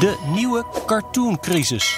De 0.00 0.16
nieuwe 0.34 0.64
cartooncrisis. 0.86 1.94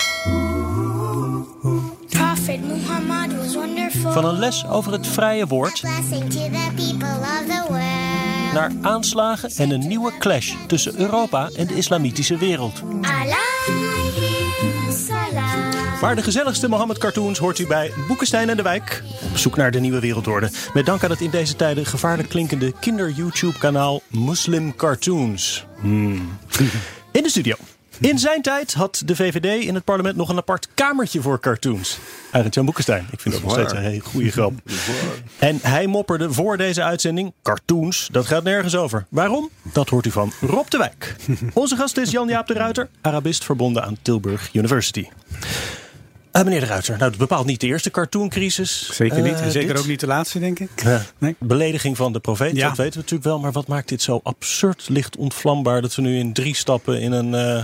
Prophet 2.08 2.60
Muhammad 2.60 3.36
was 3.36 3.54
wonderful. 3.54 4.12
Van 4.12 4.24
een 4.24 4.38
les 4.38 4.66
over 4.66 4.92
het 4.92 5.06
vrije 5.06 5.46
woord 5.46 5.80
Blessing 5.80 6.30
to 6.30 6.38
the 6.38 6.70
people 6.74 7.18
of 7.20 7.44
the 7.46 7.64
world. 7.68 8.52
naar 8.52 8.72
aanslagen 8.82 9.50
en 9.56 9.70
een 9.70 9.88
nieuwe 9.88 10.12
clash 10.18 10.54
tussen 10.66 11.00
Europa 11.00 11.50
en 11.56 11.66
de 11.66 11.74
islamitische 11.74 12.36
wereld. 12.36 12.82
Maar 16.00 16.16
de 16.16 16.22
gezelligste 16.22 16.68
Mohammed-cartoons 16.68 17.38
hoort 17.38 17.58
u 17.58 17.66
bij 17.66 17.92
Boekenstein 18.08 18.48
en 18.48 18.56
de 18.56 18.62
Wijk. 18.62 19.02
Op 19.30 19.36
zoek 19.36 19.56
naar 19.56 19.70
de 19.70 19.80
nieuwe 19.80 20.00
wereldorde. 20.00 20.50
Met 20.74 20.86
dank 20.86 21.04
aan 21.04 21.10
het 21.10 21.20
in 21.20 21.30
deze 21.30 21.56
tijden 21.56 21.86
gevaarlijk 21.86 22.28
klinkende 22.28 22.72
kinder-YouTube-kanaal 22.80 24.02
Muslim 24.08 24.76
Cartoons. 24.76 25.66
Hmm. 25.80 26.38
In 27.12 27.22
de 27.22 27.28
studio. 27.28 27.54
In 28.00 28.18
zijn 28.18 28.42
tijd 28.42 28.74
had 28.74 29.02
de 29.04 29.16
VVD 29.16 29.64
in 29.64 29.74
het 29.74 29.84
parlement 29.84 30.16
nog 30.16 30.28
een 30.28 30.36
apart 30.36 30.68
kamertje 30.74 31.20
voor 31.20 31.40
cartoons. 31.40 31.98
Arend 32.30 32.54
Jan 32.54 32.64
Boekenstein. 32.64 33.06
Ik 33.10 33.20
vind 33.20 33.34
dat 33.34 33.44
nog 33.44 33.52
steeds 33.52 33.72
een 33.72 33.78
hele 33.78 34.00
goede 34.00 34.30
grap. 34.30 34.52
En 35.38 35.58
hij 35.62 35.86
mopperde 35.86 36.32
voor 36.32 36.56
deze 36.56 36.82
uitzending: 36.82 37.32
cartoons, 37.42 38.08
dat 38.12 38.26
gaat 38.26 38.42
nergens 38.42 38.76
over. 38.76 39.06
Waarom? 39.08 39.50
Dat 39.62 39.88
hoort 39.88 40.06
u 40.06 40.10
van 40.10 40.32
Rob 40.40 40.68
de 40.68 40.78
Wijk. 40.78 41.16
Onze 41.52 41.76
gast 41.76 41.96
is 41.96 42.10
Jan-Jaap 42.10 42.46
de 42.46 42.54
Ruiter, 42.54 42.88
Arabist 43.00 43.44
verbonden 43.44 43.84
aan 43.84 43.96
Tilburg 44.02 44.50
University. 44.52 45.08
Eh, 46.34 46.42
meneer 46.44 46.60
de 46.60 46.66
Ruiter, 46.66 46.96
nou, 46.98 47.10
het 47.10 47.18
bepaalt 47.18 47.46
niet 47.46 47.60
de 47.60 47.66
eerste 47.66 47.90
cartooncrisis. 47.90 48.90
Zeker 48.92 49.22
niet. 49.22 49.34
Eh, 49.34 49.44
En 49.44 49.50
zeker 49.50 49.68
dit. 49.68 49.78
ook 49.78 49.86
niet 49.86 50.00
de 50.00 50.06
laatste, 50.06 50.38
denk 50.38 50.58
ik. 50.58 50.70
Ja. 50.82 51.02
Nee. 51.18 51.36
Belediging 51.38 51.96
van 51.96 52.12
de 52.12 52.20
profeet, 52.20 52.56
Ja. 52.56 52.68
dat 52.68 52.76
weten 52.76 52.92
we 52.92 52.98
natuurlijk 52.98 53.24
wel. 53.24 53.38
Maar 53.38 53.52
wat 53.52 53.66
maakt 53.66 53.88
dit 53.88 54.02
zo 54.02 54.20
absurd 54.22 54.88
licht 54.88 55.16
ontvlambaar... 55.16 55.82
dat 55.82 55.94
we 55.94 56.02
nu 56.02 56.18
in 56.18 56.32
drie 56.32 56.54
stappen 56.54 57.00
in 57.00 57.12
een 57.12 57.34
eh, 57.34 57.62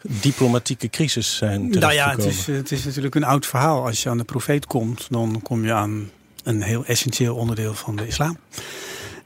diplomatieke 0.00 0.88
crisis 0.90 1.36
zijn 1.36 1.68
Nou 1.68 1.92
ja, 1.92 2.10
het 2.10 2.24
is, 2.24 2.46
het 2.46 2.72
is 2.72 2.84
natuurlijk 2.84 3.14
een 3.14 3.24
oud 3.24 3.46
verhaal. 3.46 3.84
Als 3.86 4.02
je 4.02 4.08
aan 4.08 4.18
de 4.18 4.24
profeet 4.24 4.66
komt, 4.66 5.06
dan 5.10 5.40
kom 5.42 5.64
je 5.64 5.72
aan 5.72 6.10
een 6.44 6.62
heel 6.62 6.84
essentieel 6.84 7.36
onderdeel 7.36 7.74
van 7.74 7.96
de 7.96 8.06
islam. 8.06 8.38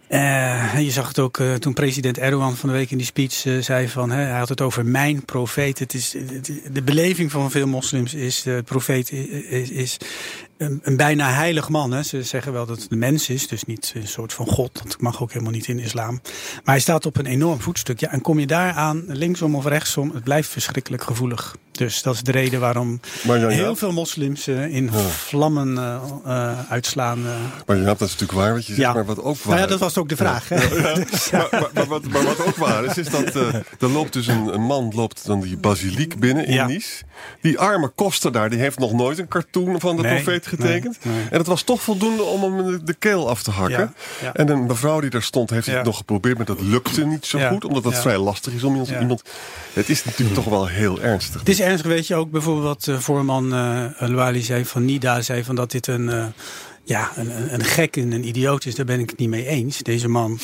En 0.08 0.84
je 0.84 0.90
zag 0.90 1.08
het 1.08 1.18
ook 1.18 1.38
eh, 1.38 1.54
toen 1.54 1.72
president 1.72 2.18
Erdogan 2.18 2.56
van 2.56 2.68
de 2.68 2.74
week 2.74 2.90
in 2.90 2.96
die 2.96 3.06
speech 3.06 3.46
eh, 3.46 3.58
zei 3.58 3.88
van, 3.88 4.10
hè, 4.10 4.22
hij 4.22 4.38
had 4.38 4.48
het 4.48 4.60
over 4.60 4.86
mijn 4.86 5.24
profeet. 5.24 5.78
Het 5.78 5.94
is, 5.94 6.16
de 6.72 6.82
beleving 6.82 7.30
van 7.30 7.50
veel 7.50 7.66
moslims 7.66 8.14
is, 8.14 8.42
de 8.42 8.62
profeet 8.64 9.12
is, 9.12 9.70
is 9.70 9.96
een, 10.58 10.80
een 10.82 10.96
bijna 10.96 11.30
heilig 11.32 11.68
man. 11.68 11.92
Hè. 11.92 12.02
Ze 12.02 12.22
zeggen 12.22 12.52
wel 12.52 12.66
dat 12.66 12.80
het 12.82 12.92
een 12.92 12.98
mens 12.98 13.28
is, 13.28 13.48
dus 13.48 13.64
niet 13.64 13.92
een 13.94 14.08
soort 14.08 14.32
van 14.32 14.46
god. 14.46 14.80
Dat 14.82 15.00
mag 15.00 15.22
ook 15.22 15.32
helemaal 15.32 15.52
niet 15.52 15.66
in 15.68 15.78
islam. 15.78 16.20
Maar 16.64 16.74
hij 16.74 16.80
staat 16.80 17.06
op 17.06 17.16
een 17.16 17.26
enorm 17.26 17.60
voetstuk. 17.60 18.00
Ja, 18.00 18.10
en 18.10 18.20
kom 18.20 18.38
je 18.38 18.46
daar 18.46 18.72
aan, 18.72 19.04
linksom 19.06 19.54
of 19.54 19.64
rechtsom, 19.66 20.10
het 20.14 20.24
blijft 20.24 20.48
verschrikkelijk 20.48 21.02
gevoelig. 21.02 21.56
Dus 21.72 22.02
dat 22.02 22.14
is 22.14 22.22
de 22.22 22.32
reden 22.32 22.60
waarom 22.60 23.00
heel 23.26 23.76
veel 23.76 23.92
moslims 23.92 24.46
eh, 24.46 24.74
in 24.74 24.90
vlammen 25.08 25.78
eh, 25.78 26.00
eh, 26.24 26.58
uitslaan. 26.70 27.22
maar 27.66 27.76
Jaap, 27.76 27.98
dat 27.98 28.08
is 28.08 28.12
natuurlijk 28.18 28.32
waar 28.32 28.52
wat 28.54 28.66
je 28.66 28.74
zegt, 28.74 28.78
Ja. 28.88 28.92
maar 28.92 29.04
wat 29.04 29.18
ook 29.22 29.36
waar 29.36 29.48
Nou 29.48 29.60
ja, 29.60 29.66
dat 29.66 29.78
was 29.78 29.96
ook 29.98 30.08
de 30.08 30.16
vraag. 30.16 30.48
hè. 30.48 30.56
maar, 31.32 31.48
maar, 31.50 31.70
maar 31.74 31.86
wat, 31.86 32.04
maar 32.04 32.24
wat 32.24 32.46
ook 32.46 32.56
waar 32.56 32.84
is, 32.84 32.98
is 32.98 33.08
dat 33.10 33.34
er 33.34 33.64
loopt 33.78 34.12
dus 34.12 34.26
een, 34.26 34.54
een 34.54 34.62
man 34.62 34.92
loopt 34.94 35.26
dan 35.26 35.40
die 35.40 35.56
basiliek 35.56 36.18
binnen 36.18 36.46
in. 36.46 36.66
Nice. 36.66 37.02
Die 37.40 37.58
arme 37.58 37.88
koster 37.88 38.32
daar, 38.32 38.50
die 38.50 38.58
heeft 38.58 38.78
nog 38.78 38.92
nooit 38.92 39.18
een 39.18 39.28
cartoon 39.28 39.80
van 39.80 39.96
de 39.96 40.02
Nee, 40.02 40.14
profeet 40.14 40.46
getekend. 40.48 40.98
nee, 41.02 41.14
nee. 41.14 41.26
En 41.30 41.38
het 41.38 41.46
was 41.46 41.62
toch 41.62 41.82
voldoende 41.82 42.22
om 42.22 42.42
hem 42.42 42.84
de, 42.84 42.94
keel 42.94 43.28
af 43.28 43.42
te 43.42 43.50
hakken. 43.50 43.94
Ja. 44.22 44.34
En 44.34 44.48
een 44.48 44.66
mevrouw 44.66 45.00
die 45.00 45.10
daar 45.10 45.22
stond, 45.22 45.50
heeft 45.50 45.66
het 45.66 45.84
nog 45.84 45.96
geprobeerd, 45.96 46.36
maar 46.36 46.46
dat 46.46 46.60
lukte 46.60 47.06
niet 47.06 47.26
zo 47.26 47.38
goed. 47.48 47.64
Omdat 47.64 47.82
dat 47.82 47.98
vrij 47.98 48.18
lastig 48.18 48.52
is 48.52 48.64
om 48.64 48.84
iemand. 49.00 49.22
Het 49.72 49.88
is 49.88 50.04
natuurlijk 50.04 50.34
toch 50.36 50.44
wel 50.44 50.66
heel 50.66 51.00
ernstig. 51.00 51.40
Het 51.40 51.48
is 51.48 51.60
ernstig, 51.60 51.90
weet 51.90 52.06
je 52.06 52.14
ook 52.14 52.30
bijvoorbeeld 52.30 52.66
wat 52.86 52.88
eh, 52.96 53.00
voorman 53.02 53.52
eh 53.54 53.84
Louali 53.98 54.42
zei 54.42 54.64
van 54.64 54.84
NIDA 54.84 55.20
zei 55.20 55.44
van 55.44 55.54
dat 55.54 55.70
dit 55.70 55.86
een, 55.86 56.08
eh, 56.08 56.26
ja, 56.84 57.10
een, 57.16 57.52
een- 57.54 57.64
gek 57.64 57.96
en 57.96 58.12
een 58.12 58.26
idioot 58.28 58.64
is. 58.64 58.74
Daar 58.74 58.86
ben 58.86 59.00
ik 59.00 59.10
het 59.10 59.18
niet 59.18 59.28
mee 59.28 59.46
eens. 59.46 59.78
Deze 59.78 60.08
man, 60.08 60.38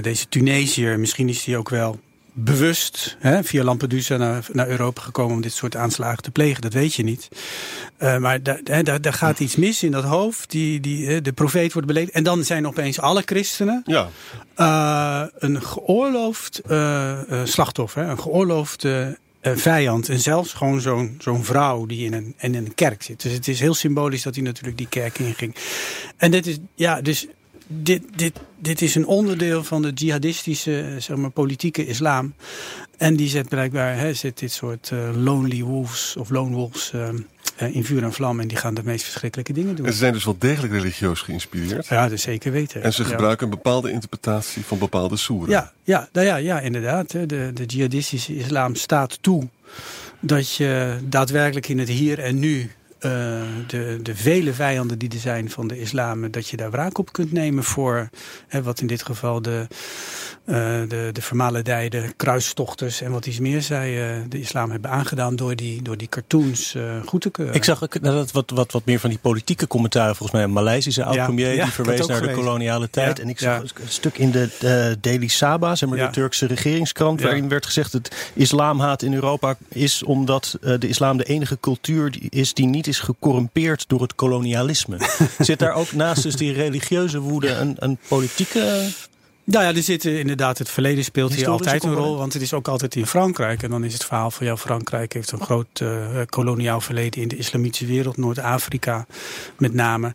deze 0.00 0.28
Tunesiër, 0.28 0.98
misschien 1.00 1.28
is 1.28 1.44
hij 1.44 1.56
ook 1.56 1.68
wel 1.68 1.98
bewust 2.32 3.16
hè, 3.18 3.44
via 3.44 3.64
Lampedusa 3.64 4.16
naar, 4.16 4.46
naar 4.52 4.68
Europa 4.68 5.00
gekomen 5.00 5.34
om 5.34 5.40
dit 5.40 5.52
soort 5.52 5.76
aanslagen 5.76 6.22
te 6.22 6.30
plegen. 6.30 6.60
Dat 6.60 6.72
weet 6.72 6.94
je 6.94 7.02
niet. 7.02 7.28
Eh, 7.96 8.16
maar 8.16 8.42
daar, 8.42 9.12
gaat 9.12 9.40
iets 9.40 9.56
mis 9.56 9.82
in 9.82 9.90
dat 9.90 10.04
hoofd. 10.04 10.50
Die, 10.50 10.80
die, 10.80 11.20
de 11.20 11.32
profeet 11.32 11.72
wordt 11.72 11.88
beledigd. 11.88 12.14
En 12.14 12.22
dan 12.22 12.44
zijn 12.44 12.66
opeens 12.66 13.00
alle 13.00 13.22
christenen 13.24 13.82
Ja, 13.84 14.08
eh, 14.54 15.22
een 15.38 15.62
geoorloofd 15.62 16.58
eh, 16.58 17.18
slachtoffer, 17.44 18.02
een 18.02 18.20
geoorloofd 18.20 18.84
eh, 19.40 19.56
vijand. 19.56 20.08
En 20.08 20.18
zelfs 20.18 20.52
gewoon 20.52 20.80
zo'n 20.80 21.16
zo'n 21.18 21.44
vrouw 21.44 21.86
die 21.86 22.04
in 22.04 22.12
een, 22.12 22.34
in 22.38 22.54
een 22.54 22.74
kerk 22.74 23.02
zit. 23.02 23.22
Dus 23.22 23.32
het 23.32 23.48
is 23.48 23.60
heel 23.60 23.74
symbolisch 23.74 24.22
dat 24.22 24.34
hij 24.34 24.44
natuurlijk 24.44 24.78
die 24.78 24.88
kerk 24.88 25.18
inging. 25.18 25.54
En 26.16 26.30
dit 26.30 26.46
is, 26.46 26.58
ja, 26.74 27.00
dus 27.00 27.26
dit, 27.72 28.02
dit, 28.16 28.32
dit 28.58 28.82
is 28.82 28.94
een 28.94 29.06
onderdeel 29.06 29.64
van 29.64 29.82
de 29.82 29.90
jihadistische, 29.94 30.80
eh, 30.80 31.00
zeg 31.00 31.16
maar, 31.16 31.30
politieke 31.30 31.86
islam. 31.86 32.34
En 32.96 33.16
die 33.16 33.28
zet 33.28 33.48
blijkbaar 33.48 33.98
hè, 33.98 34.14
zet 34.14 34.38
dit 34.38 34.52
soort 34.52 34.90
eh, 34.92 34.98
lonely 35.22 35.62
wolves 35.62 36.16
of 36.18 36.30
lone 36.30 36.54
wolves 36.54 36.92
eh, 36.92 37.74
in 37.74 37.84
vuur 37.84 38.02
en 38.02 38.12
vlam. 38.12 38.40
En 38.40 38.48
die 38.48 38.56
gaan 38.56 38.74
de 38.74 38.82
meest 38.84 39.04
verschrikkelijke 39.04 39.52
dingen 39.52 39.76
doen. 39.76 39.86
en 39.86 39.92
ze 39.92 39.98
zijn 39.98 40.12
dus 40.12 40.24
wel 40.24 40.36
degelijk 40.38 40.72
religieus 40.72 41.20
geïnspireerd. 41.20 41.86
Ja, 41.86 42.08
dat 42.08 42.20
zeker 42.20 42.52
weten. 42.52 42.82
En 42.82 42.92
ze 42.92 43.02
Ja. 43.02 43.08
gebruiken 43.08 43.44
een 43.44 43.50
bepaalde 43.54 43.90
interpretatie 43.90 44.64
van 44.64 44.78
bepaalde 44.78 45.16
soeren. 45.16 45.50
Ja, 45.50 45.72
ja, 45.84 46.08
nou 46.12 46.26
ja, 46.26 46.36
ja 46.36 46.60
inderdaad. 46.60 47.12
hè. 47.12 47.26
De, 47.26 47.50
de 47.54 47.64
jihadistische 47.64 48.36
islam 48.36 48.74
staat 48.74 49.18
toe 49.20 49.48
dat 50.20 50.54
je 50.54 50.98
daadwerkelijk 51.04 51.68
in 51.68 51.78
het 51.78 51.88
hier 51.88 52.18
en 52.18 52.38
nu 52.38 52.70
de, 53.00 53.98
de 54.02 54.14
vele 54.14 54.52
vijanden 54.52 54.98
die 54.98 55.10
er 55.10 55.18
zijn 55.18 55.50
van 55.50 55.68
de 55.68 55.80
islam, 55.80 56.30
dat 56.30 56.48
je 56.48 56.56
daar 56.56 56.70
wraak 56.70 56.98
op 56.98 57.12
kunt 57.12 57.32
nemen 57.32 57.64
voor 57.64 58.08
hè, 58.48 58.62
wat 58.62 58.80
in 58.80 58.86
dit 58.86 59.02
geval 59.02 59.42
de, 59.42 59.66
eh 59.68 59.76
de, 60.50 61.10
de 61.12 61.22
vermalendijde 61.22 62.12
kruistochters 62.16 63.00
en 63.00 63.10
wat 63.10 63.26
iets 63.26 63.38
meer 63.38 63.62
zij 63.62 64.10
eh, 64.10 64.16
de 64.28 64.40
islam 64.40 64.70
hebben 64.70 64.90
aangedaan 64.90 65.36
door 65.36 65.56
die, 65.56 65.82
door 65.82 65.96
die 65.96 66.08
cartoons 66.08 66.74
eh, 66.74 66.82
goed 67.06 67.20
te 67.20 67.30
keuren. 67.30 67.54
Ik 67.54 67.64
zag 67.64 67.82
ook 67.82 68.00
nou, 68.00 68.14
dat 68.14 68.30
wat, 68.30 68.50
wat, 68.50 68.72
wat 68.72 68.84
meer 68.84 69.00
van 69.00 69.10
die 69.10 69.18
politieke 69.18 69.66
commentaren. 69.66 70.16
Volgens 70.16 70.32
mij 70.32 70.42
een 70.42 70.52
Maleisische 70.52 71.04
oud-premier 71.04 71.46
Ja, 71.46 71.52
ja, 71.52 71.64
die 71.64 71.72
verwees 71.72 72.06
naar 72.06 72.22
de 72.22 72.32
koloniale 72.32 72.90
tijd. 72.90 73.16
Ja, 73.16 73.22
en 73.22 73.28
ik 73.28 73.38
zag 73.38 73.60
een 73.60 73.70
stuk 73.88 74.18
in 74.18 74.30
de 74.30 74.48
eh, 74.60 74.96
Daily 75.00 75.28
Sabah, 75.28 75.76
zeg 75.76 75.88
maar 75.88 75.98
de 75.98 76.10
Turkse 76.10 76.46
regeringskrant, 76.46 77.20
waarin 77.20 77.48
werd 77.48 77.66
gezegd 77.66 77.92
dat 77.92 78.14
islamhaat 78.34 79.02
in 79.02 79.14
Europa 79.14 79.56
is 79.68 80.02
omdat 80.02 80.58
eh, 80.62 80.74
de 80.78 80.88
islam 80.88 81.16
de 81.16 81.24
enige 81.24 81.58
cultuur 81.60 82.16
is 82.28 82.54
die 82.54 82.66
niet 82.66 82.86
is 82.86 83.00
gecorrumpeerd 83.00 83.84
door 83.88 84.00
het 84.00 84.14
kolonialisme. 84.14 84.98
Zit 85.38 85.58
daar 85.58 85.74
ook 85.74 85.92
naast 85.92 86.22
dus 86.22 86.36
die 86.36 86.52
religieuze 86.52 87.18
woede 87.18 87.48
een, 87.48 87.76
een 87.78 87.98
politieke... 88.08 88.88
Nou 89.44 89.64
ja, 89.64 89.74
er 89.74 89.82
zit 89.82 90.04
eh, 90.04 90.18
inderdaad 90.18 90.58
het 90.58 90.68
verleden 90.68 91.04
speelt 91.04 91.34
hier 91.34 91.48
altijd 91.48 91.84
een 91.84 91.94
rol. 91.94 92.16
Want 92.16 92.32
het 92.32 92.42
is 92.42 92.52
ook 92.52 92.68
altijd 92.68 92.94
in 92.96 93.06
Frankrijk. 93.06 93.62
En 93.62 93.70
dan 93.70 93.84
is 93.84 93.92
het 93.92 94.04
verhaal 94.04 94.30
van 94.30 94.46
jou, 94.46 94.58
Frankrijk 94.58 95.12
heeft 95.12 95.32
een 95.32 95.40
groot 95.40 95.80
eh, 95.80 96.20
koloniaal 96.26 96.80
verleden 96.80 97.22
in 97.22 97.28
de 97.28 97.36
islamitische 97.36 97.86
wereld, 97.86 98.16
Noord-Afrika 98.16 99.06
met 99.58 99.74
name. 99.74 100.14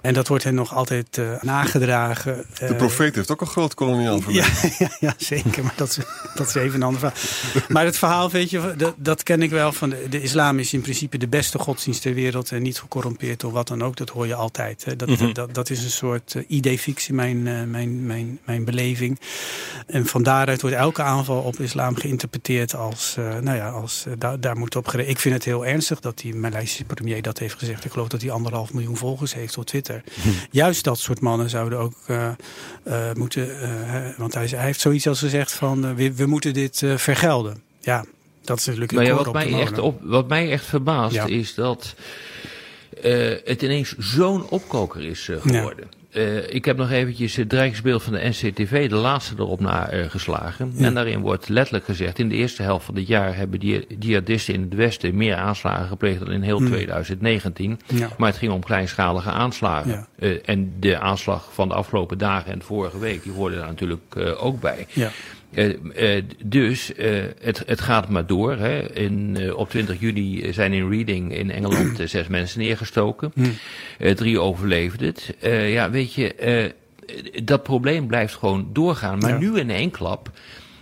En 0.00 0.14
dat 0.14 0.28
wordt 0.28 0.44
hen 0.44 0.54
nog 0.54 0.74
altijd 0.74 1.18
eh, 1.18 1.42
nagedragen. 1.42 2.44
De 2.58 2.74
profeet 2.74 3.14
heeft 3.14 3.30
ook 3.30 3.40
een 3.40 3.46
groot 3.46 3.74
koloniaal 3.74 4.20
verleden. 4.20 4.50
ja, 4.62 4.70
ja, 4.78 4.90
ja, 5.00 5.14
zeker. 5.16 5.62
Maar 5.64 5.74
dat 5.76 5.88
is, 5.88 5.98
dat 6.34 6.48
is 6.48 6.54
even 6.54 6.74
een 6.74 6.82
ander 6.82 7.00
verhaal. 7.00 7.62
Maar 7.68 7.84
het 7.84 7.96
verhaal, 7.98 8.30
weet 8.30 8.50
je, 8.50 8.74
dat, 8.76 8.94
dat 8.96 9.22
ken 9.22 9.42
ik 9.42 9.50
wel. 9.50 9.72
Van 9.72 9.90
de, 9.90 10.06
de 10.10 10.22
islam 10.22 10.58
is 10.58 10.72
in 10.72 10.80
principe 10.80 11.18
de 11.18 11.28
beste 11.28 11.58
godsdienst 11.58 12.02
ter 12.02 12.14
wereld. 12.14 12.50
En 12.50 12.62
niet 12.62 12.78
gecorrumpeerd 12.78 13.40
door 13.40 13.52
wat 13.52 13.68
dan 13.68 13.84
ook. 13.84 13.96
Dat 13.96 14.08
hoor 14.10 14.26
je 14.26 14.34
altijd. 14.34 14.84
Hè. 14.84 14.96
Dat, 14.96 15.08
Mhm. 15.08 15.32
dat, 15.32 15.54
dat 15.54 15.70
is 15.70 15.84
een 15.84 15.90
soort 15.90 16.34
uh, 16.34 16.42
idee 16.48 16.78
fix 16.78 17.08
in 17.08 17.14
mijn, 17.14 17.46
uh, 17.46 17.62
mijn, 17.62 18.06
mijn, 18.06 18.38
mijn 18.44 18.64
beleving. 18.66 19.20
En 19.86 20.06
van 20.06 20.22
daaruit 20.22 20.60
wordt 20.60 20.76
elke 20.76 21.02
aanval 21.02 21.42
op 21.42 21.60
islam 21.60 21.96
geïnterpreteerd 21.96 22.74
als, 22.74 23.16
uh, 23.18 23.38
nou 23.38 23.56
ja, 23.56 23.68
als 23.68 24.04
uh, 24.08 24.14
daar, 24.18 24.40
daar 24.40 24.58
moet 24.58 24.76
op 24.76 24.88
gereden. 24.88 25.10
Ik 25.10 25.18
vind 25.18 25.34
het 25.34 25.44
heel 25.44 25.66
ernstig 25.66 26.00
dat 26.00 26.18
die 26.18 26.34
Maleisische 26.34 26.84
premier 26.84 27.22
dat 27.22 27.38
heeft 27.38 27.58
gezegd. 27.58 27.84
Ik 27.84 27.92
geloof 27.92 28.08
dat 28.08 28.20
hij 28.20 28.30
anderhalf 28.30 28.72
miljoen 28.72 28.96
volgers 28.96 29.34
heeft 29.34 29.58
op 29.58 29.66
Twitter. 29.66 30.02
Mhm. 30.14 30.28
Juist 30.50 30.84
dat 30.84 30.98
soort 30.98 31.20
mannen 31.20 31.50
zouden 31.50 31.78
ook 31.78 31.94
uh, 32.06 32.30
moeten. 33.14 33.48
want 34.16 34.34
hij, 34.34 34.46
hij, 34.46 34.64
heeft 34.64 34.80
zoiets 34.80 35.08
als 35.08 35.18
gezegd 35.18 35.52
van 35.52 35.94
we, 35.94 36.14
we 36.14 36.26
moeten 36.26 36.54
dit 36.54 36.82
vergelden. 36.96 37.62
Ja, 37.80 38.04
Dat 38.44 38.58
is 38.58 38.66
natuurlijk 38.66 38.92
een 38.92 39.04
ja, 39.04 39.14
wat, 39.14 39.32
mij 39.32 39.60
echt 39.60 39.78
op, 39.78 40.00
wat 40.02 40.28
mij 40.28 40.50
echt 40.50 40.64
verbaast 40.64 41.14
Ja. 41.14 41.26
is 41.26 41.54
dat 41.54 41.94
eh, 43.02 43.34
het 43.44 43.62
ineens 43.62 43.94
zo'n 43.98 44.48
opkoker 44.48 45.04
is 45.04 45.28
eh, 45.28 45.36
geworden. 45.40 45.88
Eh, 46.16 46.54
ik 46.54 46.64
heb 46.64 46.76
nog 46.76 46.90
eventjes 46.90 47.36
het 47.36 47.48
dreigingsbeeld 47.48 48.02
van 48.02 48.12
de 48.12 48.28
NCTV, 48.28 48.88
de 48.88 48.94
laatste 48.94 49.34
erop 49.38 49.66
eh, 49.66 50.10
geslagen. 50.10 50.72
En 50.78 50.94
daarin 50.94 51.20
wordt 51.20 51.48
letterlijk 51.48 51.84
gezegd, 51.84 52.18
in 52.18 52.28
de 52.28 52.34
eerste 52.34 52.62
helft 52.62 52.84
van 52.84 52.94
dit 52.94 53.06
jaar 53.06 53.36
hebben 53.36 53.60
die 53.60 53.86
jihadisten 53.98 54.54
in 54.54 54.60
het 54.60 54.74
Westen 54.74 55.16
meer 55.16 55.36
aanslagen 55.36 55.86
gepleegd 55.86 56.18
dan 56.18 56.32
in 56.32 56.42
heel 56.42 56.58
2019. 56.58 57.80
Hmm. 57.86 57.98
Ja. 57.98 58.08
Maar 58.18 58.28
het 58.28 58.38
ging 58.38 58.52
om 58.52 58.60
kleinschalige 58.60 59.30
aanslagen. 59.30 59.90
Ja. 59.90 60.06
Eh, 60.18 60.38
en 60.44 60.72
de 60.80 60.98
aanslag 60.98 61.48
van 61.52 61.68
de 61.68 61.74
afgelopen 61.74 62.18
dagen 62.18 62.52
en 62.52 62.62
vorige 62.62 62.98
week, 62.98 63.22
die 63.22 63.32
hoorden 63.32 63.58
daar 63.58 63.68
natuurlijk 63.68 64.16
ook 64.38 64.60
bij. 64.60 64.86
Eh, 65.56 66.16
eh, 66.16 66.24
dus 66.44 66.94
eh, 66.94 67.22
het, 67.40 67.62
het 67.66 67.80
gaat 67.80 68.08
maar 68.08 68.26
door. 68.26 68.56
Hè. 68.56 68.92
In, 68.92 69.38
op 69.54 69.70
20 69.70 70.00
juli 70.00 70.52
zijn 70.52 70.72
in 70.72 70.88
Reading 70.90 71.34
in 71.34 71.50
Engeland 71.50 72.00
zes 72.04 72.26
mensen 72.26 72.58
neergestoken. 72.60 73.32
Eh, 73.98 74.14
drie 74.14 74.40
overleefden 74.40 75.06
het. 75.06 75.34
Ja, 75.70 75.90
weet 75.90 76.14
je, 76.14 76.72
dat 77.44 77.62
probleem 77.62 78.06
blijft 78.06 78.34
gewoon 78.34 78.68
doorgaan. 78.72 79.18
Maar 79.18 79.30
Ja. 79.30 79.38
nu 79.38 79.58
in 79.58 79.70
één 79.70 79.90
klap 79.90 80.30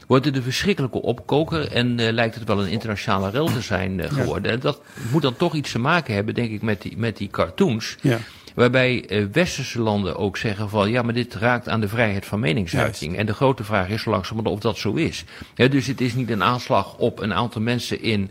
wordt 0.06 0.24
het 0.24 0.36
een 0.36 0.42
verschrikkelijke 0.42 1.02
opkoker 1.02 1.68
en 1.72 2.12
lijkt 2.12 2.34
het 2.34 2.44
wel 2.44 2.62
een 2.62 2.70
internationale 2.70 3.30
rel 3.30 3.46
te 3.46 3.60
zijn 3.60 4.00
geworden. 4.12 4.50
En 4.52 4.60
dat 4.60 4.80
moet 5.12 5.22
dan 5.22 5.36
toch 5.36 5.54
iets 5.54 5.72
te 5.72 5.78
maken 5.78 6.14
hebben, 6.14 6.34
denk 6.34 6.50
ik, 6.50 6.62
met 6.62 6.82
die, 6.82 6.96
met 6.96 7.16
die 7.16 7.28
cartoons. 7.30 7.96
Ja. 8.00 8.18
Waarbij 8.54 9.06
eh, 9.08 9.24
westerse 9.32 9.80
landen 9.80 10.16
ook 10.16 10.36
zeggen 10.36 10.68
van 10.68 10.90
ja, 10.90 11.02
maar 11.02 11.14
dit 11.14 11.34
raakt 11.34 11.68
aan 11.68 11.80
de 11.80 11.88
vrijheid 11.88 12.26
van 12.26 12.40
meningsuiting. 12.40 13.16
En 13.16 13.26
de 13.26 13.34
grote 13.34 13.64
vraag 13.64 13.88
is 13.88 14.02
zo 14.02 14.10
langzamerhand 14.10 14.56
of 14.56 14.62
dat 14.62 14.76
zo 14.76 14.92
is. 14.92 15.24
Dus 15.54 15.86
het 15.86 16.00
is 16.00 16.14
niet 16.14 16.30
een 16.30 16.42
aanslag 16.42 16.96
op 16.96 17.20
een 17.20 17.34
aantal 17.34 17.60
mensen 17.60 18.02
in, 18.02 18.30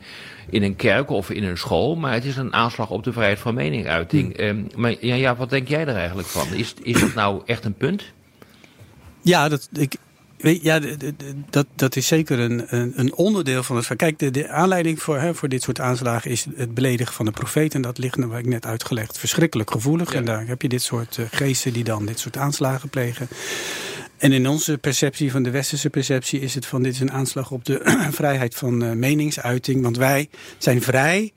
in 0.49 0.63
een 0.63 0.75
kerk 0.75 1.09
of 1.09 1.29
in 1.29 1.43
een 1.43 1.57
school, 1.57 1.95
maar 1.95 2.13
het 2.13 2.25
is 2.25 2.37
een 2.37 2.53
aanslag 2.53 2.89
op 2.89 3.03
de 3.03 3.13
vrijheid 3.13 3.39
van 3.39 3.53
meningsuiting. 3.53 4.37
Ehm, 4.37 4.63
maar 4.75 4.95
ja, 4.99 5.15
ja, 5.15 5.35
wat 5.35 5.49
denk 5.49 5.67
jij 5.67 5.87
er 5.87 5.95
eigenlijk 5.95 6.27
van? 6.27 6.53
Is, 6.53 6.73
is 6.81 6.99
dat 6.99 7.13
nou 7.13 7.41
echt 7.45 7.65
een 7.65 7.73
punt? 7.73 8.03
Ja, 9.21 9.49
dat, 9.49 9.69
ik, 9.73 9.95
ja 10.51 10.79
dat, 11.49 11.65
dat 11.75 11.95
is 11.95 12.07
zeker 12.07 12.39
een, 12.39 12.75
een, 12.75 12.93
een 12.95 13.15
onderdeel 13.15 13.63
van 13.63 13.75
het 13.75 13.85
verhaal. 13.85 14.09
Kijk, 14.09 14.19
de, 14.19 14.41
de 14.41 14.49
aanleiding 14.49 15.01
voor, 15.01 15.19
hè, 15.19 15.35
voor 15.35 15.49
dit 15.49 15.61
soort 15.61 15.79
aanslagen 15.79 16.31
is 16.31 16.45
het 16.55 16.73
beledigen 16.73 17.13
van 17.13 17.25
de 17.25 17.31
profeet. 17.31 17.73
En 17.73 17.81
dat 17.81 17.97
ligt, 17.97 18.17
nou, 18.17 18.29
wat 18.29 18.39
ik 18.39 18.45
net 18.45 18.65
uitgelegd, 18.65 19.19
verschrikkelijk 19.19 19.71
gevoelig. 19.71 20.13
En 20.13 20.25
daar 20.25 20.47
heb 20.47 20.61
je 20.61 20.69
dit 20.69 20.81
soort 20.81 21.17
eh, 21.17 21.25
geesten 21.31 21.73
die 21.73 21.83
dan 21.83 22.05
dit 22.05 22.19
soort 22.19 22.37
aanslagen 22.37 22.89
plegen. 22.89 23.27
En 24.23 24.31
in 24.31 24.47
onze 24.47 24.77
perceptie, 24.77 25.31
van 25.31 25.43
de 25.43 25.49
westerse 25.49 25.89
perceptie, 25.89 26.39
is 26.39 26.55
het 26.55 26.65
van 26.65 26.83
dit 26.83 26.93
is 26.93 26.99
een 26.99 27.11
aanslag 27.11 27.51
op 27.51 27.65
de 27.65 27.81
vrijheid 28.11 28.55
van 28.55 28.83
eh, 28.83 28.91
meningsuiting. 28.91 29.81
Want 29.83 29.97
wij 29.97 30.29
zijn 30.57 30.81
vrij 30.81 31.31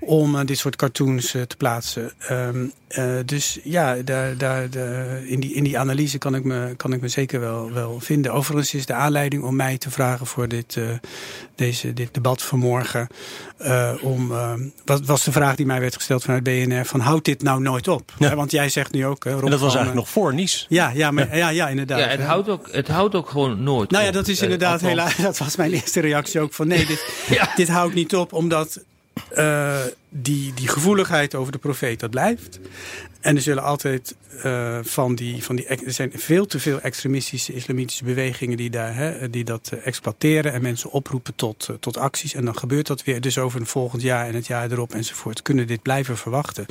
om 0.00 0.36
eh, 0.38 0.46
dit 0.46 0.58
soort 0.58 0.76
cartoons 0.76 1.34
eh, 1.34 1.42
te 1.42 1.56
plaatsen. 1.56 2.12
Ehm, 2.18 2.64
eh, 2.88 3.04
dus 3.24 3.58
ja, 3.64 3.94
daar, 4.04 4.36
daar, 4.36 4.70
de- 4.70 5.24
in, 5.26 5.40
die, 5.40 5.54
in 5.54 5.64
die 5.64 5.78
analyse 5.78 6.18
kan 6.18 6.34
ik 6.34 6.44
me, 6.44 6.74
kan 6.76 6.92
ik 6.92 7.00
me 7.00 7.08
zeker 7.08 7.40
wel, 7.40 7.72
wel 7.72 8.00
vinden. 8.00 8.32
Overigens 8.32 8.74
is 8.74 8.86
de 8.86 8.92
aanleiding 8.94 9.42
om 9.42 9.56
mij 9.56 9.78
te 9.78 9.90
vragen 9.90 10.26
voor 10.26 10.48
dit, 10.48 10.76
eh, 10.76 10.84
deze, 11.54 11.92
dit 11.92 12.14
debat 12.14 12.42
vanmorgen. 12.42 13.06
eh, 13.56 13.92
om, 14.02 14.32
eh, 14.32 14.52
wat 14.84 15.06
was 15.06 15.24
de 15.24 15.32
vraag 15.32 15.54
die 15.56 15.66
mij 15.66 15.80
werd 15.80 15.94
gesteld 15.94 16.22
vanuit 16.24 16.42
BNR: 16.42 16.84
van 16.84 17.00
houdt 17.00 17.24
dit 17.24 17.42
nou 17.42 17.60
nooit 17.60 17.88
op? 17.88 18.12
Ja. 18.18 18.34
Want 18.34 18.50
jij 18.50 18.68
zegt 18.68 18.92
nu 18.92 19.06
ook. 19.06 19.24
Rob, 19.24 19.44
En 19.44 19.50
dat 19.50 19.60
was 19.60 19.72
van, 19.72 19.80
eigenlijk 19.80 19.94
nog 19.94 20.08
voor 20.08 20.34
Nice. 20.34 20.66
Ja, 20.68 20.90
ja, 20.94 21.10
maar, 21.10 21.36
ja. 21.36 21.48
ja, 21.48 21.68
inderdaad. 21.68 21.98
Ja. 21.98 22.10
Houdt 22.26 22.48
ook, 22.48 22.68
het 22.72 22.88
houdt 22.88 23.14
ook 23.14 23.28
gewoon 23.28 23.62
nooit 23.62 23.90
Nou 23.90 24.04
ja, 24.04 24.10
dat 24.10 24.28
is 24.28 24.36
Eh, 24.36 24.42
inderdaad 24.42 24.80
helaas. 24.80 25.16
Dat 25.30 25.38
was 25.38 25.56
mijn 25.56 25.72
eerste 25.72 26.00
reactie 26.00 26.40
ook 26.40 26.52
van 26.52 26.68
nee, 26.68 26.86
dit, 26.86 27.06
Ja. 27.28 27.52
dit 27.54 27.68
houdt 27.68 27.94
niet 27.94 28.16
op, 28.16 28.32
omdat 28.32 28.80
eh, 29.28 29.76
die, 30.22 30.52
die 30.54 30.68
gevoeligheid 30.68 31.34
over 31.34 31.52
de 31.52 31.58
profeet 31.58 32.00
dat 32.00 32.10
blijft. 32.10 32.60
En 33.20 33.36
er 33.36 33.42
zullen 33.42 33.62
altijd 33.62 34.16
eh, 34.42 34.78
van 34.82 35.14
die, 35.14 35.44
van 35.44 35.56
die, 35.56 35.66
er 35.66 35.92
zijn 35.92 36.10
veel 36.14 36.46
te 36.46 36.60
veel 36.60 36.80
extremistische 36.80 37.52
islamitische 37.52 38.04
bewegingen 38.04 38.56
die, 38.56 38.70
daar, 38.70 38.94
hè, 38.94 39.30
die 39.30 39.44
dat 39.44 39.70
eh, 39.72 39.86
exploiteren 39.86 40.52
en 40.52 40.62
mensen 40.62 40.90
oproepen 40.90 41.34
tot, 41.34 41.66
eh, 41.70 41.76
tot 41.80 41.96
acties. 41.96 42.34
En 42.34 42.44
dan 42.44 42.56
gebeurt 42.58 42.86
dat 42.86 43.04
weer. 43.04 43.20
Dus 43.20 43.38
over 43.38 43.60
een 43.60 43.66
volgend 43.66 44.02
jaar 44.02 44.26
en 44.26 44.34
het 44.34 44.46
jaar 44.46 44.70
erop 44.70 44.94
enzovoort 44.94 45.42
kunnen 45.42 45.66
dit 45.66 45.82
blijven 45.82 46.16
verwachten. 46.16 46.66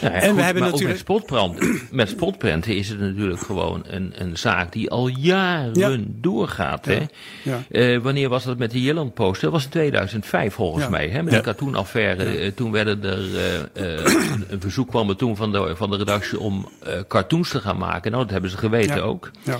Ja, 0.00 0.08
ja, 0.08 0.14
En 0.14 0.34
we 0.34 0.42
hebben 0.42 0.62
maar 0.62 0.70
natuurlijk- 0.72 0.80
ook 0.82 0.88
met 0.88 0.98
spotprenten, 0.98 1.80
met 1.96 2.08
spotprenten 2.08 2.76
is 2.76 2.88
het 2.88 3.00
natuurlijk 3.00 3.40
gewoon 3.40 3.82
een, 3.86 4.12
een 4.16 4.38
zaak 4.38 4.72
die 4.72 4.90
al 4.90 5.08
jaren 5.08 5.74
Ja. 5.74 5.96
doorgaat. 6.06 6.84
Hè? 6.84 7.00
Ja. 7.42 7.64
Eh, 7.70 7.98
wanneer 7.98 8.28
was 8.28 8.44
dat 8.44 8.58
met 8.58 8.70
de 8.70 8.82
Jelland 8.82 9.14
Post? 9.14 9.40
Dat 9.40 9.52
was 9.52 9.64
in 9.64 9.70
2005 9.70 10.54
volgens 10.54 10.84
Ja. 10.84 10.90
mij. 10.90 11.08
Hè? 11.08 11.22
Met 11.22 11.32
Ja. 11.32 11.38
de 11.38 11.44
cartoonaffaire. 11.44 12.54
Toen 12.54 12.70
werden 12.74 13.04
er 13.04 13.36
eh, 13.36 13.60
eh, 13.94 14.04
een, 14.04 14.44
een 14.48 14.60
verzoek 14.60 14.88
kwam 14.88 15.08
er 15.08 15.16
toen 15.16 15.36
van 15.36 15.52
de, 15.52 15.72
van 15.76 15.90
de 15.90 15.96
redactie 15.96 16.38
om 16.40 16.68
eh, 16.82 16.92
cartoons 17.08 17.50
te 17.50 17.60
gaan 17.60 17.78
maken. 17.78 18.10
Nou, 18.10 18.22
dat 18.22 18.32
hebben 18.32 18.50
ze 18.50 18.56
geweten 18.56 18.96
Ja. 18.96 19.02
ook. 19.02 19.30
Ja. 19.42 19.58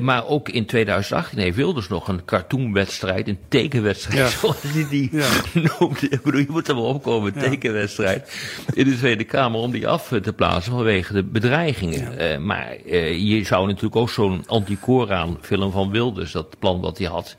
Maar 0.00 0.26
ook 0.26 0.48
in 0.48 0.66
2018 0.66 1.38
heeft 1.38 1.56
Wilders 1.56 1.88
nog 1.88 2.08
een 2.08 2.24
cartoonwedstrijd, 2.24 3.28
een 3.28 3.38
tekenwedstrijd, 3.48 4.18
Ja. 4.18 4.26
zoals 4.38 4.62
hij 4.62 4.86
die 4.88 5.08
Ja. 5.12 5.28
noemde. 5.78 6.08
Ik 6.08 6.22
bedoel, 6.22 6.40
je 6.40 6.46
moet 6.48 6.68
er 6.68 6.74
wel 6.74 6.84
opkomen, 6.84 7.34
een 7.34 7.42
Ja. 7.42 7.48
tekenwedstrijd 7.48 8.32
in 8.74 8.84
de 8.84 8.96
Tweede 8.96 9.24
Kamer 9.24 9.60
om 9.60 9.70
die 9.70 9.88
af 9.88 10.08
te 10.22 10.32
plaatsen 10.32 10.72
vanwege 10.72 11.12
de 11.12 11.22
bedreigingen. 11.22 12.44
Maar 12.46 12.76
je 13.16 13.44
zou 13.44 13.66
natuurlijk 13.66 13.96
ook 13.96 14.10
zo'n 14.10 14.44
anti-Koran 14.46 15.38
film 15.40 15.70
van 15.72 15.90
Wilders, 15.90 16.32
dat 16.32 16.58
plan 16.58 16.80
wat 16.80 16.98
hij 16.98 17.06
had, 17.06 17.34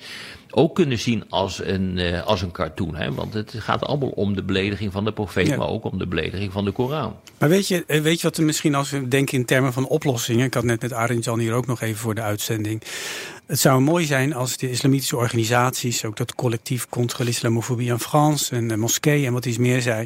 ook 0.55 0.75
kunnen 0.75 0.99
zien 0.99 1.23
als 1.29 1.61
een, 1.63 1.97
eh, 1.97 2.23
als 2.25 2.41
een 2.41 2.51
cartoon. 2.51 2.95
Hè? 2.95 3.13
Want 3.13 3.33
het 3.33 3.53
gaat 3.57 3.81
allemaal 3.83 4.09
om 4.09 4.35
de 4.35 4.43
belediging 4.43 4.91
van 4.91 5.05
de 5.05 5.11
profeet, 5.13 5.47
Ja. 5.47 5.55
maar 5.57 5.67
ook 5.67 5.83
om 5.83 5.97
de 5.97 6.07
belediging 6.07 6.51
van 6.51 6.65
de 6.65 6.71
Koran. 6.71 7.15
Maar 7.39 7.49
weet 7.49 7.67
je, 7.67 7.83
eh, 7.87 8.01
weet 8.01 8.21
je 8.21 8.27
wat 8.27 8.37
er 8.37 8.43
misschien 8.43 8.75
als 8.75 8.89
we 8.89 9.07
denken 9.07 9.37
in 9.37 9.45
termen 9.45 9.73
van 9.73 9.87
oplossingen. 9.87 10.45
Ik 10.45 10.53
had 10.53 10.63
net 10.63 10.81
met 10.81 10.93
Arend 10.93 11.23
Jan 11.23 11.39
hier 11.39 11.53
ook 11.53 11.67
nog 11.67 11.81
even 11.81 11.97
voor 11.99 12.15
de 12.15 12.21
uitzending. 12.21 12.81
Het 13.45 13.59
zou 13.59 13.81
mooi 13.81 14.05
zijn 14.05 14.33
als 14.33 14.57
de 14.57 14.69
islamitische 14.69 15.17
organisaties, 15.17 16.05
ook 16.05 16.17
dat 16.17 16.35
collectief 16.35 16.87
Contre 16.89 17.23
l'Islamofobie 17.23 17.89
en 17.89 17.99
France 17.99 18.55
en 18.55 18.67
de 18.67 18.77
moskee 18.77 19.25
en 19.25 19.33
wat 19.33 19.45
iets 19.45 19.57
meer 19.57 19.81
zei. 19.81 20.05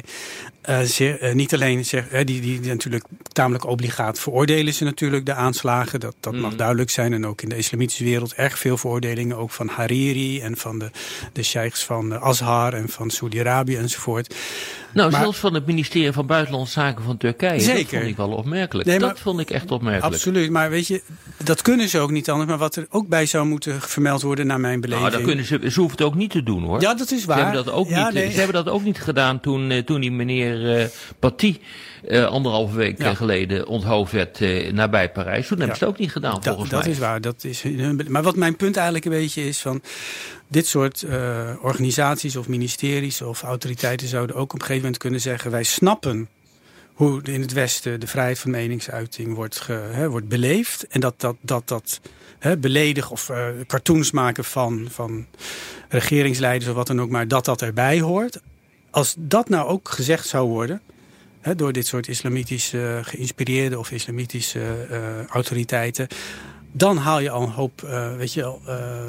Eh, 0.68 1.28
eh, 1.28 1.34
niet 1.34 1.54
alleen 1.54 1.84
zeg, 1.84 2.08
eh, 2.08 2.24
die, 2.26 2.40
die, 2.40 2.60
die 2.60 2.70
natuurlijk 2.70 3.04
tamelijk 3.32 3.66
obligaat 3.66 4.20
veroordelen 4.20 4.74
ze 4.74 4.84
natuurlijk 4.84 5.26
de 5.26 5.34
aanslagen. 5.34 6.00
Dat, 6.00 6.14
dat 6.20 6.34
mag 6.34 6.54
duidelijk 6.56 6.90
zijn. 6.90 7.12
En 7.12 7.26
ook 7.26 7.42
in 7.42 7.48
de 7.48 7.56
islamitische 7.56 8.04
wereld 8.04 8.34
erg 8.34 8.58
veel 8.58 8.76
veroordelingen. 8.76 9.36
Ook 9.36 9.50
van 9.50 9.68
Hariri 9.68 10.40
en 10.40 10.56
van 10.56 10.78
de, 10.78 10.90
de 11.32 11.42
sheikhs 11.42 11.84
van 11.84 12.20
Azhar 12.20 12.72
en 12.74 12.88
van 12.88 13.10
Saudi-Arabië 13.10 13.76
enzovoort. 13.76 14.34
Nou, 14.92 15.10
Maar- 15.10 15.20
zelfs 15.20 15.38
van 15.38 15.54
het 15.54 15.66
ministerie 15.66 16.12
van 16.12 16.26
Buitenlandse 16.26 16.72
Zaken 16.72 17.04
van 17.04 17.16
Turkije. 17.16 17.52
Dat 17.52 17.62
Zeker. 17.62 17.98
vond 17.98 18.10
ik 18.10 18.16
wel 18.16 18.30
opmerkelijk. 18.32 18.88
Nee, 18.88 18.98
maar- 19.00 19.08
dat 19.08 19.20
vond 19.20 19.40
ik 19.40 19.50
echt 19.50 19.70
opmerkelijk. 19.70 20.14
Absoluut, 20.14 20.50
maar 20.50 20.70
weet 20.70 20.86
je, 20.86 21.02
dat 21.44 21.62
kunnen 21.62 21.88
ze 21.88 21.98
ook 21.98 22.10
niet 22.10 22.30
anders. 22.30 22.48
Maar 22.48 22.58
wat 22.58 22.76
er 22.76 22.86
ook 22.90 23.08
bij 23.08 23.26
zou 23.26 23.46
moeten 23.46 23.80
vermeld 23.80 24.22
worden, 24.22 24.46
naar 24.46 24.60
mijn 24.60 24.80
beleving. 24.80 25.06
Nou, 25.08 25.16
dat 25.16 25.26
kunnen 25.26 25.44
ze, 25.44 25.70
ze 25.70 25.80
hoeven 25.80 25.98
het 25.98 26.06
ook 26.06 26.14
niet 26.14 26.30
te 26.30 26.42
doen 26.42 26.62
hoor. 26.62 26.80
Ja, 26.80 26.94
dat 26.94 27.10
is 27.10 27.20
Ze 27.20 27.26
waar. 27.26 27.36
hebben 27.36 27.64
dat 27.64 27.74
ook, 27.74 27.88
Ja, 27.88 28.04
niet, 28.04 28.14
nee. 28.14 28.30
ze 28.30 28.36
hebben 28.38 28.64
dat 28.64 28.74
ook 28.74 28.82
niet 28.84 29.00
gedaan 29.00 29.40
toen, 29.40 29.82
toen 29.84 30.00
die 30.00 30.12
meneer 30.12 30.57
eh 30.66 30.86
Paty 31.18 31.58
eh, 32.06 32.24
anderhalve 32.24 32.76
week 32.76 32.98
Ja. 32.98 33.10
eh, 33.10 33.16
geleden 33.16 33.66
onthoofd 33.66 34.12
werd 34.12 34.40
nabij 34.72 35.10
Parijs. 35.12 35.46
Toen 35.46 35.58
hebben 35.58 35.76
ze 35.76 35.84
het 35.84 35.92
ook 35.92 35.98
niet 36.00 36.12
gedaan 36.12 36.34
Dat, 36.34 36.44
volgens 36.44 36.70
dat 36.70 36.82
mij. 36.82 36.90
is 36.92 36.98
waar. 36.98 37.20
Dat 37.20 37.44
is 37.44 37.62
hun 37.62 38.06
maar 38.08 38.22
wat 38.22 38.36
mijn 38.36 38.56
punt 38.56 38.76
eigenlijk 38.76 39.04
een 39.04 39.10
beetje 39.12 39.46
is 39.46 39.58
van 39.60 39.82
dit 40.48 40.66
soort 40.66 41.04
organisaties 41.62 42.36
of 42.36 42.48
ministeries 42.48 43.22
of 43.22 43.42
autoriteiten 43.42 44.08
zouden 44.08 44.36
ook 44.36 44.42
op 44.42 44.52
een 44.52 44.60
gegeven 44.60 44.82
moment 44.82 44.98
kunnen 44.98 45.20
zeggen: 45.20 45.50
wij 45.50 45.62
snappen 45.62 46.28
hoe 46.92 47.20
in 47.22 47.40
het 47.40 47.52
Westen 47.52 48.00
de 48.00 48.06
vrijheid 48.06 48.38
van 48.38 48.50
meningsuiting 48.50 49.34
wordt, 49.34 49.60
ge, 49.60 49.72
hè, 49.72 50.08
wordt 50.08 50.28
beleefd. 50.28 50.86
En 50.86 51.00
dat 51.00 51.20
dat, 51.20 51.36
dat, 51.40 51.68
dat 51.68 52.00
hè, 52.38 52.56
beledigen 52.56 53.10
of 53.10 53.30
cartoons 53.66 54.10
maken 54.10 54.44
van, 54.44 54.86
van 54.90 55.26
regeringsleiders 55.88 56.70
of 56.70 56.76
wat 56.76 56.86
dan 56.86 57.00
ook, 57.00 57.10
maar 57.10 57.28
dat 57.28 57.44
dat 57.44 57.62
erbij 57.62 58.00
hoort. 58.00 58.40
Als 58.98 59.14
dat 59.18 59.48
nou 59.48 59.68
ook 59.68 59.88
gezegd 59.88 60.26
zou 60.26 60.48
worden, 60.48 60.80
hè, 61.40 61.54
door 61.54 61.72
dit 61.72 61.86
soort 61.86 62.08
islamitisch 62.08 62.72
eh, 62.72 62.98
geïnspireerde 63.02 63.78
of 63.78 63.90
islamitische 63.90 64.86
eh, 64.90 65.24
autoriteiten. 65.26 66.06
Dan 66.72 66.96
haal 66.96 67.20
je 67.20 67.30
al 67.30 67.42
een 67.42 67.50
hoop 67.50 67.82
eh, 67.82 68.16
weet 68.16 68.32
je, 68.32 68.40
wel, 68.40 68.60
eh, 68.66 68.74
eh, 68.74 69.04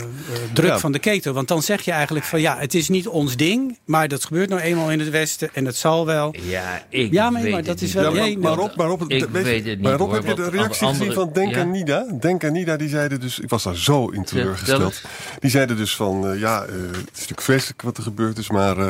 druk 0.54 0.70
Ja. 0.70 0.80
van 0.80 0.92
de 0.92 1.00
ketel. 1.00 1.34
Want 1.34 1.48
dan 1.48 1.62
zeg 1.63 1.82
je 1.82 1.92
eigenlijk 1.92 2.25
van 2.25 2.42
ja, 2.42 2.58
het 2.58 2.74
is 2.74 2.89
niet 2.89 3.08
ons 3.08 3.36
ding. 3.38 3.78
Maar 3.86 4.08
dat 4.08 4.25
gebeurt 4.25 4.50
nou 4.50 4.62
eenmaal 4.62 4.92
in 4.92 5.00
het 5.00 5.10
Westen 5.10 5.50
en 5.54 5.66
het 5.66 5.75
zal 5.75 6.06
wel. 6.06 6.36
Ja, 6.42 6.84
ik 6.89 7.12
Ja, 7.12 7.30
maar- 7.30 7.42
weet 7.42 7.50
maar 7.51 7.60
het 7.60 7.68
dat 7.68 7.75
is 7.75 7.82
niet. 7.82 7.94
wel- 7.94 8.04
Ja, 8.04 8.10
maar, 8.10 8.20
nee, 8.22 8.38
maar 8.38 8.54
Rob, 8.54 8.75
maar 8.75 8.88
Rob, 8.88 9.01
ik 9.01 9.08
weet 9.08 9.20
je- 9.20 9.28
weet 9.42 9.56
het 9.56 9.66
niet, 9.66 9.82
maar 9.82 9.92
Rob, 9.92 10.00
hoor, 10.08 10.13
heb 10.16 10.25
je 10.25 10.34
de 10.44 10.50
reactie 10.50 10.88
andere- 10.88 11.06
gezien 11.06 11.13
van 11.24 11.34
Denk 11.34 11.51
ja. 11.51 11.58
en 11.60 11.72
Nida? 11.72 12.06
Denk 12.20 12.44
en 12.44 12.51
Nida, 12.54 12.78
die 12.78 12.89
zeiden 12.89 13.20
dus... 13.20 13.39
Ik 13.39 13.50
was 13.50 13.63
daar 13.63 13.75
zo 13.78 14.08
in 14.08 14.24
teleurgesteld. 14.24 15.01
Die 15.39 15.50
zeiden 15.50 15.78
dus 15.78 15.96
van... 15.96 16.38
ja, 16.38 16.63
eh, 16.63 16.72
het 16.72 16.96
is 16.98 17.12
natuurlijk 17.13 17.42
vreselijk 17.42 17.82
wat 17.82 17.98
er 17.98 18.04
gebeurd 18.04 18.38
is... 18.38 18.50
maar 18.50 18.78
eh, 18.78 18.89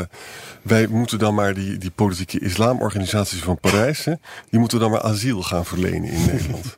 wij 0.62 0.88
moeten 0.88 1.20
dan 1.20 1.34
maar 1.36 1.54
die, 1.54 1.78
die 1.78 1.92
politieke 1.92 2.40
islamorganisaties 2.40 3.40
van 3.42 3.60
Parijs... 3.60 4.06
Hè, 4.06 4.14
die 4.50 4.60
moeten 4.60 4.80
dan 4.80 4.92
maar 4.92 5.02
asiel 5.02 5.42
gaan 5.42 5.66
verlenen 5.66 6.10
in 6.10 6.26
Nederland. 6.26 6.78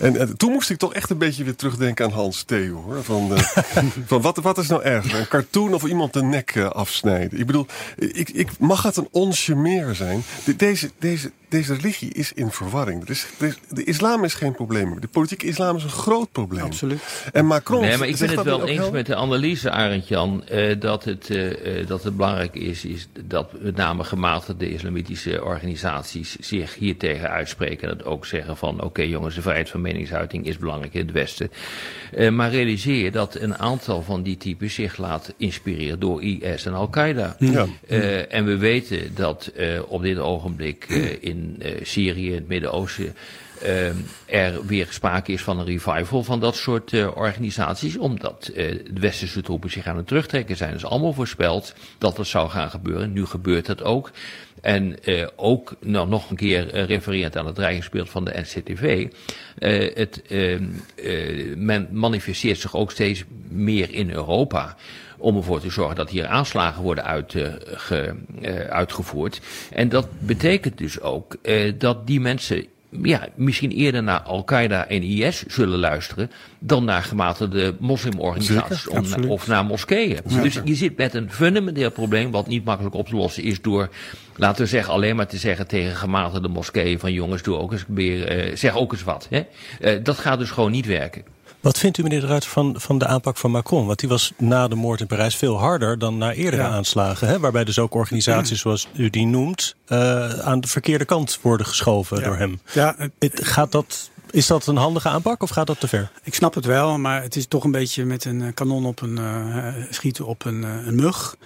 En, 0.00 0.16
en 0.16 0.36
toen 0.36 0.52
moest 0.52 0.70
ik 0.70 0.78
toch 0.78 0.94
echt 0.94 1.10
een 1.10 1.18
beetje 1.18 1.44
weer 1.44 1.56
terugdenken 1.56 2.04
aan 2.04 2.10
Hans 2.12 2.42
Theo. 2.42 2.82
Hoor. 2.86 3.04
Van, 3.04 3.34
eh, 3.36 3.42
van 4.06 4.20
wat, 4.20 4.36
wat 4.36 4.58
is 4.58 4.68
nou 4.68 4.82
erger? 4.82 5.18
Een 5.18 5.28
cartoon 5.28 5.74
of 5.74 5.84
iemand 5.84 6.12
de 6.12 6.22
nek 6.22 6.50
eh, 6.54 6.70
afsnijden? 6.70 7.38
Ik 7.40 7.46
bedoel, 7.46 7.66
ik, 7.96 8.30
ik, 8.30 8.58
mag 8.58 8.82
het 8.82 8.96
een 8.96 9.08
onsje 9.10 9.54
meer 9.54 9.94
zijn? 9.94 10.22
De- 10.44 10.56
deze, 10.56 10.90
deze, 10.98 11.32
deze 11.48 11.74
religie 11.74 12.12
is 12.12 12.32
in 12.32 12.50
verwarring. 12.50 13.02
Er 13.02 13.10
is, 13.10 13.26
er 13.38 13.46
is- 13.46 13.58
de 13.68 13.84
islam 13.84 14.24
is 14.24 14.34
geen 14.34 14.52
probleem. 14.54 15.00
De 15.00 15.08
politieke 15.08 15.46
islam 15.46 15.76
is 15.76 15.82
een 15.82 15.88
groot 15.90 16.32
probleem. 16.32 16.64
Absoluut. 16.64 17.24
En 17.32 17.46
Macron 17.46 17.80
Nee, 17.80 17.96
maar 17.96 18.08
ik 18.08 18.16
ben 18.18 18.28
het 18.30 18.42
wel 18.42 18.66
eens 18.66 18.90
met 18.90 19.06
de 19.06 19.14
analyse, 19.16 19.70
Arend 19.70 20.08
Jan, 20.08 20.44
eh, 20.46 20.80
dat, 20.80 21.04
het, 21.04 21.30
eh, 21.30 21.80
eh, 21.80 21.86
dat 21.86 22.02
het 22.04 22.16
belangrijk 22.16 22.54
is, 22.54 22.84
is 22.84 23.08
dat 23.26 23.52
met 23.60 23.76
name 23.76 24.04
gematigde 24.04 24.70
islamitische 24.72 25.44
organisaties 25.44 26.36
zich 26.40 26.74
hiertegen 26.74 27.30
uitspreken. 27.30 27.88
En 27.90 27.96
dat 27.96 28.06
ook 28.06 28.26
zeggen 28.26 28.56
van, 28.56 28.82
oké 28.82 29.02
jongens, 29.02 29.34
de 29.34 29.42
vrijheid 29.42 29.68
van 29.70 29.80
meningsuiting 29.80 30.46
is 30.46 30.58
belangrijk 30.58 30.94
in 30.94 31.00
het 31.00 31.12
Westen. 31.12 31.50
Eh, 32.12 32.30
maar 32.30 32.50
realiseer 32.50 33.04
je 33.04 33.10
dat 33.10 33.34
een 33.34 33.58
aantal 33.58 34.02
van 34.02 34.22
die 34.22 34.36
types 34.36 34.74
zich 34.74 34.96
laat 34.96 35.34
inspireren 35.36 36.00
door 36.00 36.22
IS 36.22 36.66
en 36.66 36.74
Al-Qaeda. 36.74 37.36
Ja. 37.38 37.66
Eh, 37.88 38.34
en 38.34 38.44
we 38.44 38.56
weten 38.56 39.14
dat 39.14 39.46
eh, 39.46 39.80
op 39.88 40.02
dit 40.02 40.18
ogenblik 40.18 40.84
eh, 40.88 41.16
eh, 41.58 41.84
Syrië, 41.84 42.34
het 42.34 42.48
Midden-Oosten, 42.48 43.14
eh, 43.62 43.88
er 44.26 44.66
weer 44.66 44.86
sprake 44.90 45.32
is 45.32 45.42
van 45.42 45.58
een 45.58 45.64
revival 45.64 46.22
van 46.22 46.40
dat 46.40 46.56
soort 46.56 46.92
eh, 46.92 47.16
organisaties, 47.16 47.96
omdat 47.96 48.50
de 48.54 48.90
westerse 49.00 49.42
troepen 49.42 49.70
zich 49.70 49.86
aan 49.86 49.96
het 49.96 50.06
terugtrekken 50.06 50.56
zijn. 50.56 50.74
Is 50.74 50.84
allemaal 50.84 51.12
voorspeld 51.12 51.74
dat 51.98 52.16
dat 52.16 52.26
zou 52.26 52.50
gaan 52.50 52.70
gebeuren. 52.70 53.12
Nu 53.12 53.26
gebeurt 53.26 53.66
het 53.66 53.82
ook. 53.82 54.10
En 54.60 54.96
ook 55.36 55.76
nou, 55.80 56.08
nog 56.08 56.30
een 56.30 56.36
keer 56.36 56.72
eh, 56.72 57.36
aan 57.36 57.46
het 57.46 57.54
dreigingsbeeld 57.54 58.10
van 58.10 58.24
de 58.24 58.40
NCTV. 58.40 59.08
het, 59.94 60.22
eh, 60.22 60.54
eh, 60.54 61.56
men 61.56 61.88
manifesteert 61.90 62.58
zich 62.58 62.76
ook 62.76 62.90
steeds 62.90 63.24
meer 63.48 63.92
in 63.94 64.10
Europa 64.10 64.76
om 65.18 65.36
ervoor 65.36 65.60
te 65.60 65.70
zorgen 65.70 65.96
dat 65.96 66.10
hier 66.10 66.26
aanslagen 66.26 66.82
worden 66.82 67.04
uit, 67.04 67.34
eh, 67.34 67.46
ge- 67.60 68.14
eh, 68.42 68.54
uitgevoerd. 68.60 69.40
En 69.70 69.88
dat 69.88 70.06
betekent 70.18 70.78
dus 70.78 71.00
ook 71.00 71.36
eh, 71.42 71.72
dat 71.78 72.06
die 72.06 72.20
mensen 72.20 72.64
ja, 73.02 73.26
misschien 73.34 73.70
eerder 73.70 74.02
naar 74.02 74.20
Al-Qaeda 74.20 74.86
en 74.88 75.02
IS 75.02 75.44
zullen 75.46 75.78
luisteren 75.78 76.30
dan 76.58 76.84
naar 76.84 77.02
gematigde 77.02 77.74
moslimorganisaties 77.78 78.86
om- 78.88 78.96
of 79.28 79.46
naar 79.46 79.64
moskeeën. 79.64 80.18
Dus 80.42 80.60
je 80.64 80.74
zit 80.74 80.96
met 80.96 81.14
een 81.14 81.30
fundamenteel 81.32 81.90
probleem 81.90 82.30
wat 82.30 82.46
niet 82.46 82.64
makkelijk 82.64 82.94
op 82.94 83.08
te 83.08 83.16
lossen 83.16 83.42
is 83.42 83.60
door, 83.60 83.88
laten 84.36 84.62
we 84.62 84.68
zeggen, 84.68 84.92
alleen 84.92 85.16
maar 85.16 85.26
te 85.26 85.36
zeggen 85.36 85.66
tegen 85.66 85.96
gematigde 85.96 86.48
moskeeën 86.48 86.98
van 86.98 87.12
jongens, 87.12 87.42
doe 87.42 87.56
ook 87.56 87.72
eens 87.72 87.84
weer, 87.88 88.50
zeg 88.56 88.76
ook 88.76 88.92
eens 88.92 89.02
wat. 89.04 89.28
Hè? 89.30 89.42
Dat 90.02 90.18
gaat 90.18 90.38
dus 90.38 90.50
gewoon 90.50 90.70
niet 90.70 90.86
werken. 90.86 91.22
Wat 91.68 91.78
vindt 91.78 91.98
u, 91.98 92.02
meneer 92.02 92.20
de 92.20 92.26
Ruiter, 92.26 92.48
van, 92.50 92.74
van 92.78 92.98
de 92.98 93.06
aanpak 93.06 93.36
van 93.36 93.50
Macron? 93.50 93.86
Want 93.86 93.98
die 93.98 94.08
was 94.08 94.32
na 94.38 94.68
de 94.68 94.74
moord 94.74 95.00
in 95.00 95.06
Parijs 95.06 95.36
veel 95.36 95.58
harder 95.58 95.98
dan 95.98 96.18
na 96.18 96.32
eerdere 96.32 96.62
Ja. 96.62 96.68
aanslagen. 96.68 97.28
Hè? 97.28 97.38
Waarbij 97.40 97.64
dus 97.64 97.78
ook 97.78 97.94
organisaties 97.94 98.60
zoals 98.60 98.88
u 98.96 99.10
die 99.10 99.26
noemt 99.26 99.74
eh, 99.86 100.28
aan 100.38 100.60
de 100.60 100.68
verkeerde 100.68 101.04
kant 101.04 101.38
worden 101.42 101.66
geschoven 101.66 102.18
Ja. 102.18 102.24
door 102.24 102.36
hem. 102.36 102.60
Ja, 102.72 102.94
het- 102.98 103.12
Het- 103.18 103.46
Gaat 103.46 103.72
dat, 103.72 104.10
is 104.30 104.46
dat 104.46 104.66
een 104.66 104.76
handige 104.76 105.08
aanpak 105.08 105.42
of 105.42 105.50
gaat 105.50 105.66
dat 105.66 105.80
te 105.80 105.88
ver? 105.88 106.10
Ik 106.22 106.34
snap 106.34 106.54
het 106.54 106.64
wel, 106.64 106.98
maar 106.98 107.22
het 107.22 107.36
is 107.36 107.46
toch 107.46 107.64
een 107.64 107.70
beetje 107.70 108.04
met 108.04 108.24
een 108.24 108.42
eh, 108.42 108.48
kanon 108.54 108.86
op 108.86 109.00
een 109.00 109.18
eh, 109.18 109.66
schieten 109.90 110.26
op 110.26 110.44
een, 110.44 110.64
eh, 110.64 110.86
een 110.86 110.94
mug. 110.94 111.36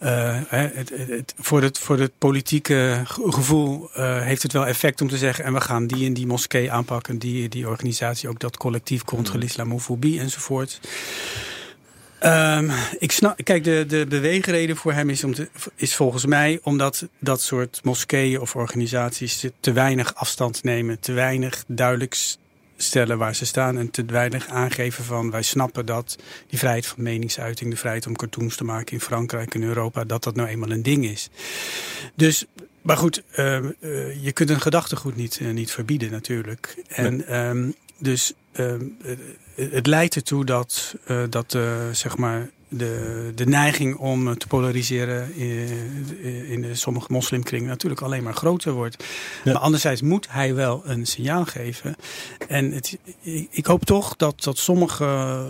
Eh, 0.00 0.36
het, 0.48 0.92
het, 1.08 1.34
voor, 1.38 1.62
het, 1.62 1.78
voor 1.78 1.98
het 1.98 2.12
politieke 2.18 3.02
ge- 3.04 3.32
gevoel 3.32 3.90
eh, 3.94 4.20
heeft 4.22 4.42
het 4.42 4.52
wel 4.52 4.66
effect 4.66 5.00
om 5.00 5.08
te 5.08 5.16
zeggen... 5.18 5.44
en 5.44 5.52
we 5.52 5.60
gaan 5.60 5.86
die 5.86 6.06
en 6.06 6.12
die 6.12 6.26
moskee 6.26 6.72
aanpakken, 6.72 7.18
die, 7.18 7.48
die 7.48 7.68
organisatie... 7.68 8.28
ook 8.28 8.40
dat 8.40 8.56
collectief 8.56 9.04
contre 9.04 9.38
l'islamofobie 9.38 10.20
enzovoort. 10.20 10.80
Ehm, 12.18 12.70
ik 12.98 13.12
snap, 13.12 13.40
kijk, 13.44 13.64
de, 13.64 13.84
de 13.88 14.06
beweegreden 14.08 14.76
voor 14.76 14.92
hem 14.92 15.10
is, 15.10 15.24
om 15.24 15.34
te, 15.34 15.48
is 15.74 15.94
volgens 15.94 16.26
mij 16.26 16.60
omdat 16.62 17.08
dat 17.18 17.40
soort 17.42 17.80
moskeeën 17.82 18.40
of 18.40 18.56
organisaties 18.56 19.36
te, 19.40 19.52
te 19.60 19.72
weinig 19.72 20.14
afstand 20.14 20.62
nemen, 20.62 21.00
te 21.00 21.12
weinig 21.12 21.64
duidelijk 21.66 22.16
stellen 22.82 23.18
waar 23.18 23.34
ze 23.34 23.46
staan 23.46 23.78
en 23.78 23.90
te 23.90 24.04
weinig 24.04 24.48
aangeven 24.48 25.04
van 25.04 25.30
wij 25.30 25.42
snappen 25.42 25.86
dat 25.86 26.16
die 26.46 26.58
vrijheid 26.58 26.86
van 26.86 27.02
meningsuiting, 27.02 27.70
de 27.70 27.76
vrijheid 27.76 28.06
om 28.06 28.16
cartoons 28.16 28.56
te 28.56 28.64
maken 28.64 28.92
in 28.92 29.00
Frankrijk 29.00 29.54
en 29.54 29.62
Europa, 29.62 30.04
dat 30.04 30.24
dat 30.24 30.34
nou 30.34 30.48
eenmaal 30.48 30.70
een 30.70 30.82
ding 30.82 31.04
is. 31.04 31.30
Dus, 32.14 32.44
maar 32.82 32.96
goed, 32.96 33.22
ehm, 33.30 33.70
eh, 33.80 34.24
je 34.24 34.32
kunt 34.32 34.50
een 34.50 34.60
gedachtegoed 34.60 35.16
niet, 35.16 35.38
eh, 35.40 35.50
niet 35.50 35.70
verbieden 35.70 36.10
natuurlijk. 36.10 36.82
En 36.88 37.26
ehm, 37.26 37.70
dus 37.98 38.32
ehm, 38.52 38.84
eh, 39.04 39.70
het 39.70 39.86
leidt 39.86 40.14
ertoe 40.14 40.44
dat, 40.44 40.94
dat 41.28 41.58
zeg 41.92 42.16
maar 42.16 42.50
de, 42.70 43.32
de 43.34 43.46
neiging 43.46 43.96
om 43.96 44.38
te 44.38 44.46
polariseren 44.46 45.34
in, 45.34 46.46
in 46.48 46.62
de 46.62 46.74
sommige 46.74 47.12
moslimkringen 47.12 47.68
natuurlijk 47.68 48.00
alleen 48.00 48.22
maar 48.22 48.34
groter 48.34 48.72
wordt. 48.72 49.04
Ja. 49.44 49.52
Maar 49.52 49.62
anderzijds 49.62 50.02
moet 50.02 50.26
hij 50.30 50.54
wel 50.54 50.82
een 50.84 51.06
signaal 51.06 51.44
geven. 51.44 51.96
En 52.48 52.72
het, 52.72 52.98
ik, 53.20 53.48
ik 53.50 53.66
hoop 53.66 53.84
toch 53.84 54.16
dat, 54.16 54.42
dat 54.42 54.58
sommige 54.58 55.04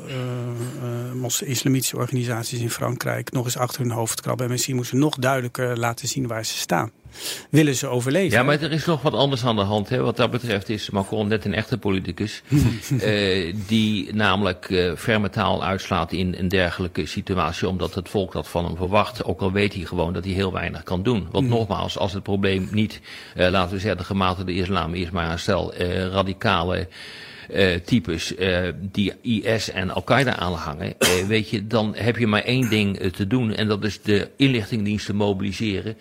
eh, 0.08 1.12
mos- 1.14 1.42
islamitische 1.42 1.96
organisaties 1.96 2.60
in 2.60 2.70
Frankrijk 2.70 3.32
nog 3.32 3.44
eens 3.44 3.56
achter 3.56 3.80
hun 3.80 3.90
hoofd 3.90 4.20
krabben. 4.20 4.44
En 4.44 4.52
misschien 4.52 4.74
moeten 4.74 4.96
ze 4.96 5.02
nog 5.02 5.14
duidelijker 5.16 5.78
laten 5.78 6.08
zien 6.08 6.26
waar 6.26 6.44
ze 6.44 6.56
staan. 6.56 6.90
Willen 7.50 7.74
ze 7.74 7.86
overleven? 7.86 8.38
Ja, 8.38 8.42
maar 8.42 8.62
er 8.62 8.72
is 8.72 8.84
nog 8.84 9.02
wat 9.02 9.14
anders 9.14 9.44
aan 9.44 9.56
de 9.56 9.62
hand. 9.62 9.88
Hè. 9.88 10.00
Wat 10.00 10.16
dat 10.16 10.30
betreft 10.30 10.68
is 10.68 10.90
Macron 10.90 11.28
net 11.28 11.44
een 11.44 11.54
echte 11.54 11.78
politicus. 11.78 12.42
eh, 13.00 13.54
die 13.66 14.14
namelijk 14.14 14.70
eh 14.70 14.92
ferme 14.96 15.30
taal 15.30 15.64
uitslaat 15.64 16.12
in 16.12 16.34
een 16.38 16.48
dergelijke 16.48 17.06
situatie. 17.06 17.68
Omdat 17.68 17.94
het 17.94 18.08
volk 18.08 18.32
dat 18.32 18.48
van 18.48 18.64
hem 18.64 18.76
verwacht. 18.76 19.24
Ook 19.24 19.40
al 19.40 19.52
weet 19.52 19.74
hij 19.74 19.84
gewoon 19.84 20.12
dat 20.12 20.24
hij 20.24 20.32
heel 20.32 20.52
weinig 20.52 20.82
kan 20.82 21.02
doen. 21.02 21.28
Want 21.30 21.48
nogmaals, 21.48 21.98
als 21.98 22.12
het 22.12 22.22
probleem 22.22 22.68
niet, 22.70 23.00
eh, 23.34 23.50
laten 23.50 23.74
we 23.74 23.80
zeggen, 23.80 23.98
de 23.98 24.04
gematigde 24.04 24.54
islam 24.54 24.94
is. 24.94 25.10
Maar 25.10 25.30
een 25.30 25.38
stel 25.38 25.74
radicale 26.10 26.88
eh, 27.52 27.74
types 27.84 28.34
eh, 28.34 28.68
die 28.80 29.12
IS 29.22 29.70
en 29.70 29.90
Al-Qaeda 29.90 30.36
aanhangen, 30.36 30.94
eh, 30.98 31.26
weet 31.26 31.50
je, 31.50 31.66
dan 31.66 31.94
heb 31.96 32.16
je 32.16 32.26
maar 32.26 32.42
één 32.42 32.68
ding 32.68 32.98
te 32.98 33.26
doen 33.26 33.54
en 33.54 33.68
dat 33.68 33.84
is 33.84 34.02
de 34.02 34.28
inlichtingendiensten 34.36 35.16
mobiliseren 35.16 35.96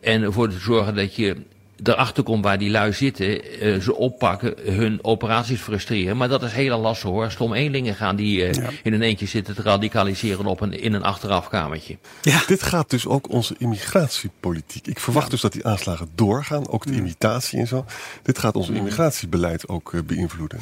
en 0.00 0.22
ervoor 0.22 0.48
te 0.48 0.58
zorgen 0.58 0.94
dat 0.94 1.14
je 1.14 1.36
erachter 1.82 2.22
komt 2.22 2.44
waar 2.44 2.58
die 2.58 2.70
lui 2.70 2.92
zitten, 2.92 3.60
eh, 3.60 3.80
ze 3.80 3.96
oppakken, 3.96 4.54
hun 4.64 4.98
operaties 5.04 5.60
frustreren. 5.60 6.16
Maar 6.16 6.28
dat 6.28 6.42
is 6.42 6.52
heel 6.52 6.78
lastig 6.80 7.10
hoor. 7.10 7.30
Stom 7.30 7.52
eenlingen 7.54 7.94
gaan 7.94 8.16
die 8.16 8.44
eh, 8.44 8.52
Ja. 8.52 8.70
in 8.82 8.92
een 8.92 9.02
eentje 9.02 9.26
zitten 9.26 9.54
te 9.54 9.62
radicaliseren 9.62 10.46
op 10.46 10.60
een, 10.60 10.80
in 10.80 10.92
een 10.92 11.02
achterafkamertje. 11.02 11.98
Ja. 12.22 12.40
Dit 12.46 12.62
gaat 12.62 12.90
dus 12.90 13.06
ook 13.06 13.30
onze 13.30 13.54
immigratiepolitiek. 13.58 14.86
Ik 14.86 15.00
verwacht 15.00 15.30
dus 15.30 15.40
dat 15.40 15.52
die 15.52 15.66
aanslagen 15.66 16.10
doorgaan, 16.14 16.68
ook 16.68 16.86
de 16.86 16.92
imitatie 16.94 17.58
en 17.58 17.66
zo. 17.66 17.84
Dit 18.22 18.38
gaat 18.38 18.54
ons 18.54 18.68
immigratiebeleid 18.68 19.68
ook 19.68 19.92
eh, 19.94 20.00
beïnvloeden. 20.06 20.58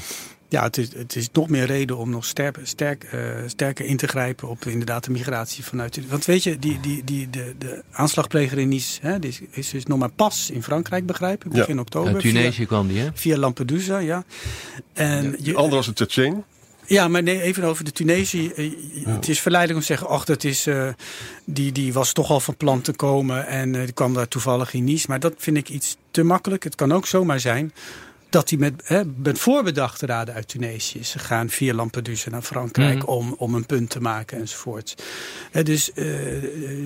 Ja, 0.50 0.62
het 0.62 0.76
is, 0.78 0.95
het 0.95 1.16
is 1.16 1.28
nog 1.33 1.49
meer 1.49 1.64
reden 1.66 1.97
om 1.97 2.11
nog 2.11 2.25
sterk, 2.25 2.59
sterk, 2.62 3.04
eh, 3.04 3.21
sterker 3.47 3.85
in 3.85 3.97
te 3.97 4.07
grijpen 4.07 4.49
op 4.49 4.64
inderdaad 4.64 5.04
de 5.04 5.11
migratie 5.11 5.64
vanuit. 5.64 6.09
Want 6.09 6.25
weet 6.25 6.42
je, 6.42 6.59
die, 6.59 6.80
die, 6.80 7.04
die, 7.04 7.30
de, 7.30 7.54
de 7.59 7.83
aanslagpleger 7.92 8.59
in 8.59 8.69
Nice 8.69 8.99
hè, 9.02 9.19
die 9.19 9.30
is, 9.30 9.40
is 9.50 9.71
dus 9.71 9.85
nog 9.87 9.99
maar 9.99 10.11
pas 10.11 10.50
in 10.50 10.62
Frankrijk, 10.62 11.07
begrijp 11.07 11.45
ik, 11.45 11.52
Ja. 11.52 11.59
begin 11.59 11.80
oktober. 11.80 12.12
Uit 12.12 12.21
Tunesië 12.23 12.52
Via, 12.52 12.66
kwam 12.66 12.88
die 12.88 12.99
hè? 12.99 13.09
via 13.14 13.37
Lampedusa, 13.37 13.99
ja. 13.99 14.25
En 14.92 15.30
Die 15.30 15.45
je, 15.45 15.54
andere 15.54 15.76
was 15.76 15.87
een 15.87 15.95
Tsjetsjen. 15.95 16.45
ja, 16.87 17.09
maar 17.09 17.23
nee, 17.23 17.40
even 17.42 17.64
over 17.64 17.85
de 17.85 17.92
Tunesië. 17.92 18.49
Eh, 18.49 18.71
Het 19.07 19.28
is 19.28 19.40
verleidelijk 19.40 19.80
om 19.80 19.87
te 19.87 19.92
zeggen, 19.97 20.16
ach, 20.16 20.25
dat 20.25 20.45
is, 20.45 20.66
eh, 20.66 20.88
die, 21.45 21.73
die 21.73 21.92
was 21.92 22.12
toch 22.12 22.30
al 22.30 22.40
van 22.40 22.57
plan 22.57 22.80
te 22.80 22.92
komen 22.92 23.47
en 23.47 23.75
eh, 23.75 23.83
die 23.85 23.92
kwam 23.92 24.14
daar 24.14 24.28
toevallig 24.28 24.75
in 24.75 24.85
Nice. 24.85 25.04
Maar 25.09 25.21
dat 25.21 25.35
vind 25.37 25.57
ik 25.57 25.69
iets 25.69 25.97
te 26.11 26.23
makkelijk. 26.23 26.64
Het 26.64 26.75
kan 26.75 26.92
ook 26.92 27.07
zomaar 27.07 27.40
zijn 27.40 27.73
dat 28.30 28.50
hij 28.50 28.58
met, 28.58 28.72
hè, 28.84 29.00
met 29.16 29.38
voorbedachte 29.38 30.06
raden 30.06 30.34
uit 30.34 30.49
Tunesië 30.49 30.99
is 30.99 31.12
gegaan 31.12 31.49
via 31.49 31.75
Lampedusa 31.75 32.30
naar 32.30 32.42
Frankrijk 32.42 32.99
Mhm. 32.99 33.06
om, 33.06 33.34
om 33.38 33.54
een 33.54 33.66
punt 33.66 33.90
te 33.90 34.00
maken 34.00 34.38
enzovoort. 34.38 34.94
Eh, 35.52 35.64
dus 35.64 35.92
eh, 35.92 36.06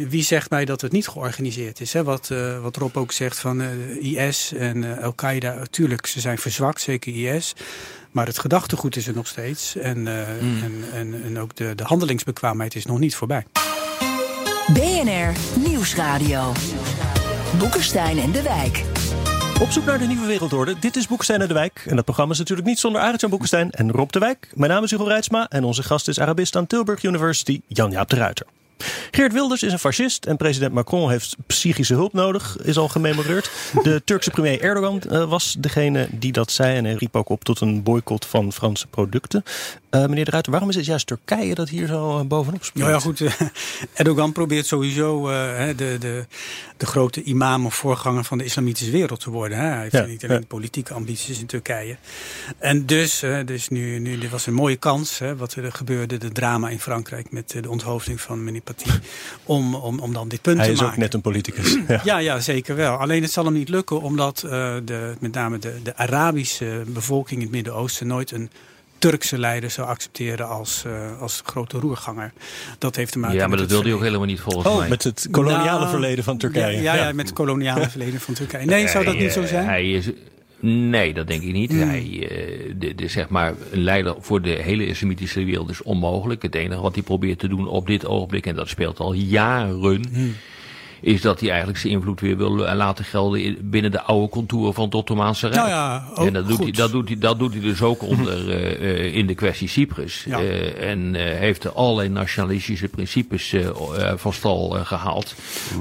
wie 0.08 0.22
zegt 0.22 0.50
mij 0.50 0.64
dat 0.64 0.80
het 0.80 0.92
niet 0.92 1.08
georganiseerd 1.08 1.80
is? 1.80 1.92
Hè? 1.92 2.04
Wat, 2.04 2.30
eh, 2.30 2.60
wat 2.62 2.76
Rob 2.76 2.96
ook 2.96 3.12
zegt 3.12 3.38
van 3.38 3.60
eh, 3.62 3.68
IS 4.26 4.52
en 4.52 4.96
eh, 4.98 5.04
Al-Qaeda, 5.04 5.54
natuurlijk, 5.54 6.06
ze 6.06 6.20
zijn 6.20 6.38
verzwakt, 6.38 6.80
zeker 6.80 7.34
IS. 7.34 7.52
Maar 8.10 8.26
het 8.26 8.38
gedachtegoed 8.38 8.96
is 8.96 9.06
er 9.06 9.14
nog 9.14 9.26
steeds. 9.26 9.76
En, 9.76 10.06
eh, 10.06 10.28
en, 10.28 10.84
en, 10.92 11.22
en 11.24 11.38
ook 11.38 11.56
de, 11.56 11.74
de 11.74 11.84
handelingsbekwaamheid 11.84 12.74
is 12.74 12.84
nog 12.86 12.98
niet 12.98 13.14
voorbij. 13.14 13.46
BNR 14.72 15.32
Nieuwsradio. 15.68 16.52
Boekenstein 17.58 18.18
en 18.18 18.32
de 18.32 18.42
Wijk. 18.42 18.82
Op 19.60 19.70
zoek 19.70 19.84
naar 19.84 19.98
de 19.98 20.06
nieuwe 20.06 20.26
wereldorde. 20.26 20.78
Dit 20.78 20.96
is 20.96 21.06
Boekestein 21.06 21.40
en 21.40 21.48
de 21.48 21.54
Wijk. 21.54 21.84
En 21.86 21.96
dat 21.96 22.04
programma 22.04 22.32
is 22.32 22.38
natuurlijk 22.38 22.68
niet 22.68 22.78
zonder 22.78 23.00
Arend-Jan 23.00 23.30
Boekestein 23.30 23.70
en 23.70 23.90
Rob 23.90 24.10
de 24.10 24.18
Wijk. 24.18 24.50
Mijn 24.54 24.70
naam 24.70 24.84
is 24.84 24.90
Hugo 24.90 25.04
Reitsma 25.04 25.48
en 25.48 25.64
onze 25.64 25.82
gast 25.82 26.08
is 26.08 26.20
Arabist 26.20 26.56
aan 26.56 26.66
Tilburg 26.66 27.02
University, 27.02 27.60
Jan-Jaap 27.66 28.10
de 28.10 28.16
Ruiter. 28.16 28.46
Geert 29.10 29.32
Wilders 29.32 29.62
is 29.62 29.72
een 29.72 29.78
fascist 29.78 30.24
en 30.24 30.36
president 30.36 30.72
Macron 30.72 31.10
heeft 31.10 31.36
psychische 31.46 31.94
hulp 31.94 32.12
nodig, 32.12 32.56
is 32.62 32.76
al 32.76 32.88
gememoreerd. 32.88 33.50
De 33.82 34.02
Turkse 34.04 34.30
premier 34.30 34.60
Erdogan 34.60 35.02
uh, 35.10 35.24
was 35.24 35.56
degene 35.58 36.08
die 36.10 36.32
dat 36.32 36.50
zei 36.50 36.76
en 36.76 36.84
hij 36.84 36.94
riep 36.94 37.16
ook 37.16 37.28
op 37.28 37.44
tot 37.44 37.60
een 37.60 37.82
boycott 37.82 38.26
van 38.26 38.52
Franse 38.52 38.86
producten. 38.86 39.44
Uh, 39.94 40.06
meneer 40.06 40.24
de 40.24 40.30
Ruiter, 40.30 40.50
waarom 40.50 40.70
is 40.70 40.76
het 40.76 40.84
juist 40.84 41.06
Turkije 41.06 41.54
dat 41.54 41.68
hier 41.68 41.86
zo 41.86 42.18
uh, 42.18 42.24
bovenop 42.24 42.64
speelt? 42.64 42.84
Nou 42.84 42.96
ja, 42.96 43.00
goed. 43.00 43.22
Erdogan 43.94 44.32
probeert 44.32 44.66
sowieso 44.66 45.26
de, 45.76 45.96
de, 45.98 46.26
de 46.76 46.86
grote 46.86 47.22
imam 47.22 47.66
of 47.66 47.74
voorganger 47.74 48.24
van 48.24 48.38
de 48.38 48.44
islamitische 48.44 48.92
wereld 48.92 49.20
te 49.20 49.30
worden. 49.30 49.58
Hè. 49.58 49.66
Hij 49.66 49.80
heeft 49.80 49.92
ja, 49.92 50.04
niet 50.04 50.24
alleen 50.24 50.40
ja. 50.40 50.46
politieke 50.46 50.94
ambities 50.94 51.40
in 51.40 51.46
Turkije. 51.46 51.96
En 52.58 52.86
dus, 52.86 53.22
dus 53.44 53.68
nu, 53.68 53.98
nu 53.98 54.18
dit 54.18 54.30
was 54.30 54.46
een 54.46 54.54
mooie 54.54 54.76
kans, 54.76 55.18
hè, 55.18 55.36
wat 55.36 55.54
er 55.54 55.72
gebeurde, 55.72 56.18
de 56.18 56.32
drama 56.32 56.68
in 56.68 56.80
Frankrijk 56.80 57.30
met 57.30 57.56
de 57.60 57.70
onthoofding 57.70 58.20
van 58.20 58.44
meneer 58.44 58.60
Paty, 58.60 58.90
om, 59.44 59.74
om, 59.74 59.98
om 59.98 60.12
dan 60.12 60.28
dit 60.28 60.42
punt 60.42 60.56
Hij 60.56 60.66
te 60.66 60.72
is 60.72 60.78
maken. 60.78 60.94
ook 60.94 61.00
net 61.00 61.14
een 61.14 61.20
politicus. 61.20 61.76
Ja. 61.88 62.00
Ja, 62.04 62.18
ja, 62.18 62.40
zeker 62.40 62.76
wel. 62.76 62.96
Alleen 62.96 63.22
het 63.22 63.32
zal 63.32 63.44
hem 63.44 63.54
niet 63.54 63.68
lukken 63.68 64.00
omdat 64.00 64.38
de, 64.84 65.14
met 65.20 65.32
name 65.32 65.58
de, 65.58 65.74
de 65.82 65.96
Arabische 65.96 66.82
bevolking 66.86 67.40
in 67.40 67.46
het 67.46 67.54
Midden-Oosten 67.54 68.06
nooit 68.06 68.30
een 68.30 68.50
Turkse 68.98 69.38
leider 69.38 69.70
zou 69.70 69.88
accepteren 69.88 70.48
als, 70.48 70.84
uh, 70.86 71.20
als 71.20 71.42
grote 71.44 71.78
roerganger. 71.78 72.32
Dat 72.78 72.96
heeft 72.96 73.12
te 73.12 73.18
maken 73.18 73.36
Ja, 73.36 73.46
maar 73.46 73.58
dat 73.58 73.68
wilde 73.70 73.84
hij 73.84 73.94
ook 73.94 74.02
helemaal 74.02 74.26
niet 74.26 74.40
volgens 74.40 74.66
Oh, 74.66 74.78
mij. 74.78 74.88
met 74.88 75.02
het 75.04 75.28
koloniale 75.30 75.78
Nou, 75.78 75.90
verleden 75.90 76.24
van 76.24 76.38
Turkije. 76.38 76.82
Ja, 76.82 76.94
ja, 76.94 77.06
ja, 77.06 77.12
met 77.12 77.26
het 77.26 77.34
koloniale 77.34 77.90
verleden 77.90 78.20
van 78.20 78.34
Turkije. 78.34 78.64
Nee, 78.66 78.88
zou 78.88 79.04
dat 79.04 79.14
Hij, 79.14 79.22
niet 79.22 79.32
zo 79.32 79.40
eh, 79.42 79.48
zijn? 79.48 79.64
Hij 79.66 79.90
is, 79.90 80.10
nee, 80.60 81.14
dat 81.14 81.26
denk 81.26 81.42
ik 81.42 81.52
niet. 81.52 81.70
Hmm. 81.70 81.88
Hij, 81.88 82.28
eh, 82.30 82.72
de, 82.78 82.94
de, 82.94 83.08
zeg 83.08 83.28
maar, 83.28 83.54
een 83.70 83.82
leider 83.82 84.14
voor 84.18 84.42
de 84.42 84.50
hele 84.50 84.86
islamitische 84.86 85.44
wereld 85.44 85.70
is 85.70 85.82
onmogelijk. 85.82 86.42
Het 86.42 86.54
enige 86.54 86.80
wat 86.80 86.94
hij 86.94 87.02
probeert 87.02 87.38
te 87.38 87.48
doen 87.48 87.68
op 87.68 87.86
dit 87.86 88.06
ogenblik, 88.06 88.46
en 88.46 88.54
dat 88.54 88.68
speelt 88.68 88.98
al 89.00 89.12
jaren, 89.12 90.06
Hmm. 90.12 90.34
Is 91.04 91.20
dat 91.20 91.40
hij 91.40 91.48
eigenlijk 91.48 91.78
zijn 91.78 91.92
invloed 91.92 92.20
weer 92.20 92.36
wil 92.36 92.66
eh, 92.66 92.76
laten 92.76 93.04
gelden 93.04 93.42
in- 93.42 93.58
binnen 93.62 93.90
de 93.90 94.02
oude 94.02 94.28
contouren 94.28 94.74
van 94.74 94.84
het 94.84 94.94
Ottomaanse 94.94 95.46
Rijk. 95.46 95.56
Nou 95.58 95.68
ja, 95.68 96.04
ook 96.14 96.26
en 96.26 96.32
dat 96.32 96.48
doet, 96.48 96.58
hij, 96.58 96.70
dat, 96.70 96.90
doet 96.92 97.08
hij, 97.08 97.18
dat 97.18 97.38
doet 97.38 97.52
hij 97.52 97.62
dus 97.62 97.82
ook 97.82 98.02
onder, 98.02 98.50
eh, 98.80 99.14
in 99.14 99.26
de 99.26 99.34
kwestie 99.34 99.68
Cyprus. 99.68 100.24
Ja. 100.28 100.38
Eh, 100.40 100.90
en 100.90 101.14
heeft 101.14 101.64
er 101.64 101.72
allerlei 101.72 102.08
nationalistische 102.08 102.88
principes 102.88 103.54
van 104.16 104.32
stal 104.32 104.78
eh, 104.78 104.86
gehaald. 104.86 105.34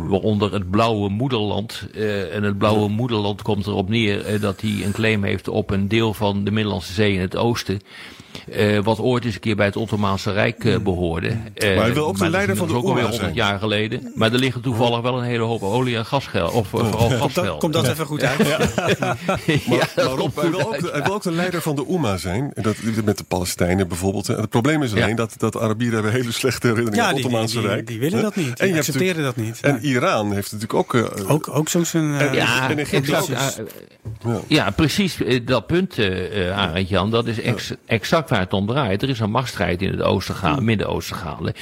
Waaronder 0.08 0.54
het 0.54 0.70
blauwe 0.70 1.10
moederland. 1.10 1.88
En 2.32 2.44
het 2.44 2.58
blauwe 2.58 2.90
moederland 2.90 3.42
komt 3.42 3.68
erop 3.68 3.90
neer 3.90 4.40
dat 4.40 4.62
hij 4.62 4.82
een 4.86 4.92
claim 4.92 5.24
heeft 5.24 5.48
op 5.48 5.70
een 5.70 5.88
deel 5.88 6.14
van 6.14 6.44
de 6.44 6.52
Middellandse 6.52 6.94
Zee 6.94 7.14
in 7.14 7.20
het 7.22 7.36
oosten. 7.38 7.80
Wat 8.84 9.00
ooit 9.00 9.26
eens 9.26 9.34
een 9.34 9.40
keer 9.40 9.56
bij 9.56 9.66
het 9.66 9.76
Ottomaanse 9.76 10.32
Rijk 10.32 10.66
eh, 10.66 10.78
behoorde. 10.78 11.28
Eh, 11.28 11.76
Maar 11.76 11.84
hij 11.86 11.94
wil 11.94 12.08
ook 12.08 12.18
de 12.18 12.30
leider 12.30 12.56
van 12.56 12.68
de 12.68 12.74
Oema 12.74 12.94
100 12.94 13.16
zijn. 13.16 13.34
jaar 13.34 13.60
geleden. 13.60 14.12
Maar 14.16 14.34
er 14.34 14.40
liggen 14.40 14.62
toevallig 14.62 15.02
wel 15.02 15.13
een 15.18 15.24
hele 15.24 15.44
hoop 15.44 15.62
olie 15.64 15.96
en 15.98 16.06
gasgeld. 16.06 16.52
Of 16.52 16.74
eh, 16.74 16.80
vooral 16.80 17.08
Komt 17.08 17.12
gasgeld. 17.22 17.46
dat, 17.46 17.58
komt 17.60 17.74
dat 17.74 17.88
even 17.88 18.06
goed 18.06 18.24
uit? 18.24 18.48
Ja, 18.48 18.58
Maar, 19.70 19.92
maar 19.96 20.06
Rob, 20.06 20.36
hij, 20.40 20.50
wil 20.50 20.60
ook, 20.68 20.80
de- 20.80 20.90
hij 20.92 21.04
wil 21.04 21.14
ook 21.14 21.24
de 21.24 21.32
leider 21.32 21.62
van 21.62 21.76
de 21.76 21.88
Oema 21.90 22.18
zijn. 22.18 22.52
En 22.54 22.64
Dat, 22.64 22.76
met 23.06 23.18
de 23.18 23.24
Palestijnen 23.24 23.88
bijvoorbeeld. 23.88 24.30
En 24.30 24.36
het 24.42 24.50
probleem 24.50 24.84
is 24.84 24.92
Ja. 24.92 25.04
alleen 25.04 25.16
dat, 25.16 25.34
dat 25.38 25.54
de 25.54 25.60
Arabieren 25.60 25.94
hebben 25.94 26.12
hele 26.12 26.32
slechte 26.32 26.68
herinneringen 26.68 27.04
Ja, 27.04 27.10
aan 27.10 27.16
het 27.16 27.26
Ottomaanse 27.26 27.60
die, 27.60 27.68
Rijk. 27.68 27.88
die 27.88 28.00
willen 28.00 28.22
dat 28.22 28.36
niet. 28.36 28.48
En 28.60 28.66
Die 28.66 28.76
hebt 28.76 28.78
accepteren 28.88 29.24
dat 29.24 29.36
niet. 29.36 29.60
En 29.62 29.74
Ja. 29.74 29.80
Iran 29.90 30.34
heeft 30.34 30.52
natuurlijk 30.52 30.80
ook... 30.80 30.94
eh, 30.96 31.32
Ook, 31.32 31.50
ook 31.56 31.70
zo'n... 31.70 31.86
Ja, 31.92 32.20
en 32.20 32.28
ook. 32.30 32.34
eh, 32.88 33.02
Ja. 34.24 34.40
ja, 34.48 34.70
precies 34.70 35.24
eh, 35.24 35.40
dat 35.46 35.68
punt, 35.68 35.98
eh 35.98 36.48
eh, 36.50 36.58
Arend 36.58 36.90
Jan. 36.90 37.12
Dat 37.12 37.28
is 37.28 37.42
ex- 37.42 37.74
exact 37.86 38.30
waar 38.30 38.40
het 38.40 38.54
om 38.54 38.68
draait. 38.68 39.02
Er 39.02 39.10
is 39.10 39.20
een 39.20 39.32
machtsstrijd 39.32 39.82
in 39.82 39.92
het 39.92 40.02
oosten 40.02 40.36
gaan, 40.36 40.64
Midden-Oosten 40.64 41.16
gaande. 41.16 41.54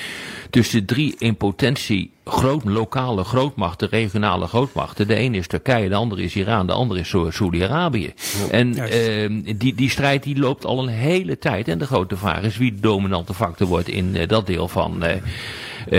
Tussen 0.49 0.85
drie 0.85 1.15
in 1.17 1.35
potentie 1.35 2.11
groot, 2.25 2.63
lokale 2.65 3.23
grootmachten, 3.23 3.89
regionale 3.89 4.47
grootmachten. 4.47 5.07
De 5.07 5.15
ene 5.15 5.37
is 5.37 5.47
Turkije, 5.47 5.89
de 5.89 5.95
andere 5.95 6.21
is 6.23 6.35
Iran, 6.35 6.67
de 6.67 6.73
andere 6.73 6.99
is 6.99 7.09
Sa- 7.09 7.31
Saudi-Arabië. 7.31 8.13
En 8.51 8.75
eh, 8.77 9.29
die, 9.57 9.73
die 9.75 9.89
strijd 9.89 10.23
die 10.23 10.39
loopt 10.39 10.65
al 10.65 10.79
een 10.83 10.87
hele 10.93 11.37
tijd. 11.37 11.67
En 11.67 11.77
de 11.77 11.85
grote 11.85 12.17
vraag 12.17 12.41
is 12.41 12.57
wie 12.57 12.73
de 12.73 12.79
dominante 12.81 13.33
factor 13.33 13.67
wordt 13.67 13.87
in 13.87 14.15
eh, 14.15 14.27
dat 14.27 14.47
deel 14.47 14.67
van, 14.67 15.03
eh, 15.03 15.17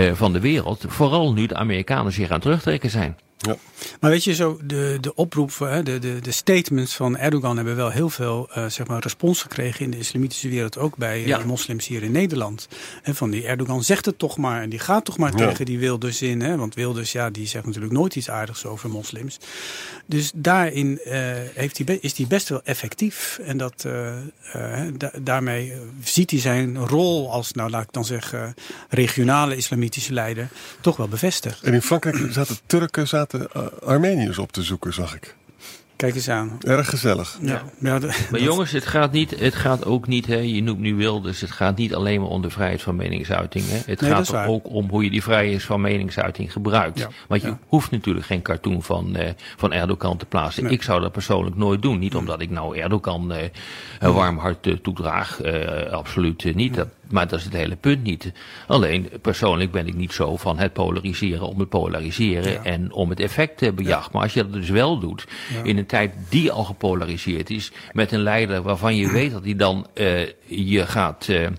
eh, 0.07 0.13
van 0.15 0.33
de 0.33 0.39
wereld. 0.39 0.85
Vooral 0.87 1.33
nu 1.33 1.45
de 1.45 1.55
Amerikanen 1.55 2.11
zich 2.11 2.27
aan 2.27 2.33
het 2.33 2.41
terugtrekken 2.41 2.89
zijn. 2.89 3.17
Ja. 3.45 3.55
Maar 3.99 4.09
weet 4.11 4.23
je, 4.23 4.33
zo 4.35 4.59
de, 4.63 4.97
de 5.01 5.15
oproep, 5.15 5.51
de, 5.83 5.99
de, 5.99 6.19
de 6.21 6.31
statements 6.31 6.95
van 6.95 7.17
Erdogan 7.17 7.55
hebben 7.55 7.75
wel 7.75 7.89
heel 7.89 8.09
veel 8.09 8.49
eh, 8.53 8.65
zeg 8.69 8.87
maar 8.87 9.01
respons 9.01 9.41
gekregen 9.41 9.85
in 9.85 9.91
de 9.91 9.97
islamitische 9.97 10.49
wereld. 10.49 10.77
Ook 10.77 10.97
bij 10.97 11.15
eh, 11.21 11.27
Ja. 11.27 11.45
moslims 11.45 11.87
hier 11.87 12.03
in 12.03 12.11
Nederland. 12.11 12.67
Hè, 13.01 13.13
van 13.15 13.29
die 13.29 13.45
Erdogan 13.45 13.83
zegt 13.83 14.05
het 14.05 14.19
toch 14.19 14.37
maar 14.37 14.61
en 14.61 14.69
die 14.69 14.79
gaat 14.79 15.05
toch 15.05 15.17
maar 15.17 15.37
Ja. 15.37 15.47
tegen 15.47 15.65
die 15.65 15.79
Wilders 15.79 16.21
in. 16.21 16.41
Hè, 16.41 16.57
want 16.57 16.75
Wilders, 16.75 17.11
ja, 17.11 17.29
die 17.29 17.47
zegt 17.47 17.65
natuurlijk 17.65 17.93
nooit 17.93 18.15
iets 18.15 18.29
aardigs 18.29 18.65
over 18.65 18.89
moslims. 18.89 19.37
Dus 20.05 20.31
daarin 20.35 20.99
eh, 20.99 21.21
heeft 21.53 21.77
hij 21.85 21.97
is 22.01 22.17
hij 22.17 22.27
best 22.27 22.49
wel 22.49 22.61
effectief. 22.63 23.39
En 23.43 23.57
dat, 23.57 23.85
da- 24.97 25.11
daarmee 25.21 25.73
ziet 26.03 26.31
hij 26.31 26.39
zijn 26.39 26.77
rol 26.77 27.31
als, 27.31 27.51
nou 27.51 27.69
laat 27.69 27.83
ik 27.83 27.91
dan 27.93 28.05
zeggen, 28.05 28.53
regionale 28.89 29.55
islamitische 29.55 30.13
leider 30.13 30.49
toch 30.81 30.97
wel 30.97 31.07
bevestigd. 31.07 31.61
En 31.63 31.73
in 31.73 31.81
Frankrijk 31.81 32.17
zaten 32.31 32.57
Turken, 32.65 33.07
zaten 33.07 33.32
eh, 33.33 33.61
Armeniërs 33.85 34.37
op 34.37 34.51
te 34.51 34.61
zoeken, 34.63 34.93
zag 34.93 35.15
ik. 35.15 35.35
Kijk 35.95 36.15
eens 36.15 36.29
aan. 36.29 36.57
Erg 36.61 36.89
gezellig. 36.89 37.37
Ja, 37.41 37.61
ja, 37.79 37.99
de- 37.99 38.05
Maar 38.07 38.27
dat- 38.31 38.41
jongens, 38.41 38.71
het 38.71 38.85
gaat, 38.85 39.11
niet, 39.11 39.39
het 39.39 39.55
gaat 39.55 39.85
ook 39.85 40.07
niet, 40.07 40.25
hè, 40.25 40.35
je 40.35 40.63
noemt 40.63 40.79
nu 40.79 40.95
Wilders, 40.95 41.41
het 41.41 41.51
gaat 41.51 41.77
niet 41.77 41.95
alleen 41.95 42.19
maar 42.21 42.29
om 42.29 42.41
de 42.41 42.49
vrijheid 42.49 42.81
van 42.81 42.95
meningsuiting. 42.95 43.65
Hè. 43.67 43.77
Het 43.85 44.01
Nee, 44.01 44.09
gaat 44.11 44.27
er 44.27 44.45
ook 44.45 44.69
om 44.69 44.89
hoe 44.89 45.03
je 45.03 45.09
die 45.09 45.23
vrijheid 45.23 45.63
van 45.63 45.81
meningsuiting 45.81 46.51
gebruikt. 46.51 46.99
Ja, 46.99 47.07
Want 47.27 47.41
je 47.41 47.47
ja. 47.47 47.59
hoeft 47.67 47.91
natuurlijk 47.91 48.25
geen 48.25 48.41
cartoon 48.41 48.83
van, 48.83 49.15
eh, 49.15 49.31
van 49.57 49.73
Erdogan 49.73 50.17
te 50.17 50.25
plaatsen. 50.25 50.63
Nee. 50.63 50.71
Ik 50.71 50.83
zou 50.83 51.01
dat 51.01 51.11
persoonlijk 51.11 51.55
nooit 51.55 51.81
doen. 51.81 51.99
Niet 51.99 52.15
omdat 52.15 52.41
ik 52.41 52.49
nou 52.49 52.77
Erdogan 52.77 53.31
eh, 53.31 53.49
een 53.99 54.13
warm 54.13 54.37
hart 54.37 54.83
toedraag, 54.83 55.41
eh, 55.41 55.91
absoluut 55.91 56.55
niet. 56.55 56.73
Dat, 56.75 56.87
maar 57.13 57.27
dat 57.27 57.39
is 57.39 57.45
het 57.45 57.53
hele 57.53 57.75
punt 57.75 58.03
niet. 58.03 58.31
Alleen, 58.67 59.09
persoonlijk 59.21 59.71
ben 59.71 59.87
ik 59.87 59.95
niet 59.95 60.13
zo 60.13 60.37
van 60.37 60.57
het 60.57 60.73
polariseren 60.73 61.47
om 61.47 61.59
het 61.59 61.69
polariseren 61.69 62.51
Ja. 62.51 62.63
en 62.63 62.93
om 62.93 63.09
het 63.09 63.19
effect 63.19 63.57
te 63.57 63.73
bejagen. 63.73 64.09
Maar 64.13 64.21
als 64.21 64.33
je 64.33 64.43
dat 64.43 64.53
dus 64.53 64.69
wel 64.69 64.99
doet, 64.99 65.25
in 65.63 65.77
een 65.77 65.85
tijd 65.85 66.13
die 66.29 66.51
al 66.51 66.63
gepolariseerd 66.63 67.49
is, 67.49 67.71
met 67.91 68.11
een 68.11 68.21
leider 68.23 68.61
waarvan 68.61 68.95
je 68.95 69.11
weet 69.11 69.31
dat 69.31 69.43
hij 69.43 69.55
dan 69.55 69.87
eh, 69.93 70.27
je, 70.45 70.85
gaat, 70.85 71.27
eh, 71.29 71.45
eh, 71.45 71.51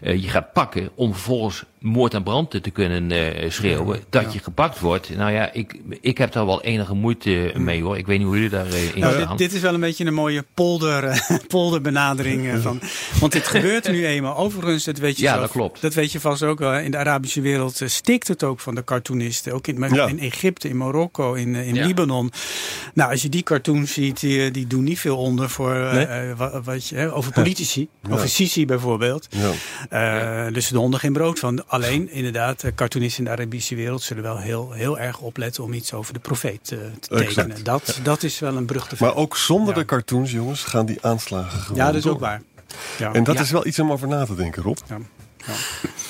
je 0.00 0.28
gaat 0.28 0.52
pakken 0.52 0.90
om 0.94 1.12
vervolgens 1.12 1.64
moord 1.80 2.14
en 2.14 2.22
brand 2.22 2.50
te 2.62 2.70
kunnen 2.70 3.10
eh, 3.10 3.50
schreeuwen, 3.50 4.00
dat 4.10 4.32
je 4.32 4.38
gepakt 4.38 4.78
wordt. 4.80 5.16
Nou 5.16 5.32
ja, 5.32 5.52
ik, 5.52 5.80
ik 6.00 6.18
heb 6.18 6.32
daar 6.32 6.46
wel 6.46 6.62
enige 6.62 6.94
moeite 6.94 7.52
mee 7.56 7.82
hoor. 7.82 7.96
Ik 7.98 8.06
weet 8.06 8.18
niet 8.18 8.26
hoe 8.26 8.34
jullie 8.36 8.50
daarin 8.50 8.94
in 8.94 9.00
Nou, 9.00 9.14
staan. 9.14 9.28
dit, 9.28 9.38
dit 9.38 9.52
is 9.52 9.60
wel 9.60 9.74
een 9.74 9.80
beetje 9.80 10.04
een 10.04 10.14
mooie 10.14 10.44
polder, 10.54 11.04
eh, 11.04 11.36
polderbenadering. 11.48 12.48
eh, 12.48 12.58
van, 12.66 12.80
want 13.20 13.32
dit 13.32 13.46
gebeurt 13.48 13.90
nu 13.90 14.06
eenmaal. 14.06 14.36
Overigens, 14.36 14.84
dat 14.84 14.98
weet 14.98 15.16
je, 15.16 15.22
Ja, 15.22 15.28
zelf- 15.30 15.42
dat 15.42 15.50
klopt. 15.50 15.80
Dat 15.80 15.94
weet 15.94 16.12
je 16.12 16.20
vast 16.20 16.42
ook 16.42 16.58
wel. 16.58 16.72
In 16.78 16.90
de 16.90 16.96
Arabische 16.96 17.40
wereld 17.40 17.80
eh, 17.80 17.88
stikt 17.88 18.28
het 18.28 18.42
ook 18.44 18.60
van 18.60 18.74
de 18.74 18.84
cartoonisten. 18.84 19.52
Ook 19.52 19.66
in, 19.66 19.88
Ja. 19.94 20.06
in 20.06 20.18
Egypte, 20.20 20.68
in 20.68 20.76
Marokko, 20.76 21.32
in, 21.34 21.54
eh, 21.54 21.68
in 21.68 21.74
Ja. 21.74 21.86
Libanon. 21.86 22.30
Nou, 22.94 23.10
als 23.10 23.22
je 23.22 23.28
die 23.28 23.42
cartoons 23.42 23.92
ziet, 23.92 24.20
die, 24.20 24.44
eh, 24.44 24.52
die 24.52 24.66
doen 24.66 24.84
niet 24.84 24.98
veel 25.00 25.16
onder 25.16 25.50
voor 25.50 25.74
eh, 25.74 25.92
Nee? 25.92 26.04
eh, 26.06 26.56
wat 26.64 26.88
je, 26.88 26.96
hè, 26.96 27.14
over 27.14 27.32
politici. 27.32 27.88
Over 28.10 28.28
Sisi 28.28 28.66
bijvoorbeeld. 28.66 29.28
Ja. 29.30 29.50
Eh, 30.46 30.52
Dus 30.52 30.68
de 30.68 30.78
honden 30.78 31.00
geen 31.00 31.12
brood 31.12 31.38
van. 31.38 31.62
Alleen, 31.70 32.10
inderdaad, 32.10 32.64
cartoonisten 32.74 33.18
in 33.18 33.24
de 33.24 33.36
Arabische 33.36 33.74
wereld 33.74 34.02
zullen 34.02 34.22
wel 34.22 34.38
heel, 34.38 34.72
heel 34.72 34.98
erg 34.98 35.18
opletten 35.18 35.64
om 35.64 35.72
iets 35.72 35.92
over 35.92 36.12
de 36.12 36.18
profeet 36.20 36.72
eh, 36.72 36.78
te 37.00 37.14
Exact. 37.14 37.34
tekenen. 37.34 37.64
Dat, 37.64 37.98
dat 38.02 38.22
is 38.22 38.38
wel 38.38 38.56
een 38.56 38.64
brug 38.66 38.88
te 38.88 38.96
Maar 38.98 39.10
ver. 39.10 39.18
ook 39.18 39.36
zonder 39.36 39.74
Ja. 39.74 39.80
de 39.80 39.86
cartoons, 39.86 40.30
jongens, 40.30 40.64
gaan 40.64 40.86
die 40.86 40.98
aanslagen 41.00 41.58
gewoon 41.60 41.76
Ja, 41.78 41.86
dat 41.86 41.94
is 41.94 42.02
door. 42.02 42.12
ook 42.12 42.20
waar. 42.20 42.42
Ja. 42.98 43.12
En 43.12 43.24
dat 43.24 43.40
is 43.40 43.50
wel 43.50 43.66
iets 43.66 43.78
om 43.78 43.92
over 43.92 44.08
na 44.08 44.24
te 44.26 44.34
denken, 44.34 44.62
Rob. 44.62 44.76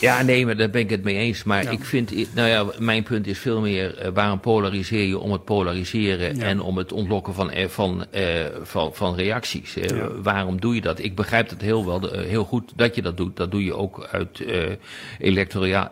Ja. 0.01 0.23
Nee, 0.23 0.47
maar 0.47 0.57
daar 0.57 0.71
ben 0.71 0.81
ik 0.81 0.91
het 0.91 1.03
mee 1.03 1.17
eens. 1.17 1.45
Maar 1.45 1.63
Ja. 1.63 1.71
ik 1.71 1.85
vind, 1.85 2.35
nou 2.35 2.49
ja, 2.49 2.67
mijn 2.79 3.03
punt 3.03 3.27
is 3.27 3.39
veel 3.39 3.61
meer 3.61 3.99
eh, 3.99 4.11
waarom 4.15 4.41
polariseer 4.41 5.07
je 5.07 5.19
om 5.19 5.33
het 5.33 5.45
polariseren 5.45 6.37
Ja. 6.37 6.43
en 6.43 6.61
om 6.61 6.77
het 6.79 6.93
ontlokken 6.93 7.35
van, 7.35 7.51
eh, 7.51 7.69
van, 7.69 8.05
eh, 8.11 8.25
van, 8.63 8.95
van 8.95 9.15
reacties. 9.15 9.77
Waarom 10.23 10.61
doe 10.61 10.75
je 10.75 10.81
dat? 10.81 10.99
Ik 10.99 11.15
begrijp 11.15 11.51
het 11.51 11.61
heel 11.61 11.87
wel, 11.87 12.11
heel 12.13 12.45
goed 12.45 12.73
dat 12.77 12.95
je 12.95 13.03
dat 13.03 13.17
doet. 13.17 13.37
Dat 13.37 13.51
doe 13.51 13.65
je 13.65 13.75
ook 13.75 14.09
uit 14.11 14.43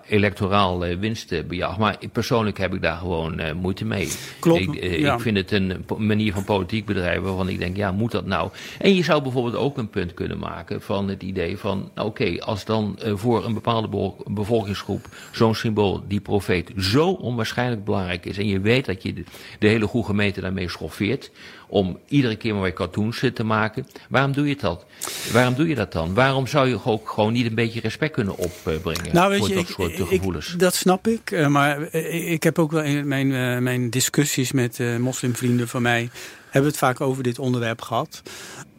electoraal 0.06 0.84
eh, 0.84 0.96
winstbejag. 0.98 1.78
Maar 1.78 1.96
persoonlijk 2.12 2.58
heb 2.58 2.74
ik 2.74 2.82
daar 2.82 2.96
gewoon 2.96 3.40
moeite 3.60 3.84
mee. 3.84 4.08
Klopt, 4.40 4.60
Ik, 4.60 4.74
ik 4.74 5.20
vind 5.20 5.36
het 5.36 5.50
een 5.52 5.84
manier 5.98 6.32
van 6.32 6.44
politiek 6.44 6.86
bedrijven 6.86 7.22
waarvan 7.22 7.48
ik 7.48 7.58
denk, 7.58 7.76
ja, 7.76 7.92
moet 7.92 8.10
dat 8.10 8.26
nou? 8.26 8.50
En 8.78 8.94
je 8.94 9.02
zou 9.04 9.22
bijvoorbeeld 9.22 9.56
ook 9.56 9.78
een 9.78 9.90
punt 9.90 10.14
kunnen 10.14 10.38
maken 10.38 10.82
van 10.82 11.08
het 11.08 11.22
idee 11.22 11.58
van, 11.58 11.90
nou, 11.94 12.08
oké, 12.08 12.36
als 12.40 12.64
dan 12.64 12.98
eh, 13.02 13.12
voor 13.28 13.44
een 13.44 13.54
bepaalde 13.54 14.12
bevolkingsgroep, 14.26 15.08
zo'n 15.32 15.54
symbool, 15.54 16.02
die 16.08 16.20
profeet, 16.20 16.70
zo 16.78 17.08
onwaarschijnlijk 17.10 17.84
belangrijk 17.84 18.26
is. 18.26 18.38
En 18.38 18.46
je 18.46 18.60
weet 18.60 18.86
dat 18.86 19.02
je 19.02 19.12
de, 19.12 19.24
de 19.58 19.68
hele 19.68 19.86
goede 19.86 20.06
gemeente 20.06 20.40
daarmee 20.40 20.68
schoffeert. 20.68 21.30
Om 21.70 21.98
iedere 22.08 22.36
keer 22.36 22.52
maar 22.54 22.62
weer 22.62 22.72
cartoons 22.72 23.22
eh, 23.22 23.30
te 23.30 23.44
maken. 23.44 23.86
Waarom 24.08 24.32
doe 24.32 24.48
je 24.48 24.56
dat? 24.56 24.84
Waarom 25.32 25.54
doe 25.54 25.68
je 25.68 25.74
dat 25.74 25.92
dan? 25.92 26.14
Waarom 26.14 26.46
zou 26.46 26.68
je 26.68 26.84
ook 26.84 27.08
gewoon 27.10 27.32
niet 27.32 27.46
een 27.46 27.54
beetje 27.54 27.80
respect 27.80 28.12
kunnen 28.12 28.36
opbrengen 28.38 29.12
Nou, 29.14 29.36
voor 29.36 29.48
je, 29.48 29.54
dat 29.54 29.68
ik, 29.68 29.74
soort 29.74 29.92
eh, 29.92 29.98
ik- 30.00 30.06
gevoelens? 30.06 30.54
dat 30.56 30.74
snap 30.74 31.06
ik. 31.06 31.30
eh, 31.30 31.46
maar 31.46 31.92
ik 32.32 32.42
heb 32.42 32.58
ook 32.58 32.70
wel 32.70 32.82
in 32.82 33.08
mijn, 33.08 33.62
mijn 33.62 33.90
discussies 33.90 34.52
met 34.52 34.78
moslimvrienden 34.98 35.68
van 35.68 35.82
mij... 35.82 36.10
hebben 36.50 36.70
het 36.70 36.78
vaak 36.80 37.00
over 37.00 37.22
dit 37.22 37.38
onderwerp 37.38 37.80
gehad. 37.82 38.22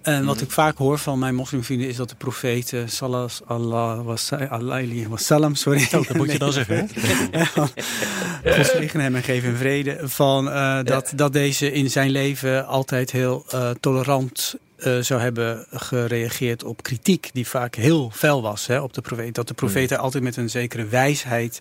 En 0.02 0.16
Mhm. 0.18 0.26
wat 0.26 0.42
ik 0.42 0.52
vaak 0.52 0.78
hoor 0.78 0.98
van 0.98 1.20
mijn 1.20 1.36
moslimvrienden 1.36 1.88
is 1.88 1.96
dat 1.96 2.10
de 2.10 2.16
profeet... 2.16 2.74
eh, 2.74 2.82
sallallahu 2.86 4.16
alaihi 4.50 5.08
wasallam, 5.08 5.56
sorry. 5.56 5.82
Oh, 5.84 6.08
dat 6.08 6.14
moet 6.18 6.32
je 6.32 6.38
dan 6.40 6.54
zeggen. 6.54 6.90
God 8.56 8.66
zegen 8.66 9.00
hem 9.00 9.16
en 9.16 9.24
geef 9.24 9.44
hem 9.44 9.56
vrede. 9.56 9.98
Van, 10.04 10.50
eh, 10.50 10.80
dat, 10.84 11.12
dat 11.16 11.34
deze 11.34 11.72
in 11.72 11.90
zijn 11.90 12.10
leven 12.10 12.68
altijd 12.68 13.12
heel 13.12 13.46
eh, 13.50 13.70
tolerant 13.80 14.56
eh, 14.80 15.00
zou 15.00 15.22
hebben 15.22 15.66
gereageerd 15.72 16.64
op 16.64 16.84
kritiek. 16.84 17.30
Die 17.34 17.48
vaak 17.48 17.76
heel 17.76 18.12
fel 18.14 18.42
was 18.42 18.68
hè, 18.68 18.80
op 18.80 18.94
de 18.94 19.02
profeet. 19.02 19.36
Dat 19.36 19.48
de 19.48 19.54
profeet 19.54 19.92
er 19.92 19.98
altijd 19.98 20.24
met 20.24 20.38
een 20.38 20.50
zekere 20.50 20.86
wijsheid 20.86 21.60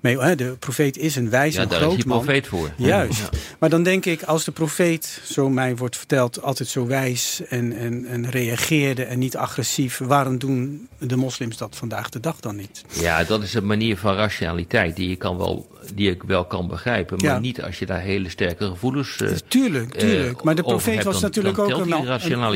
mee... 0.00 0.18
Hè, 0.20 0.34
de 0.34 0.56
profeet 0.58 0.96
is 0.96 1.16
een 1.16 1.30
wijs 1.30 1.54
Ja, 1.54 1.62
en 1.62 1.68
daar 1.68 1.78
is 1.78 1.84
groot 1.84 1.96
die 1.96 2.06
man. 2.06 2.18
profeet 2.24 2.46
voor. 2.46 2.70
Juist. 2.76 3.18
Ja. 3.20 3.28
Maar 3.58 3.70
dan 3.70 3.82
denk 3.82 4.04
ik, 4.06 4.22
als 4.22 4.44
de 4.44 4.50
profeet, 4.52 5.20
zo 5.24 5.48
mij 5.48 5.76
wordt 5.76 5.96
verteld, 5.96 6.42
altijd 6.42 6.68
zo 6.68 6.86
wijs 6.86 7.42
en, 7.48 7.72
en, 7.76 8.06
en 8.06 8.30
reageerde 8.30 9.04
en 9.04 9.18
niet 9.18 9.36
agressief, 9.36 9.98
waarom 9.98 10.38
doen 10.38 10.88
de 10.98 11.16
moslims 11.16 11.56
dat 11.56 11.76
vandaag 11.76 12.08
de 12.08 12.20
dag 12.20 12.40
dan 12.40 12.56
niet? 12.56 12.84
Ja, 12.92 13.24
dat 13.24 13.42
is 13.42 13.54
een 13.54 13.66
manier 13.66 13.96
van 13.96 14.14
rationaliteit 14.14 14.96
die, 14.96 15.08
je 15.08 15.16
kan 15.16 15.36
wel, 15.36 15.68
die 15.94 16.10
ik 16.10 16.22
wel 16.22 16.44
kan 16.44 16.68
begrijpen. 16.68 17.16
Maar 17.16 17.26
Ja. 17.34 17.38
niet 17.38 17.62
als 17.62 17.78
je 17.78 17.86
daar 17.86 18.00
hele 18.00 18.28
sterke 18.28 18.64
gevoelens... 18.66 19.16
eh, 19.20 19.28
Tuurlijk, 19.48 19.94
tuurlijk. 19.94 20.38
eh, 20.38 20.44
maar 20.44 20.54
de 20.54 20.62
profeet 20.62 21.04
was 21.04 21.20
natuurlijk 21.20 21.58
ook 21.58 21.68
telt 21.68 21.80
een 21.80 21.88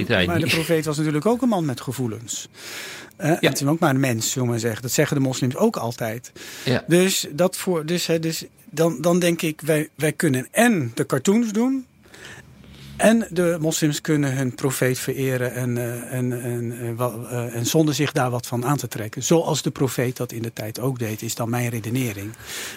Maar 0.08 0.38
de 0.38 0.46
profeet 0.46 0.84
was 0.84 0.96
natuurlijk 0.96 1.26
ook 1.26 1.42
een 1.42 1.48
man 1.48 1.64
met 1.64 1.80
gevoelens. 1.80 2.48
Eh, 3.16 3.32
Het 3.40 3.60
is 3.60 3.66
ook 3.66 3.78
maar 3.78 3.90
een 3.90 4.00
mens, 4.00 4.30
zullen 4.30 4.42
we 4.46 4.50
maar 4.52 4.60
zeggen. 4.60 4.82
Dat 4.82 4.92
zeggen 4.92 5.16
de 5.16 5.22
moslims 5.22 5.56
ook 5.56 5.76
altijd. 5.76 6.32
Ja. 6.64 6.84
Dus, 6.86 7.26
dat 7.32 7.56
voor, 7.56 7.86
dus, 7.86 8.06
hè, 8.06 8.18
dus 8.18 8.44
dan, 8.70 9.00
dan 9.00 9.18
denk 9.18 9.42
ik, 9.42 9.60
wij, 9.60 9.88
wij 9.94 10.12
kunnen 10.12 10.48
en 10.50 10.92
de 10.94 11.06
cartoons 11.06 11.52
doen. 11.52 11.86
En 12.96 13.26
de 13.30 13.56
moslims 13.60 14.00
kunnen 14.00 14.36
hun 14.36 14.54
profeet 14.54 14.98
vereren 14.98 15.52
en, 15.54 15.78
eh, 15.78 16.12
en, 16.12 16.42
en, 16.42 16.72
eh, 16.80 17.04
eh, 17.04 17.54
en 17.54 17.66
zonder 17.66 17.94
zich 17.94 18.12
daar 18.12 18.30
wat 18.30 18.46
van 18.46 18.64
aan 18.64 18.76
te 18.76 18.88
trekken. 18.88 19.22
Zoals 19.22 19.62
de 19.62 19.70
profeet 19.70 20.16
dat 20.16 20.32
in 20.32 20.42
de 20.42 20.52
tijd 20.52 20.80
ook 20.80 20.98
deed, 20.98 21.22
is 21.22 21.34
dan 21.34 21.50
mijn 21.50 21.68
redenering. 21.68 22.32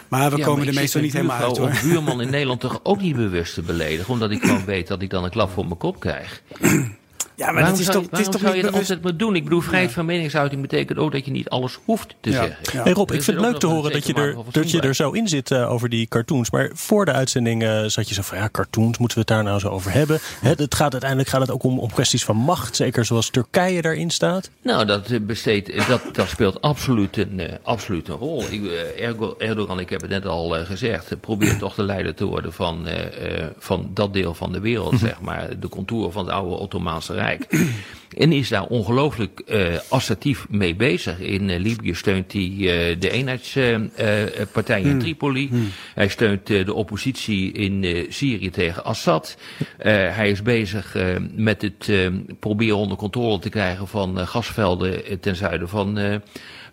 Maar 0.07 0.31
we 0.31 0.37
Ja, 0.37 0.43
komen 0.43 0.59
maar 0.65 0.67
er 0.73 0.79
meestal 0.79 1.01
niet 1.01 1.13
helemaal 1.13 1.37
uit 1.37 1.57
hoor. 1.57 1.71
buurman 1.83 2.21
in 2.21 2.29
Nederland 2.29 2.59
toch 2.59 2.79
ook 2.83 3.01
niet 3.01 3.15
bewust 3.15 3.53
te 3.53 3.61
beledigen. 3.61 4.13
Omdat 4.13 4.31
ik 4.31 4.41
gewoon 4.41 4.65
weet 4.65 4.87
dat 4.87 5.01
ik 5.01 5.09
dan 5.09 5.23
een 5.23 5.29
klap 5.29 5.49
voor 5.51 5.65
mijn 5.65 5.77
kop 5.77 5.99
krijg. 5.99 6.41
Ja, 7.37 7.45
maar 7.45 7.53
waarom 7.53 7.71
dat 7.71 7.79
is 7.79 7.85
zou, 7.85 7.97
toch, 7.97 8.03
je- 8.03 8.09
het 8.17 8.19
is 8.19 8.25
waarom 8.25 8.31
toch 8.31 8.41
zou 8.41 8.53
niet 8.55 8.65
je 8.65 8.71
dat 8.71 8.79
altijd 8.79 9.01
maar 9.03 9.17
doen? 9.17 9.35
Ik 9.35 9.43
bedoel, 9.43 9.61
vrijheid 9.61 9.91
van 9.91 10.05
meningsuiting 10.05 10.61
betekent 10.61 10.97
ook 10.99 11.11
dat 11.11 11.25
je 11.25 11.31
niet 11.31 11.49
alles 11.49 11.79
hoeft 11.85 12.15
te 12.19 12.29
Ja, 12.29 12.35
zeggen. 12.35 12.57
ja. 12.73 12.83
Hey 12.83 12.91
Rob, 12.91 13.11
ik 13.11 13.23
vind 13.23 13.37
het 13.37 13.45
leuk 13.45 13.57
te 13.59 13.67
horen 13.67 13.91
dat 13.91 14.07
je, 14.07 14.13
er, 14.13 14.35
dat 14.51 14.71
je 14.71 14.81
er 14.81 14.95
zo 14.95 15.11
in 15.11 15.27
zit 15.27 15.51
eh, 15.51 15.71
over 15.71 15.89
die 15.89 16.07
cartoons. 16.07 16.51
Maar 16.51 16.69
voor 16.73 17.05
de 17.05 17.11
uitzending 17.11 17.63
eh, 17.63 17.83
zat 17.85 18.07
je 18.09 18.13
zo 18.13 18.21
van 18.21 18.37
ja, 18.37 18.49
cartoons, 18.51 18.97
moeten 18.97 19.17
we 19.17 19.23
het 19.27 19.33
daar 19.35 19.43
nou 19.43 19.59
zo 19.59 19.69
over 19.69 19.91
hebben? 19.91 20.19
Hè, 20.41 20.49
het 20.49 20.75
gaat 20.75 20.91
uiteindelijk 20.91 21.29
gaat 21.29 21.41
het 21.41 21.51
ook 21.51 21.63
om, 21.63 21.79
om 21.79 21.91
kwesties 21.91 22.23
van 22.25 22.35
macht. 22.35 22.75
Zeker 22.75 23.05
zoals 23.05 23.29
Turkije 23.29 23.81
daarin 23.81 24.09
staat. 24.09 24.49
Nou, 24.61 24.85
dat, 24.85 25.09
eh, 25.09 25.19
besteedt, 25.19 25.69
eh, 25.69 25.87
dat, 25.87 26.01
dat 26.11 26.27
speelt 26.29 26.61
absoluut 26.61 27.17
een, 27.17 27.39
eh, 27.39 27.53
absoluut 27.63 28.07
een 28.07 28.15
rol. 28.15 28.43
Ik, 28.49 28.61
Ergo- 28.99 29.35
Erdogan, 29.37 29.79
ik 29.79 29.89
heb 29.89 30.01
het 30.01 30.09
net 30.09 30.25
al 30.25 30.49
gezegd, 30.65 31.19
probeert 31.21 31.59
toch 31.67 31.75
de 31.75 31.83
leider 31.83 32.13
te 32.15 32.25
worden 32.25 32.53
van, 32.53 32.87
eh, 32.87 33.37
eh, 33.41 33.47
van 33.57 33.89
dat 33.93 34.13
deel 34.13 34.33
van 34.33 34.51
de 34.51 34.59
wereld, 34.59 34.99
zeg 34.99 35.21
maar. 35.21 35.59
De 35.59 35.69
contouren 35.69 36.11
van 36.11 36.25
het 36.25 36.33
oude 36.33 36.55
Ottomaanse 36.55 37.13
Rijk. 37.13 37.25
bag 37.27 37.45
En 38.17 38.31
is 38.31 38.49
daar 38.49 38.65
ongelooflijk 38.65 39.39
eh, 39.39 39.65
assertief 39.89 40.45
mee 40.49 40.75
bezig. 40.75 41.19
In 41.19 41.49
eh, 41.49 41.59
Libië 41.59 41.93
steunt 41.93 42.33
hij 42.33 42.51
eh, 42.51 42.99
de 42.99 43.09
eenheidspartij 43.09 44.81
in 44.81 44.99
Tripoli. 44.99 45.49
Hij 45.93 46.07
steunt 46.07 46.47
de 46.47 46.73
oppositie 46.73 47.51
in 47.51 48.05
Syrië 48.09 48.49
tegen 48.49 48.83
Assad. 48.83 49.37
Eh, 49.77 49.93
hij 49.93 50.29
is 50.29 50.41
bezig 50.41 50.95
eh, 50.95 51.05
met 51.35 51.61
het 51.61 51.89
eh, 51.89 52.07
proberen 52.39 52.77
onder 52.77 52.97
controle 52.97 53.39
te 53.39 53.49
krijgen 53.49 53.87
van 53.87 54.27
gasvelden 54.27 55.19
ten 55.19 55.35
zuiden 55.35 55.69
van, 55.69 55.97
eh, 55.97 56.15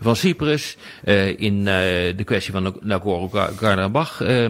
van 0.00 0.16
Cyprus. 0.16 0.76
Eh, 1.04 1.40
in 1.40 1.58
eh, 1.58 2.16
de 2.16 2.24
kwestie 2.24 2.52
van 2.52 2.76
Nagorno-Karabakh 2.80 4.20
eh, 4.20 4.48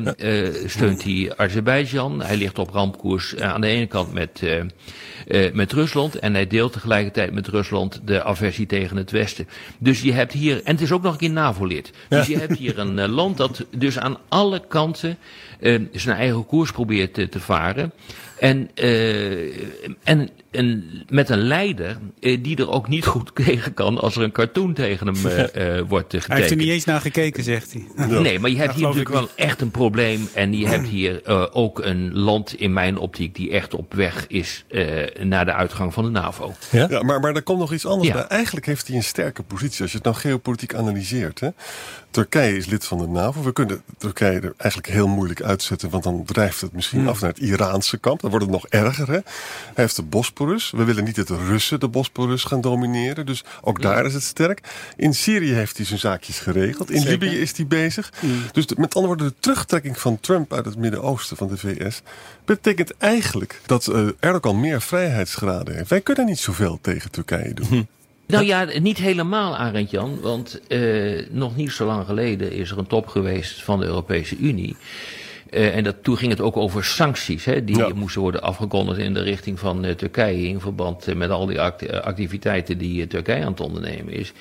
steunt 0.66 1.04
hij 1.04 1.32
Azerbeidzjan. 1.36 2.22
Hij 2.22 2.36
ligt 2.36 2.58
op 2.58 2.70
rampkoers 2.70 3.36
aan 3.36 3.60
de 3.60 3.66
ene 3.66 3.86
kant 3.86 4.12
met, 4.12 4.42
met 5.52 5.72
Rusland. 5.72 6.18
En 6.18 6.34
hij 6.34 6.46
deelt 6.46 6.73
tegelijkertijd 6.74 7.32
met 7.32 7.48
Rusland 7.48 8.00
de 8.04 8.24
aversie 8.24 8.66
tegen 8.66 8.96
het 8.96 9.10
Westen. 9.10 9.48
Dus 9.78 10.02
je 10.02 10.12
hebt 10.12 10.32
hier, 10.32 10.62
en 10.64 10.72
het 10.72 10.80
is 10.80 10.92
ook 10.92 11.02
nog 11.02 11.12
een 11.12 11.18
keer 11.18 11.30
NAVO-lid. 11.30 11.92
Dus 12.08 12.26
je 12.26 12.38
hebt 12.38 12.58
hier 12.58 12.78
een 12.78 12.98
eh, 12.98 13.08
land 13.08 13.36
dat 13.36 13.64
dus 13.70 13.98
aan 13.98 14.18
alle 14.28 14.62
kanten 14.68 15.18
eh, 15.60 15.80
zijn 15.92 16.16
eigen 16.16 16.46
koers 16.46 16.72
probeert 16.72 17.18
eh, 17.18 17.26
te 17.26 17.40
varen. 17.40 17.92
En, 18.38 18.70
eh, 18.74 19.56
en, 20.02 20.28
en 20.54 20.84
met 21.08 21.28
een 21.28 21.38
leider 21.42 21.98
eh, 22.20 22.42
die 22.42 22.56
er 22.56 22.70
ook 22.70 22.88
niet 22.88 23.06
goed 23.06 23.30
tegen 23.44 23.74
kan 23.74 23.98
als 23.98 24.16
er 24.16 24.22
een 24.22 24.32
cartoon 24.32 24.72
tegen 24.72 25.06
hem 25.06 25.26
eh, 25.26 25.78
eh, 25.78 25.84
wordt 25.88 26.14
eh, 26.14 26.20
Hij 26.20 26.20
heeft 26.20 26.28
er 26.28 26.34
getekend. 26.34 26.60
niet 26.60 26.68
eens 26.68 26.84
naar 26.84 27.00
gekeken, 27.00 27.42
zegt 27.44 27.72
hij. 27.72 28.08
Nee, 28.20 28.38
maar 28.38 28.50
je 28.50 28.56
hebt 28.56 28.72
hier 28.74 28.82
natuurlijk 28.82 29.08
wel 29.10 29.28
echt 29.36 29.60
een 29.60 29.70
probleem. 29.70 30.28
En 30.34 30.58
je 30.58 30.66
hebt 30.66 30.88
hier 30.88 31.22
eh, 31.22 31.46
ook 31.52 31.78
een 31.84 32.14
land 32.18 32.54
in 32.54 32.72
mijn 32.72 32.98
optiek 32.98 33.34
die 33.34 33.50
echt 33.50 33.74
op 33.74 33.94
weg 33.94 34.26
is 34.26 34.64
eh, 34.68 35.24
naar 35.24 35.44
de 35.44 35.52
uitgang 35.52 35.92
van 35.92 36.04
de 36.04 36.10
NAVO. 36.10 36.52
Ja? 36.70 36.86
Ja, 36.90 37.02
maar, 37.02 37.20
maar 37.20 37.34
er 37.34 37.42
komt 37.42 37.58
nog 37.58 37.72
iets 37.72 37.86
anders 37.86 38.08
Ja. 38.08 38.14
bij. 38.14 38.24
Eigenlijk 38.26 38.66
heeft 38.66 38.86
hij 38.86 38.96
een 38.96 39.02
sterke 39.04 39.42
positie 39.42 39.82
als 39.82 39.90
je 39.90 39.96
het 39.96 40.06
nou 40.06 40.16
geopolitiek 40.16 40.74
analyseert. 40.74 41.40
Hè. 41.40 41.48
Turkije 42.10 42.56
is 42.56 42.66
lid 42.66 42.84
van 42.84 42.98
de 42.98 43.06
NAVO. 43.06 43.42
We 43.42 43.52
kunnen 43.52 43.82
Turkije 43.98 44.40
er 44.40 44.54
eigenlijk 44.56 44.92
heel 44.92 45.08
moeilijk 45.08 45.42
uitzetten, 45.42 45.90
want 45.90 46.04
dan 46.04 46.24
drijft 46.24 46.60
het 46.60 46.72
misschien 46.72 47.08
af 47.08 47.20
naar 47.20 47.30
het 47.30 47.38
Iraanse 47.38 47.98
kamp. 47.98 48.20
Dan 48.20 48.30
wordt 48.30 48.44
het 48.44 48.54
nog 48.54 48.66
erger. 48.68 49.06
Hè. 49.06 49.12
Hij 49.12 49.22
heeft 49.74 49.96
de 49.96 50.02
Bosporus. 50.02 50.43
We 50.70 50.84
willen 50.84 51.04
niet 51.04 51.16
dat 51.16 51.26
de 51.26 51.44
Russen 51.46 51.80
de 51.80 51.88
Bosporus 51.88 52.44
gaan 52.44 52.60
domineren. 52.60 53.26
Dus 53.26 53.44
ook 53.60 53.82
daar 53.82 54.04
is 54.06 54.14
het 54.14 54.22
sterk. 54.22 54.60
In 54.96 55.14
Syrië 55.14 55.52
heeft 55.52 55.76
hij 55.76 55.86
zijn 55.86 55.98
zaakjes 55.98 56.38
geregeld. 56.38 56.90
In 56.90 57.00
Zeker. 57.00 57.18
Libië 57.26 57.40
is 57.40 57.56
hij 57.56 57.66
bezig. 57.66 58.12
Dus 58.52 58.66
de- 58.66 58.74
met 58.78 58.94
andere 58.94 59.06
woorden, 59.14 59.26
de 59.26 59.34
terugtrekking 59.40 59.98
van 59.98 60.20
Trump 60.20 60.52
uit 60.52 60.64
het 60.64 60.76
Midden-Oosten 60.76 61.36
van 61.36 61.48
de 61.48 61.56
VS 61.56 62.02
betekent 62.44 62.96
eigenlijk 62.96 63.60
dat 63.66 63.86
eh, 63.86 64.06
Erdogan 64.20 64.60
meer 64.60 64.80
vrijheidsgraden 64.82 65.74
heeft. 65.76 65.90
Wij 65.90 66.00
kunnen 66.00 66.26
niet 66.26 66.38
zoveel 66.38 66.78
tegen 66.82 67.10
Turkije 67.10 67.54
doen. 67.54 67.86
Nou 68.26 68.44
ja, 68.44 68.64
niet 68.78 68.98
helemaal, 68.98 69.56
Arend 69.56 69.90
Jan. 69.90 70.20
Want 70.20 70.60
eh, 70.68 71.26
nog 71.30 71.56
niet 71.56 71.70
zo 71.72 71.86
lang 71.86 72.06
geleden 72.06 72.52
is 72.52 72.70
er 72.70 72.78
een 72.78 72.86
top 72.86 73.06
geweest 73.08 73.62
van 73.62 73.78
de 73.80 73.86
Europese 73.86 74.36
Unie. 74.36 74.76
Eh, 75.54 75.76
en 75.76 75.84
dat, 75.84 75.96
toen 76.02 76.16
ging 76.16 76.30
het 76.30 76.40
ook 76.40 76.56
over 76.56 76.84
sancties, 76.84 77.44
hè, 77.44 77.64
die 77.64 77.76
Ja. 77.76 77.88
moesten 77.94 78.20
worden 78.20 78.42
afgekondigd 78.42 78.98
in 78.98 79.14
de 79.14 79.22
richting 79.22 79.58
van 79.58 79.84
eh, 79.84 79.94
Turkije. 79.94 80.48
In 80.48 80.60
verband 80.60 81.06
eh, 81.08 81.14
met 81.14 81.30
al 81.30 81.46
die 81.46 81.60
act- 81.60 81.90
activiteiten 82.02 82.78
die 82.78 83.06
Turkije 83.06 83.44
aan 83.44 83.50
het 83.50 83.60
ondernemen 83.60 84.12
is. 84.12 84.32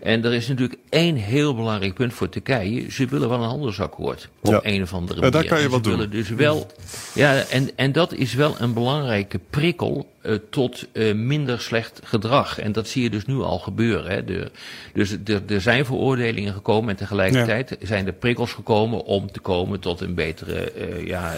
En 0.00 0.24
er 0.24 0.34
is 0.34 0.48
natuurlijk 0.48 0.80
één 0.88 1.14
heel 1.16 1.54
belangrijk 1.54 1.94
punt 1.94 2.14
voor 2.14 2.28
Turkije. 2.28 2.90
Ze 2.90 3.06
willen 3.06 3.28
wel 3.28 3.38
een 3.42 3.48
handelsakkoord. 3.48 4.28
Op 4.42 4.52
Ja. 4.52 4.60
een 4.62 4.82
of 4.82 4.92
andere 4.94 5.20
Ja, 5.20 5.30
manier. 5.30 5.40
daar 5.40 5.50
kan 5.50 5.58
je 5.58 5.64
En 5.64 5.70
wat 5.70 5.84
ze 5.84 5.88
doen. 5.90 5.98
willen 5.98 6.12
dus 6.12 6.28
wel. 6.28 6.66
Ja, 7.14 7.42
en, 7.50 7.70
en 7.76 7.92
dat 7.92 8.12
is 8.12 8.34
wel 8.34 8.54
een 8.58 8.72
belangrijke 8.72 9.40
prikkel 9.50 10.10
eh, 10.22 10.34
tot 10.50 10.86
eh, 10.92 11.14
minder 11.14 11.60
slecht 11.60 12.00
gedrag. 12.04 12.58
En 12.58 12.72
dat 12.72 12.88
zie 12.88 13.02
je 13.02 13.10
dus 13.10 13.26
nu 13.26 13.34
al 13.34 13.58
gebeuren. 13.58 14.10
Hè. 14.10 14.24
De, 14.24 14.50
dus 14.92 15.16
er, 15.48 15.60
zijn 15.60 15.84
veroordelingen 15.84 16.52
gekomen 16.52 16.90
en 16.90 16.96
tegelijkertijd 16.96 17.76
zijn 17.82 18.06
er 18.06 18.12
prikkels 18.12 18.52
gekomen 18.52 19.04
om 19.04 19.32
te 19.32 19.40
komen 19.40 19.80
tot 19.80 20.00
een 20.00 20.14
betere 20.14 20.70
eh, 20.72 21.06
ja, 21.06 21.34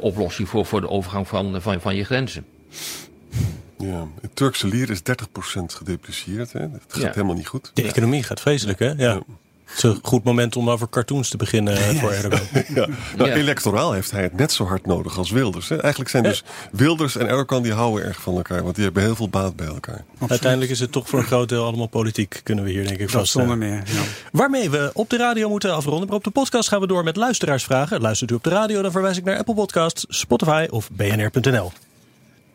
oplossing 0.00 0.48
voor, 0.48 0.66
voor 0.66 0.80
de 0.80 0.88
overgang 0.88 1.28
van, 1.28 1.62
van, 1.62 1.80
van 1.80 1.96
je 1.96 2.04
grenzen. 2.04 2.44
Ja, 3.80 4.06
het 4.20 4.36
Turkse 4.36 4.66
lier 4.66 4.90
is 4.90 5.00
30% 5.02 5.74
gedeprecieerd. 5.74 6.52
Hè. 6.52 6.60
Het 6.60 6.70
gaat 6.88 7.02
Ja. 7.02 7.10
helemaal 7.10 7.34
niet 7.36 7.46
goed. 7.46 7.70
De 7.74 7.82
economie 7.82 8.22
gaat 8.22 8.40
vreselijk, 8.40 8.78
hè? 8.78 8.90
Ja. 8.96 9.20
Het 9.64 9.78
is 9.78 9.82
een 9.90 9.98
goed 10.02 10.24
moment 10.24 10.56
om 10.56 10.70
over 10.70 10.88
cartoons 10.88 11.28
te 11.28 11.36
beginnen 11.36 11.76
eh, 11.76 11.88
voor 11.88 12.10
Erdogan. 12.22 12.46
Ja. 12.68 12.86
Nou, 13.16 13.30
Ja. 13.30 13.36
Electoraal 13.36 13.92
heeft 13.92 14.10
hij 14.10 14.22
het 14.22 14.36
net 14.36 14.52
zo 14.52 14.64
hard 14.64 14.86
nodig 14.86 15.18
als 15.18 15.30
Wilders. 15.30 15.68
Hè. 15.68 15.76
Eigenlijk 15.80 16.10
zijn 16.10 16.22
dus 16.22 16.44
Wilders 16.72 17.16
en 17.16 17.26
Erdogan 17.28 17.62
die 17.62 17.72
houden 17.72 18.04
erg 18.06 18.20
van 18.20 18.36
elkaar. 18.36 18.62
Want 18.62 18.74
die 18.74 18.84
hebben 18.84 19.02
heel 19.02 19.14
veel 19.16 19.28
baat 19.28 19.56
bij 19.56 19.66
elkaar. 19.66 20.04
Uiteindelijk 20.28 20.70
is 20.70 20.80
het 20.80 20.92
toch 20.92 21.08
voor 21.08 21.18
een 21.18 21.24
groot 21.24 21.48
deel 21.48 21.64
allemaal 21.64 21.86
politiek, 21.86 22.40
kunnen 22.42 22.64
we 22.64 22.70
hier 22.70 22.86
denk 22.86 23.00
ik 23.00 23.10
vaststellen. 23.10 23.48
zonder 23.48 23.68
meer. 23.68 23.82
Ja. 23.86 24.02
Waarmee 24.32 24.70
we 24.70 24.90
op 24.94 25.10
de 25.10 25.16
radio 25.16 25.48
moeten 25.48 25.74
afronden. 25.74 26.06
Maar 26.06 26.16
op 26.16 26.24
de 26.24 26.30
podcast 26.30 26.68
gaan 26.68 26.80
we 26.80 26.86
door 26.86 27.04
met 27.04 27.16
luisteraarsvragen. 27.16 28.00
Luistert 28.00 28.30
u 28.30 28.34
op 28.34 28.44
de 28.44 28.50
radio, 28.50 28.82
dan 28.82 28.90
verwijs 28.90 29.16
ik 29.16 29.24
naar 29.24 29.38
Apple 29.38 29.54
Podcasts, 29.54 30.04
Spotify 30.08 30.66
of 30.70 30.90
bnr.nl. 30.92 31.72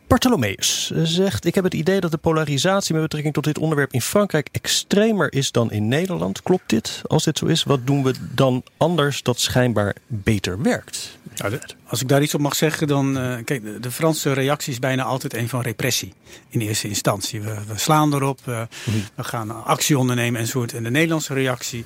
Bartholomeus 0.08 0.92
zegt: 1.04 1.46
Ik 1.46 1.56
heb 1.56 1.64
het 1.64 1.74
idee 1.74 2.00
dat 2.00 2.12
de 2.12 2.18
polarisatie 2.18 2.94
met 2.94 3.04
betrekking 3.04 3.34
tot 3.34 3.44
dit 3.44 3.58
onderwerp 3.58 3.94
in 3.94 4.02
Frankrijk 4.02 4.50
extremer 4.52 5.34
is 5.34 5.52
dan 5.52 5.72
in 5.72 5.88
Nederland. 5.88 6.42
Klopt 6.44 6.70
dit? 6.70 7.02
Als 7.04 7.24
dit 7.24 7.38
zo 7.38 7.46
is, 7.46 7.64
wat 7.64 7.88
doen 7.88 8.04
we 8.04 8.14
dan 8.32 8.64
anders 8.78 9.24
dat 9.24 9.40
schijnbaar 9.40 9.96
beter 10.08 10.62
werkt? 10.62 11.18
Ja, 11.36 11.50
als 11.96 12.04
ik 12.04 12.10
daar 12.10 12.22
iets 12.22 12.34
op 12.34 12.42
mag 12.42 12.56
zeggen, 12.56 12.88
dan. 12.88 13.18
eh, 13.18 13.36
kijk, 13.46 13.64
de, 13.64 13.80
de 13.80 13.92
Franse 13.92 14.34
reactie 14.34 14.72
is 14.74 14.80
bijna 14.80 15.04
altijd 15.04 15.34
een 15.34 15.50
van 15.50 15.62
repressie. 15.62 16.14
In 16.50 16.60
eerste 16.60 16.88
instantie. 16.88 17.42
We, 17.42 17.56
we 17.68 17.78
slaan 17.78 18.14
erop, 18.14 18.40
eh, 18.46 18.62
we 19.16 19.24
gaan 19.24 19.66
actie 19.66 19.98
ondernemen 19.98 20.40
enzovoort. 20.40 20.74
En 20.74 20.84
de 20.84 20.90
Nederlandse 20.92 21.34
reactie 21.34 21.86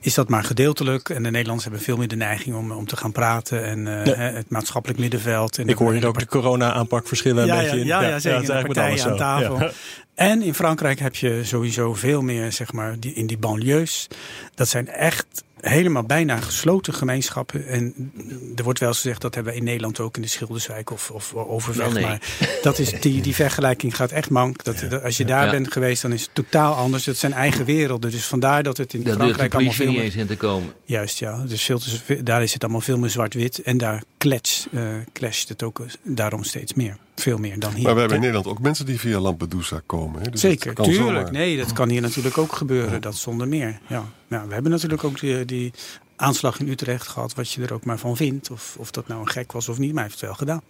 is 0.00 0.14
dat 0.14 0.28
maar 0.28 0.44
gedeeltelijk. 0.44 1.08
En 1.08 1.22
de 1.22 1.30
Nederlanders 1.30 1.64
hebben 1.64 1.82
veel 1.82 1.96
meer 1.96 2.08
de 2.08 2.16
neiging 2.16 2.56
om, 2.56 2.70
om 2.72 2.86
te 2.86 2.96
gaan 2.96 3.12
praten. 3.12 3.64
En 3.64 3.86
eh, 4.00 4.06
Ja. 4.06 4.14
hè, 4.14 4.30
het 4.30 4.50
maatschappelijk 4.50 5.00
middenveld. 5.00 5.58
En 5.58 5.68
Ik 5.68 5.76
hoor 5.78 5.92
hier 5.92 6.06
ook 6.06 6.18
de 6.18 6.26
corona-aanpak 6.26 7.08
verschillen 7.08 7.42
een 7.42 7.48
ja, 7.48 7.56
beetje 7.60 7.76
ja, 7.76 7.80
in. 7.80 7.86
ja, 7.86 8.00
ja, 8.02 8.18
zeker. 8.18 8.54
met 8.54 8.66
partijen 8.66 9.04
aan 9.10 9.16
tafel. 9.16 9.58
Ja. 9.60 9.70
En 10.14 10.42
in 10.42 10.54
Frankrijk 10.54 10.98
heb 10.98 11.14
je 11.14 11.40
sowieso 11.44 11.94
veel 11.94 12.22
meer, 12.22 12.52
zeg 12.52 12.72
maar, 12.72 12.98
die, 13.00 13.14
in 13.14 13.26
die 13.26 13.38
banlieues. 13.38 14.06
Dat 14.54 14.68
zijn 14.68 14.88
echt 14.88 15.26
helemaal 15.68 16.02
bijna 16.02 16.36
gesloten 16.36 16.94
gemeenschappen. 16.94 17.66
En 17.66 18.12
er 18.56 18.64
wordt 18.64 18.78
wel 18.78 18.88
eens 18.88 19.00
gezegd, 19.00 19.20
dat 19.20 19.34
hebben 19.34 19.52
we 19.52 19.58
in 19.58 19.64
Nederland 19.64 20.00
ook 20.00 20.16
in 20.16 20.22
de 20.22 20.28
Schilderswijk 20.28 20.90
of, 20.90 21.10
of 21.10 21.34
Overvecht. 21.34 21.92
Wel 21.92 22.00
nee. 22.00 22.04
Maar 22.04 22.20
dat 22.62 22.78
is, 22.78 23.00
die, 23.00 23.20
die 23.22 23.34
vergelijking 23.34 23.96
gaat 23.96 24.10
echt 24.10 24.30
mank. 24.30 24.64
Dat, 24.64 24.84
dat- 24.90 25.02
als 25.02 25.16
je 25.16 25.24
daar 25.24 25.44
Ja. 25.44 25.50
bent 25.50 25.72
geweest, 25.72 26.02
dan 26.02 26.12
is 26.12 26.22
het 26.22 26.30
totaal 26.32 26.74
anders. 26.74 27.06
Het 27.06 27.18
zijn 27.18 27.32
eigen 27.32 27.64
werelden. 27.64 28.10
Dus 28.10 28.24
vandaar 28.26 28.62
dat 28.62 28.76
het 28.76 28.94
in 28.94 29.02
de 29.02 29.12
Frankrijk 29.12 29.54
allemaal 29.54 29.72
veel 29.72 29.86
niet 29.86 29.94
meer... 29.96 30.04
eens 30.04 30.14
in 30.16 30.26
te 30.26 30.36
komen. 30.36 30.72
Juist, 30.84 31.18
ja. 31.18 31.44
Dus 31.46 31.62
veel 31.62 31.78
te, 31.78 32.22
daar 32.22 32.42
is 32.42 32.52
het 32.52 32.62
allemaal 32.62 32.80
veel 32.80 32.98
meer 32.98 33.10
zwart-wit. 33.10 33.62
En 33.62 33.78
daar 33.78 34.02
klets, 34.18 34.66
eh, 34.72 34.82
clasht 35.12 35.48
het 35.48 35.62
ook 35.62 35.80
daarom 36.02 36.44
steeds 36.44 36.74
meer. 36.74 36.96
Veel 37.16 37.38
meer 37.38 37.58
dan 37.58 37.72
hier. 37.74 37.82
Maar 37.82 37.92
we 37.94 37.98
hebben 38.00 38.16
in 38.18 38.22
Nederland 38.24 38.46
ook 38.56 38.60
mensen 38.62 38.86
die 38.86 39.00
via 39.00 39.18
Lampedusa 39.20 39.80
komen. 39.86 40.22
Hè? 40.22 40.30
Dus 40.30 40.40
Zeker, 40.40 40.74
dat 40.74 40.84
tuurlijk. 40.84 41.06
zomaar. 41.16 41.32
Nee, 41.32 41.56
dat 41.56 41.72
kan 41.72 41.88
hier 41.88 42.00
natuurlijk 42.00 42.38
ook 42.38 42.52
gebeuren. 42.52 43.00
Dat 43.02 43.16
zonder 43.16 43.48
meer. 43.48 43.78
Ja. 43.86 44.04
Nou, 44.28 44.46
we 44.48 44.54
hebben 44.54 44.72
natuurlijk 44.72 45.04
ook 45.04 45.20
die, 45.20 45.44
die 45.44 45.72
aanslag 46.16 46.60
in 46.60 46.68
Utrecht 46.68 47.08
gehad. 47.08 47.34
Wat 47.34 47.52
je 47.52 47.62
er 47.62 47.72
ook 47.72 47.84
maar 47.84 47.98
van 47.98 48.16
vindt. 48.16 48.50
Of, 48.50 48.76
of 48.78 48.90
dat 48.90 49.08
nou 49.08 49.20
een 49.20 49.30
gek 49.30 49.52
was 49.52 49.68
of 49.68 49.78
niet. 49.78 49.92
Maar 49.92 50.02
hij 50.02 50.12
heeft 50.12 50.20
het 50.20 50.28
wel 50.28 50.38
gedaan. 50.38 50.62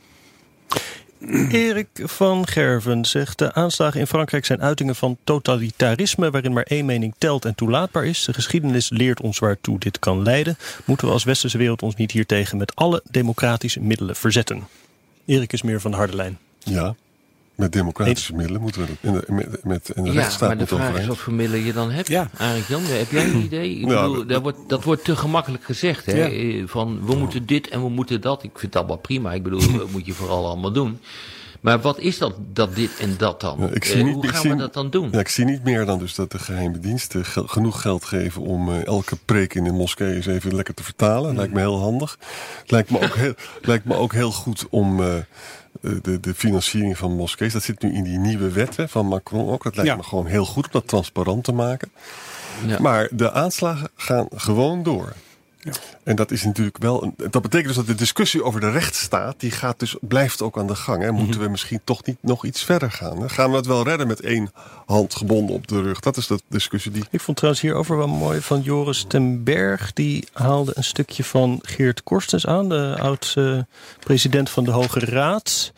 Erik 1.51 1.89
van 1.95 2.47
Gerven 2.47 3.05
zegt: 3.05 3.39
De 3.39 3.55
aanslagen 3.55 4.01
in 4.01 4.07
Frankrijk 4.07 4.45
zijn 4.45 4.63
uitingen 4.63 4.97
van 4.97 5.17
totalitarisme. 5.25 6.31
waarin 6.31 6.53
maar 6.53 6.63
één 6.63 6.85
mening 6.85 7.15
telt 7.19 7.45
en 7.45 7.55
toelaatbaar 7.55 8.07
is. 8.07 8.25
De 8.25 8.33
geschiedenis 8.33 8.91
leert 8.91 9.21
ons 9.21 9.39
waartoe 9.39 9.79
dit 9.79 9.99
kan 9.99 10.23
leiden. 10.23 10.57
Moeten 10.85 11.07
we 11.07 11.13
als 11.13 11.25
westerse 11.25 11.59
wereld 11.59 11.83
ons 11.83 11.95
niet 11.95 12.11
hiertegen 12.11 12.59
met 12.59 12.75
alle 12.75 13.03
democratische 13.11 13.81
middelen 13.81 14.17
verzetten? 14.17 14.67
Erik 15.25 15.53
is 15.53 15.63
meer 15.63 15.81
van 15.81 15.91
de 15.91 15.97
harde 15.97 16.17
lijn. 16.17 16.39
Ja, 16.59 16.95
met 17.57 17.73
democratische 17.73 18.35
middelen 18.35 18.61
moeten 18.61 18.81
we 18.81 18.87
dat 18.87 18.97
in 19.01 19.13
de, 19.13 19.33
met, 19.33 19.65
met 19.65 19.91
in 19.95 20.03
de 20.03 20.09
Ja, 20.11 20.15
rechtsstaat 20.15 20.49
maar 20.49 20.59
de 20.59 20.67
vraag 20.67 20.99
is 21.01 21.07
wat 21.07 21.17
voor 21.19 21.33
middelen 21.33 21.65
je 21.65 21.73
dan 21.73 21.91
hebt. 21.91 22.09
Ja. 22.09 22.31
Arendt 22.37 22.67
Jan, 22.67 22.83
heb 22.85 23.11
jij 23.11 23.25
een 23.25 23.43
idee? 23.51 23.71
Ik 23.79 23.89
Ja, 23.89 24.01
bedoel, 24.01 24.15
dat- 24.17 24.29
dat, 24.29 24.43
wordt, 24.43 24.59
dat 24.67 24.85
wordt 24.85 25.05
te 25.05 25.17
gemakkelijk 25.17 25.65
gezegd. 25.65 26.07
Hè? 26.07 26.17
Ja. 26.25 26.29
Eh, 26.31 26.63
Van 26.67 27.07
we 27.07 27.15
moeten 27.15 27.47
dit 27.47 27.69
en 27.69 27.83
we 27.83 27.89
moeten 27.89 28.21
dat. 28.21 28.43
Ik 28.43 28.51
vind 28.59 28.73
dat 28.73 28.87
wel 28.87 28.97
prima. 28.97 29.33
Ik 29.33 29.43
bedoel, 29.43 29.61
dat 29.79 29.91
moet 29.91 30.07
je 30.07 30.13
vooral 30.13 30.47
allemaal 30.47 30.73
doen. 30.73 30.99
Maar 31.61 31.81
wat 31.81 31.99
is 31.99 32.19
dat, 32.19 32.35
dat 32.53 32.75
dit 32.75 32.91
en 33.01 33.15
dat 33.19 33.41
dan? 33.41 33.57
Ja, 33.61 33.67
ik 33.67 33.85
Eh, 33.85 33.91
zie 33.91 34.03
niet, 34.05 34.15
hoe 34.15 34.25
ik 34.25 34.31
gaan 34.31 34.41
zie, 34.41 34.51
we 34.51 34.57
dat 34.57 34.75
dan 34.75 34.91
doen? 34.91 35.09
Ja, 35.13 35.19
ik 35.19 35.29
zie 35.29 35.45
niet 35.45 35.65
meer 35.65 35.85
dan 35.85 35.99
dus 35.99 36.15
dat 36.15 36.31
de 36.33 36.39
geheime 36.39 36.79
diensten 36.79 37.25
genoeg 37.25 37.81
geld 37.81 38.05
geven 38.05 38.43
om 38.43 38.69
eh, 38.69 38.87
elke 38.87 39.17
preek 39.25 39.55
in 39.55 39.65
de 39.65 39.73
moskee 39.73 40.15
eens 40.15 40.27
even 40.27 40.55
lekker 40.55 40.75
te 40.75 40.83
vertalen. 40.85 41.37
Lijkt 41.37 41.53
me 41.53 41.61
heel 41.61 41.79
handig. 41.81 42.19
Lijkt 42.67 42.91
me 42.91 43.01
ook 43.01 43.15
heel, 43.15 43.35
lijkt 43.63 43.85
me 43.85 43.95
ook 43.95 44.13
heel 44.13 44.33
goed 44.33 44.67
om 44.71 45.03
eh, 45.03 45.15
de, 46.03 46.21
de 46.21 46.35
financiering 46.35 46.99
van 46.99 47.17
moskees. 47.17 47.53
Dat 47.53 47.63
zit 47.63 47.83
nu 47.83 47.93
in 47.95 48.05
die 48.05 48.19
nieuwe 48.19 48.51
wet 48.51 48.77
hè, 48.77 48.89
van 48.89 49.07
Macron 49.07 49.49
ook. 49.49 49.63
Dat 49.63 49.75
lijkt 49.77 49.91
Ja. 49.91 49.97
me 49.97 50.03
gewoon 50.03 50.27
heel 50.27 50.45
goed 50.45 50.65
om 50.65 50.71
dat 50.73 50.89
transparant 50.89 51.45
te 51.45 51.53
maken. 51.53 51.91
Ja. 52.67 52.79
Maar 52.81 53.09
de 53.13 53.33
aanslagen 53.33 53.89
gaan 53.97 54.27
gewoon 54.35 54.83
door. 54.83 55.13
Ja. 55.67 55.73
En 56.05 56.17
dat 56.17 56.31
is 56.31 56.45
natuurlijk 56.45 56.79
wel. 56.79 57.03
Een, 57.03 57.15
dat 57.31 57.43
betekent 57.43 57.67
dus 57.67 57.77
dat 57.77 57.87
de 57.87 57.95
discussie 57.95 58.43
over 58.43 58.61
de 58.61 58.71
rechtsstaat. 58.71 59.41
die 59.41 59.51
gaat 59.51 59.79
dus, 59.79 59.97
blijft 60.01 60.43
ook 60.43 60.59
aan 60.59 60.67
de 60.67 60.75
gang. 60.75 61.03
Hè. 61.03 61.13
Moeten 61.13 61.41
we 61.41 61.49
misschien 61.49 61.81
toch 61.85 62.05
niet 62.05 62.17
nog 62.21 62.45
iets 62.45 62.65
verder 62.65 62.91
gaan? 62.91 63.21
Hè? 63.21 63.29
Gaan 63.29 63.51
we 63.51 63.57
het 63.57 63.67
wel 63.67 63.85
redden 63.85 64.07
met 64.07 64.21
één 64.21 64.51
hand 64.87 65.15
gebonden 65.15 65.55
op 65.55 65.67
de 65.67 65.83
rug? 65.83 66.01
Dat 66.01 66.17
is 66.17 66.27
de 66.27 66.41
discussie 66.49 66.93
die. 66.93 67.05
Ik 67.11 67.21
vond 67.21 67.37
trouwens 67.37 67.65
hierover 67.65 67.97
wel 67.97 68.09
mooi 68.09 68.41
van 68.41 68.61
Joris 68.61 69.05
ten 69.09 69.45
Berg. 69.45 69.93
Die 69.93 70.29
haalde 70.33 70.73
een 70.75 70.85
stukje 70.85 71.25
van 71.25 71.59
Geert 71.63 72.03
Korstens 72.03 72.47
aan, 72.47 72.69
de 72.69 72.97
oud-president 73.01 74.51
van 74.51 74.65
de 74.65 74.71
Hoge 74.71 75.01
Raad. 75.01 75.73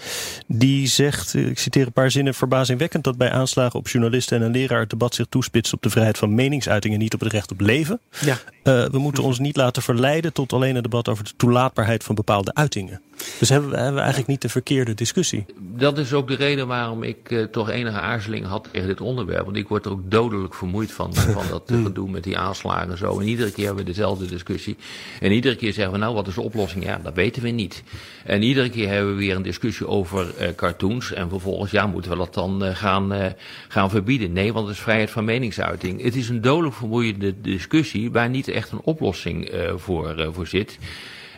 Die 0.47 0.87
zegt, 0.87 1.35
ik 1.35 1.59
citeer 1.59 1.87
een 1.87 1.93
paar 1.93 2.11
zinnen, 2.11 2.35
verbazingwekkend 2.35 3.05
dat 3.05 3.17
bij 3.17 3.31
aanslagen 3.31 3.79
op 3.79 3.89
journalisten 3.89 4.39
en 4.39 4.45
een 4.45 4.51
leraar 4.51 4.81
het 4.81 4.91
debat 4.91 5.15
zich 5.15 5.27
toespitst 5.29 5.73
op 5.73 5.83
de 5.83 5.91
vrijheid 5.91 6.19
van 6.19 6.35
meningsuiting 6.35 6.95
en 6.95 7.01
niet 7.01 7.15
op 7.15 7.21
het 7.21 7.33
recht 7.33 7.51
op 7.51 7.61
leven. 7.61 8.01
Ja. 8.21 8.39
Eh, 8.63 8.85
we 8.85 8.99
moeten 8.99 9.23
ons 9.23 9.39
niet 9.39 9.57
laten 9.57 9.78
verleiden 9.83 10.33
tot 10.33 10.53
alleen 10.53 10.77
een 10.77 10.83
debat 10.83 11.09
over 11.09 11.25
de 11.25 11.33
toelaatbaarheid 11.37 12.05
van 12.05 12.15
bepaalde 12.15 12.55
uitingen. 12.55 13.01
Dus 13.39 13.49
hebben 13.49 13.71
we, 13.71 13.77
hebben 13.77 13.95
we 13.95 14.01
eigenlijk 14.01 14.31
niet 14.31 14.43
de 14.43 14.49
verkeerde 14.49 14.95
discussie. 14.95 15.47
Dat 15.59 15.99
is 15.99 16.13
ook 16.13 16.29
de 16.29 16.35
reden 16.35 16.67
waarom 16.67 17.03
ik 17.03 17.31
eh, 17.31 17.43
toch 17.43 17.71
enige 17.71 18.01
aarzeling 18.01 18.47
had 18.47 18.69
tegen 18.73 18.89
dit 18.89 19.01
onderwerp. 19.01 19.45
Want 19.45 19.57
ik 19.57 19.69
word 19.69 19.85
er 19.85 19.91
ook 19.91 20.11
dodelijk 20.11 20.55
vermoeid 20.55 20.93
van, 20.93 21.15
van 21.15 21.45
dat 21.51 21.71
eh, 21.71 21.83
gedoe 21.83 22.11
met 22.11 22.25
die 22.25 22.39
aanslagen 22.39 22.91
en 22.91 22.99
zo. 22.99 23.21
En 23.21 23.27
iedere 23.27 23.51
keer 23.51 23.67
hebben 23.67 23.85
we 23.85 23.91
dezelfde 23.91 24.27
discussie. 24.27 24.77
En 25.21 25.33
iedere 25.33 25.57
keer 25.57 25.73
zeggen 25.73 25.93
we, 25.93 25.99
nou, 25.99 26.15
wat 26.15 26.27
is 26.27 26.35
de 26.35 26.41
oplossing? 26.41 26.85
Ja, 26.85 27.01
dat 27.03 27.15
weten 27.15 27.43
we 27.43 27.49
niet. 27.49 27.83
En 28.25 28.43
iedere 28.43 28.71
keer 28.71 28.89
hebben 28.89 29.13
we 29.13 29.19
weer 29.19 29.37
een 29.37 29.43
discussie 29.43 29.87
over 29.87 30.37
eh, 30.37 30.49
cartoons. 30.55 31.13
En 31.13 31.29
vervolgens, 31.29 31.71
ja, 31.71 31.87
moeten 31.87 32.11
we 32.11 32.17
dat 32.17 32.35
dan 32.35 32.65
eh, 32.65 32.77
gaan, 32.77 33.13
eh, 33.13 33.27
gaan 33.69 33.91
verbieden? 33.91 34.33
Nee, 34.33 34.53
want 34.53 34.67
het 34.67 34.77
is 34.77 34.83
vrijheid 34.83 35.11
van 35.11 35.25
meningsuiting. 35.25 36.03
Het 36.03 36.17
is 36.17 36.29
een 36.29 36.41
dodelijk 36.41 36.75
vermoeiende 36.75 37.41
discussie 37.41 38.11
waar 38.11 38.29
niet 38.29 38.49
echt 38.49 38.71
een 38.71 38.81
oplossing 38.83 39.45
eh, 39.45 39.73
voor, 39.77 40.17
eh, 40.17 40.29
voor 40.33 40.47
zit. 40.47 40.79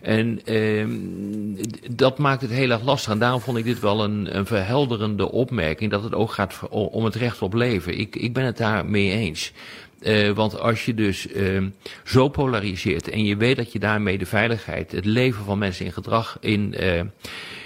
En 0.03 0.41
d- 1.63 1.99
dat 1.99 2.19
maakt 2.19 2.41
het 2.43 2.51
heel 2.51 2.71
erg 2.71 2.83
lastig. 2.85 3.13
En 3.13 3.19
daarom 3.19 3.41
vond 3.41 3.59
ik 3.59 3.65
dit 3.65 3.81
wel 3.81 4.05
een, 4.05 4.37
een 4.37 4.47
verhelderende 4.47 5.31
opmerking. 5.33 5.91
Dat 5.91 6.03
het 6.03 6.15
ook 6.15 6.33
gaat 6.33 6.61
om 6.71 7.05
het 7.05 7.15
recht 7.15 7.43
op 7.43 7.55
leven. 7.55 7.99
Ik, 7.99 8.17
ik 8.17 8.33
ben 8.33 8.45
het 8.45 8.57
daar 8.57 8.87
mee 8.87 9.11
eens. 9.11 9.53
Eh, 10.01 10.31
want 10.31 10.61
als 10.61 10.85
je 10.85 10.95
dus 10.95 11.33
ehm, 11.33 11.69
zo 12.05 12.29
polariseert 12.29 13.09
en 13.09 13.25
je 13.25 13.37
weet 13.37 13.57
dat 13.57 13.73
je 13.73 13.79
daarmee 13.79 14.19
de 14.19 14.27
veiligheid, 14.27 14.93
het 14.93 15.05
leven 15.05 15.45
van 15.45 15.59
mensen 15.59 15.85
in 15.85 15.93
gedrag 15.93 16.37
in, 16.41 16.75
eh, 16.75 17.01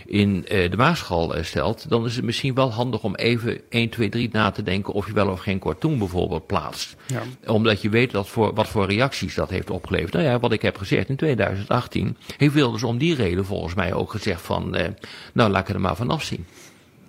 in 0.07 0.47
eh, 0.47 0.71
de 0.71 0.77
maatschappij 0.77 1.39
eh, 1.39 1.45
stelt, 1.45 1.89
dan 1.89 2.05
is 2.07 2.17
het 2.17 2.25
misschien 2.25 2.55
wel 2.55 2.73
handig 2.73 3.03
om 3.03 3.15
even 3.15 3.61
1, 3.69 3.89
2, 3.89 4.09
3 4.09 4.29
na 4.33 4.51
te 4.51 4.63
denken 4.63 4.95
of 4.95 5.07
je 5.07 5.13
wel 5.13 5.29
of 5.29 5.41
geen 5.41 5.59
cartoon 5.59 5.99
bijvoorbeeld 5.99 6.47
plaatst. 6.47 6.97
Ja. 7.07 7.23
Omdat 7.47 7.83
je 7.83 7.89
weet 7.89 8.11
dat 8.11 8.29
voor, 8.29 8.55
wat 8.55 8.69
voor 8.69 8.87
reacties 8.87 9.35
dat 9.35 9.51
heeft 9.51 9.71
opgeleverd. 9.71 10.13
Nou 10.13 10.25
ja, 10.25 10.39
wat 10.39 10.53
ik 10.53 10.63
heb 10.63 10.77
gezegd 10.77 11.09
in 11.09 11.17
2018, 11.17 12.17
heeft 12.37 12.55
Wilders 12.55 12.83
om 12.83 12.99
die 12.99 13.15
reden 13.15 13.45
volgens 13.45 13.75
mij 13.75 13.93
ook 13.93 14.11
gezegd 14.11 14.41
van, 14.43 14.75
eh, 14.75 14.89
nou 15.33 15.51
laat 15.51 15.69
ik 15.69 15.75
er 15.75 15.81
maar 15.81 15.97
vanaf 15.97 16.23
zien. 16.23 16.47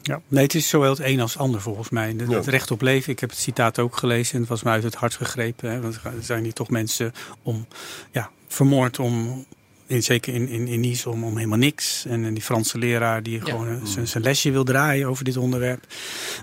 Ja. 0.01 0.21
Nee, 0.27 0.43
het 0.43 0.55
is 0.55 0.69
zowel 0.69 0.89
het 0.89 0.99
een 0.99 1.19
als 1.19 1.33
het 1.33 1.41
ander 1.41 1.61
volgens 1.61 1.89
mij. 1.89 2.13
Ja. 2.17 2.35
Het 2.35 2.47
recht 2.47 2.71
op 2.71 2.81
leven, 2.81 3.11
ik 3.11 3.19
heb 3.19 3.29
het 3.29 3.39
citaat 3.39 3.79
ook 3.79 3.97
gelezen 3.97 4.33
en 4.33 4.39
het 4.39 4.49
was 4.49 4.63
me 4.63 4.69
uit 4.69 4.83
het 4.83 4.95
hart 4.95 5.15
gegrepen. 5.15 5.71
Hè, 5.71 5.81
want 5.81 5.99
er 6.03 6.13
zijn 6.19 6.43
hier 6.43 6.53
toch 6.53 6.69
mensen 6.69 7.13
om, 7.41 7.67
ja, 8.11 8.29
vermoord 8.47 8.99
om, 8.99 9.45
in, 9.87 10.03
zeker 10.03 10.33
in, 10.33 10.47
in, 10.47 10.67
in 10.67 10.79
Nice, 10.79 11.09
om, 11.09 11.23
om 11.23 11.35
helemaal 11.35 11.57
niks. 11.57 12.05
En, 12.05 12.33
die 12.33 12.43
Franse 12.43 12.77
leraar 12.77 13.23
die 13.23 13.41
gewoon 13.41 13.67
eh, 13.69 13.75
zijn- 13.83 14.07
zijn 14.07 14.23
lesje 14.23 14.51
wil 14.51 14.63
draaien 14.63 15.07
over 15.07 15.23
dit 15.23 15.37
onderwerp. 15.37 15.85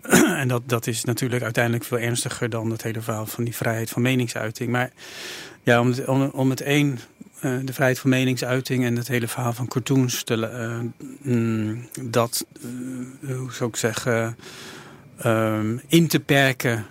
en 0.40 0.48
dat, 0.48 0.62
dat 0.66 0.86
is 0.86 1.04
natuurlijk 1.04 1.42
uiteindelijk 1.42 1.84
veel 1.84 1.98
ernstiger 1.98 2.50
dan 2.50 2.70
het 2.70 2.82
hele 2.82 3.00
verhaal 3.00 3.26
van 3.26 3.44
die 3.44 3.56
vrijheid 3.56 3.90
van 3.90 4.02
meningsuiting. 4.02 4.70
Maar 4.70 4.90
ja, 5.62 5.80
om 5.80 5.86
het, 5.86 6.04
om, 6.04 6.22
om 6.22 6.50
het 6.50 6.60
één, 6.60 6.98
eh, 7.40 7.56
de 7.64 7.72
vrijheid 7.72 7.98
van 7.98 8.10
meningsuiting 8.10 8.84
en 8.84 8.96
het 8.96 9.08
hele 9.08 9.28
verhaal 9.28 9.52
van 9.52 9.68
cartoons 9.68 10.22
te, 10.22 10.46
eh, 10.46 10.78
mm, 11.22 11.88
dat, 12.00 12.46
hoe 13.20 13.52
zou 13.52 13.70
ik 13.70 13.76
zeggen, 13.76 14.36
ehm, 15.18 15.76
in 15.86 16.06
te 16.08 16.20
perken 16.20 16.86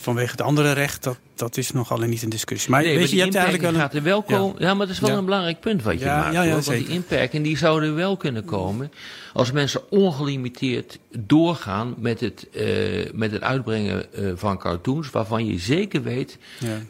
vanwege 0.00 0.30
het 0.30 0.40
andere 0.40 0.72
recht, 0.72 1.02
dat, 1.02 1.18
dat 1.38 1.56
is 1.56 1.72
nogal 1.72 1.98
niet 1.98 2.22
een 2.22 2.28
discussie. 2.28 2.70
Maar 2.70 2.82
Nee, 2.82 2.90
weet 2.90 3.00
maar 3.00 3.08
je, 3.08 3.16
je 3.16 3.22
hebt 3.22 3.34
eigenlijk 3.34 3.70
wel 3.70 3.80
gaat 3.80 3.94
er 3.94 4.02
wel 4.02 4.22
komen. 4.22 4.56
Ja. 4.58 4.74
maar 4.74 4.86
dat 4.86 4.94
is 4.94 5.00
wel 5.00 5.10
Ja. 5.10 5.16
een 5.16 5.24
belangrijk 5.24 5.60
punt 5.60 5.82
wat 5.82 5.98
je 5.98 6.04
Ja, 6.04 6.16
maakt. 6.18 6.32
ja, 6.34 6.42
hoor. 6.44 6.50
Want 6.52 6.66
die 6.66 6.88
inperking 6.88 7.44
die 7.44 7.56
zouden 7.58 7.94
wel 7.94 8.16
kunnen 8.16 8.44
komen 8.44 8.92
als 9.32 9.52
mensen 9.52 9.90
ongelimiteerd 9.90 10.98
doorgaan 11.18 11.94
met 11.98 12.20
het, 12.20 12.48
eh, 12.52 12.66
met 13.12 13.30
het 13.32 13.42
uitbrengen 13.42 14.12
eh, 14.12 14.30
van 14.34 14.58
cartoons, 14.58 15.10
waarvan 15.10 15.46
je 15.46 15.58
zeker 15.58 16.02
weet 16.02 16.38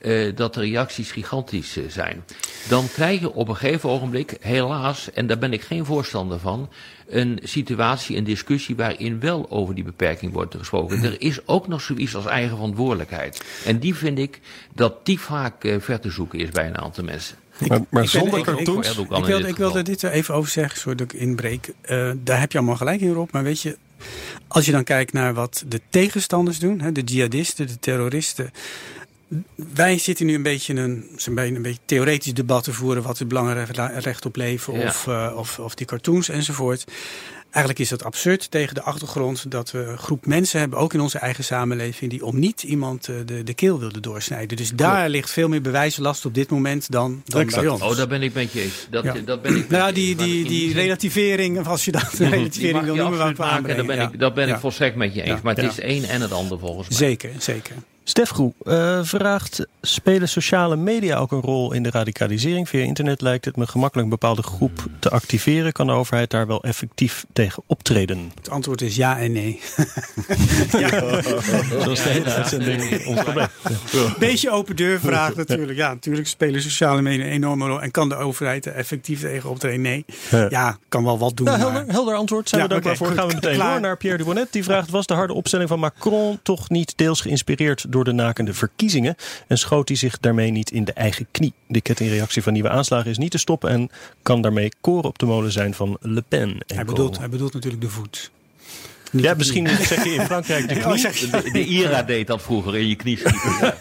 eh, 0.00 0.36
dat 0.36 0.54
de 0.54 0.60
reacties 0.60 1.10
gigantisch 1.10 1.76
zijn. 1.88 2.24
Dan 2.68 2.88
krijg 2.92 3.20
je 3.20 3.32
op 3.32 3.48
een 3.48 3.56
gegeven 3.56 3.88
ogenblik, 3.88 4.36
helaas, 4.40 5.10
en 5.12 5.26
daar 5.26 5.38
ben 5.38 5.52
ik 5.52 5.62
geen 5.62 5.84
voorstander 5.84 6.38
van, 6.38 6.68
een 7.08 7.38
situatie, 7.42 8.16
een 8.16 8.24
discussie 8.24 8.76
waarin 8.76 9.20
wel 9.20 9.46
over 9.50 9.74
die 9.74 9.84
beperking 9.84 10.32
wordt 10.32 10.54
gesproken. 10.58 11.02
Er 11.04 11.20
is 11.20 11.46
ook 11.46 11.68
nog 11.68 11.80
zoiets 11.80 12.14
als 12.16 12.26
eigen 12.26 12.56
verantwoordelijkheid. 12.56 13.44
En 13.64 13.78
die 13.78 13.94
vind 13.94 14.18
ik 14.18 14.37
dat 14.74 15.06
die 15.06 15.20
vaak 15.20 15.64
eh, 15.64 15.76
ver 15.80 16.00
te 16.00 16.10
zoeken 16.10 16.38
is 16.38 16.48
bij 16.50 16.66
een 16.66 16.78
aantal 16.78 17.04
mensen. 17.04 17.36
Maar, 17.58 17.68
maar 17.68 17.78
ik 17.80 17.88
ben- 17.90 18.08
zonder 18.08 18.38
ik- 18.38 18.46
ik- 18.46 18.54
cartoons. 18.54 18.88
Ik 18.90 18.96
in 18.98 19.08
wilde, 19.08 19.38
dit 19.42 19.48
ik 19.50 19.56
wilde 19.56 19.82
dit 19.82 20.02
er 20.02 20.10
even 20.10 20.34
over 20.34 20.50
zeggen, 20.50 20.80
zodat 20.80 21.00
ik 21.00 21.20
inbreek. 21.20 21.72
Eh, 21.80 22.10
daar 22.16 22.40
heb 22.40 22.52
je 22.52 22.58
allemaal 22.58 22.76
gelijk 22.76 23.00
in, 23.00 23.12
Rob. 23.12 23.28
Maar 23.32 23.42
weet 23.42 23.60
je, 23.62 23.76
Als 24.48 24.66
je 24.66 24.72
dan 24.72 24.84
kijkt 24.84 25.12
naar 25.12 25.34
wat 25.34 25.64
de 25.68 25.80
tegenstanders 25.90 26.58
doen, 26.58 26.80
hè, 26.80 26.92
de 26.92 27.00
jihadisten, 27.02 27.66
de 27.66 27.78
terroristen. 27.78 28.50
Wij 29.74 29.98
zitten 29.98 30.26
nu 30.26 30.34
een 30.34 30.42
beetje 30.42 30.74
een, 30.74 31.06
een 31.24 31.34
beetje 31.34 31.54
een 31.54 31.62
beetje 31.62 31.80
theoretisch 31.84 32.34
debat 32.34 32.64
te 32.64 32.72
voeren. 32.72 33.02
Wat 33.02 33.18
het 33.18 33.28
belangrijk 33.28 33.70
recht 34.04 34.26
op 34.26 34.36
leven 34.36 34.78
Ja. 34.78 34.86
of, 34.86 35.06
eh, 35.06 35.32
of, 35.36 35.58
of 35.58 35.74
die 35.74 35.86
cartoons 35.86 36.28
enzovoort. 36.28 36.84
Eigenlijk 37.50 37.78
is 37.78 37.88
dat 37.88 38.04
absurd 38.04 38.50
tegen 38.50 38.74
de 38.74 38.82
achtergrond 38.82 39.50
dat 39.50 39.70
we 39.70 39.78
een 39.78 39.98
groep 39.98 40.26
mensen 40.26 40.60
hebben, 40.60 40.78
ook 40.78 40.94
in 40.94 41.00
onze 41.00 41.18
eigen 41.18 41.44
samenleving, 41.44 42.10
die 42.10 42.24
om 42.24 42.38
niet 42.38 42.62
iemand 42.62 43.08
eh, 43.08 43.14
de, 43.26 43.42
de 43.42 43.54
keel 43.54 43.78
wilden 43.78 44.02
doorsnijden. 44.02 44.56
Dus 44.56 44.70
daar 44.70 45.08
ligt 45.08 45.30
veel 45.30 45.48
meer 45.48 45.60
bewijslast 45.60 46.24
op 46.26 46.34
dit 46.34 46.50
moment 46.50 46.90
dan, 46.90 47.22
dan 47.24 47.40
Exact. 47.40 47.62
bij 47.62 47.72
ons. 47.72 47.82
Oh, 47.82 47.96
daar 47.96 48.06
ben 48.08 48.22
ik 48.22 48.34
met 48.34 48.52
je 48.52 48.60
eens. 48.60 48.86
Dat, 48.90 49.04
Ja. 49.04 49.14
dat 49.24 49.42
ben 49.42 49.56
ik 49.56 49.68
nou 49.68 49.86
ja, 49.86 49.92
die, 49.92 50.16
die, 50.16 50.44
die 50.44 50.68
zin- 50.70 50.78
relativering, 50.78 51.58
of 51.58 51.66
als 51.66 51.84
je 51.84 51.92
dat 51.92 52.12
een 52.18 52.30
relativering 52.30 52.84
wil 52.84 52.94
noemen, 52.94 53.18
waar 53.18 53.34
we 53.34 53.42
maken. 53.42 53.76
Daar 53.76 53.86
ben, 53.86 54.00
ik, 54.12 54.18
daar 54.18 54.32
ben 54.32 54.48
Ja. 54.48 54.54
ik 54.54 54.60
volstrekt 54.60 54.96
met 54.96 55.14
je 55.14 55.20
eens. 55.20 55.28
Ja. 55.30 55.40
Maar 55.42 55.54
het 55.54 55.64
Ja. 55.64 55.70
is 55.70 55.78
één 55.80 56.04
en 56.04 56.20
het 56.20 56.32
ander 56.32 56.58
volgens 56.58 56.88
mij. 56.88 56.96
Zeker, 56.98 57.30
zeker. 57.38 57.74
Stef 58.08 58.30
Groe 58.30 58.52
eh, 58.64 58.98
vraagt: 59.02 59.66
spelen 59.80 60.28
sociale 60.28 60.76
media 60.76 61.16
ook 61.16 61.32
een 61.32 61.40
rol 61.40 61.72
in 61.72 61.82
de 61.82 61.90
radicalisering? 61.90 62.68
Via 62.68 62.84
internet 62.84 63.20
lijkt 63.20 63.44
het 63.44 63.56
me 63.56 63.66
gemakkelijk 63.66 64.04
een 64.04 64.18
bepaalde 64.18 64.42
groep 64.42 64.86
te 64.98 65.10
activeren. 65.10 65.72
Kan 65.72 65.86
de 65.86 65.92
overheid 65.92 66.30
daar 66.30 66.46
wel 66.46 66.62
effectief 66.62 67.24
tegen 67.32 67.62
optreden? 67.66 68.32
Het 68.34 68.50
antwoord 68.50 68.80
is 68.82 68.96
ja 68.96 69.18
en 69.18 69.32
nee. 69.32 69.60
Zoals 71.82 72.02
de 72.02 72.08
hele 72.08 72.32
uitzending 72.34 73.06
ons 73.06 73.22
probleem. 73.22 73.46
Beetje 74.18 74.50
open 74.50 74.76
deur 74.76 75.00
vraag 75.00 75.34
natuurlijk. 75.34 75.78
Ja, 75.78 75.88
natuurlijk 75.88 76.28
spelen 76.28 76.62
sociale 76.62 77.02
media 77.02 77.24
een 77.24 77.30
enorme 77.30 77.66
rol. 77.66 77.82
En 77.82 77.90
kan 77.90 78.08
de 78.08 78.16
overheid 78.16 78.66
er 78.66 78.72
effectief 78.72 79.20
tegen 79.20 79.50
optreden? 79.50 79.80
Nee. 79.80 80.04
Ja. 80.30 80.46
Ja, 80.50 80.78
kan 80.88 81.04
wel 81.04 81.18
wat 81.18 81.36
doen. 81.36 81.46
Nou, 81.46 81.72
maar- 81.72 81.84
helder, 81.86 82.14
antwoord. 82.14 82.48
Zijn 82.48 82.60
Ja, 82.62 82.66
we 82.66 82.72
dankbaar 82.72 82.94
oké, 82.94 83.04
voor. 83.04 83.14
Gaan 83.14 83.28
we 83.28 83.34
meteen 83.34 83.54
Klaar. 83.54 83.72
door 83.72 83.80
naar 83.80 83.96
Pierre 83.96 84.18
Dubonnet. 84.18 84.52
Die 84.52 84.64
vraagt: 84.64 84.90
Was 84.90 85.06
de 85.06 85.14
harde 85.14 85.32
opstelling 85.34 85.68
van 85.68 85.78
Macron 85.78 86.38
toch 86.42 86.68
niet 86.68 86.92
deels 86.96 87.20
geïnspireerd 87.20 87.84
door 87.88 87.97
de 88.04 88.12
nakende 88.12 88.54
verkiezingen? 88.54 89.14
En 89.46 89.58
schoot 89.58 89.88
hij 89.88 89.96
zich 89.96 90.18
daarmee 90.18 90.50
niet 90.50 90.70
in 90.70 90.84
de 90.84 90.92
eigen 90.92 91.26
knie? 91.30 91.52
De 91.66 91.80
kettingreactie 91.80 92.42
van 92.42 92.52
nieuwe 92.52 92.68
aanslagen 92.70 93.10
is 93.10 93.18
niet 93.18 93.30
te 93.30 93.38
stoppen 93.38 93.70
en 93.70 93.90
kan 94.22 94.42
daarmee 94.42 94.72
koren 94.80 95.04
op 95.08 95.18
de 95.18 95.26
molen 95.26 95.52
zijn 95.52 95.74
van 95.74 95.96
Le 96.00 96.24
Pen. 96.28 96.48
en 96.66 96.76
hij, 96.76 96.84
bedoelt, 96.84 97.18
hij 97.18 97.28
bedoelt 97.28 97.52
natuurlijk 97.54 97.82
de 97.82 97.88
voet. 97.88 98.30
Niet 99.12 99.24
Ja, 99.24 99.34
misschien 99.34 99.64
knie. 99.64 99.84
zeg 99.86 100.04
je 100.04 100.10
in 100.14 100.20
Frankrijk 100.20 100.68
de 100.68 100.74
Oh, 100.74 100.82
knie. 100.86 100.98
zeg 100.98 101.16
je- 101.16 101.30
De, 101.30 101.50
de 101.52 101.64
IRA 101.64 102.02
deed 102.02 102.26
dat 102.26 102.42
vroeger 102.42 102.76
in 102.76 102.88
je 102.88 102.94
knie 102.96 103.18
schieten. 103.18 103.74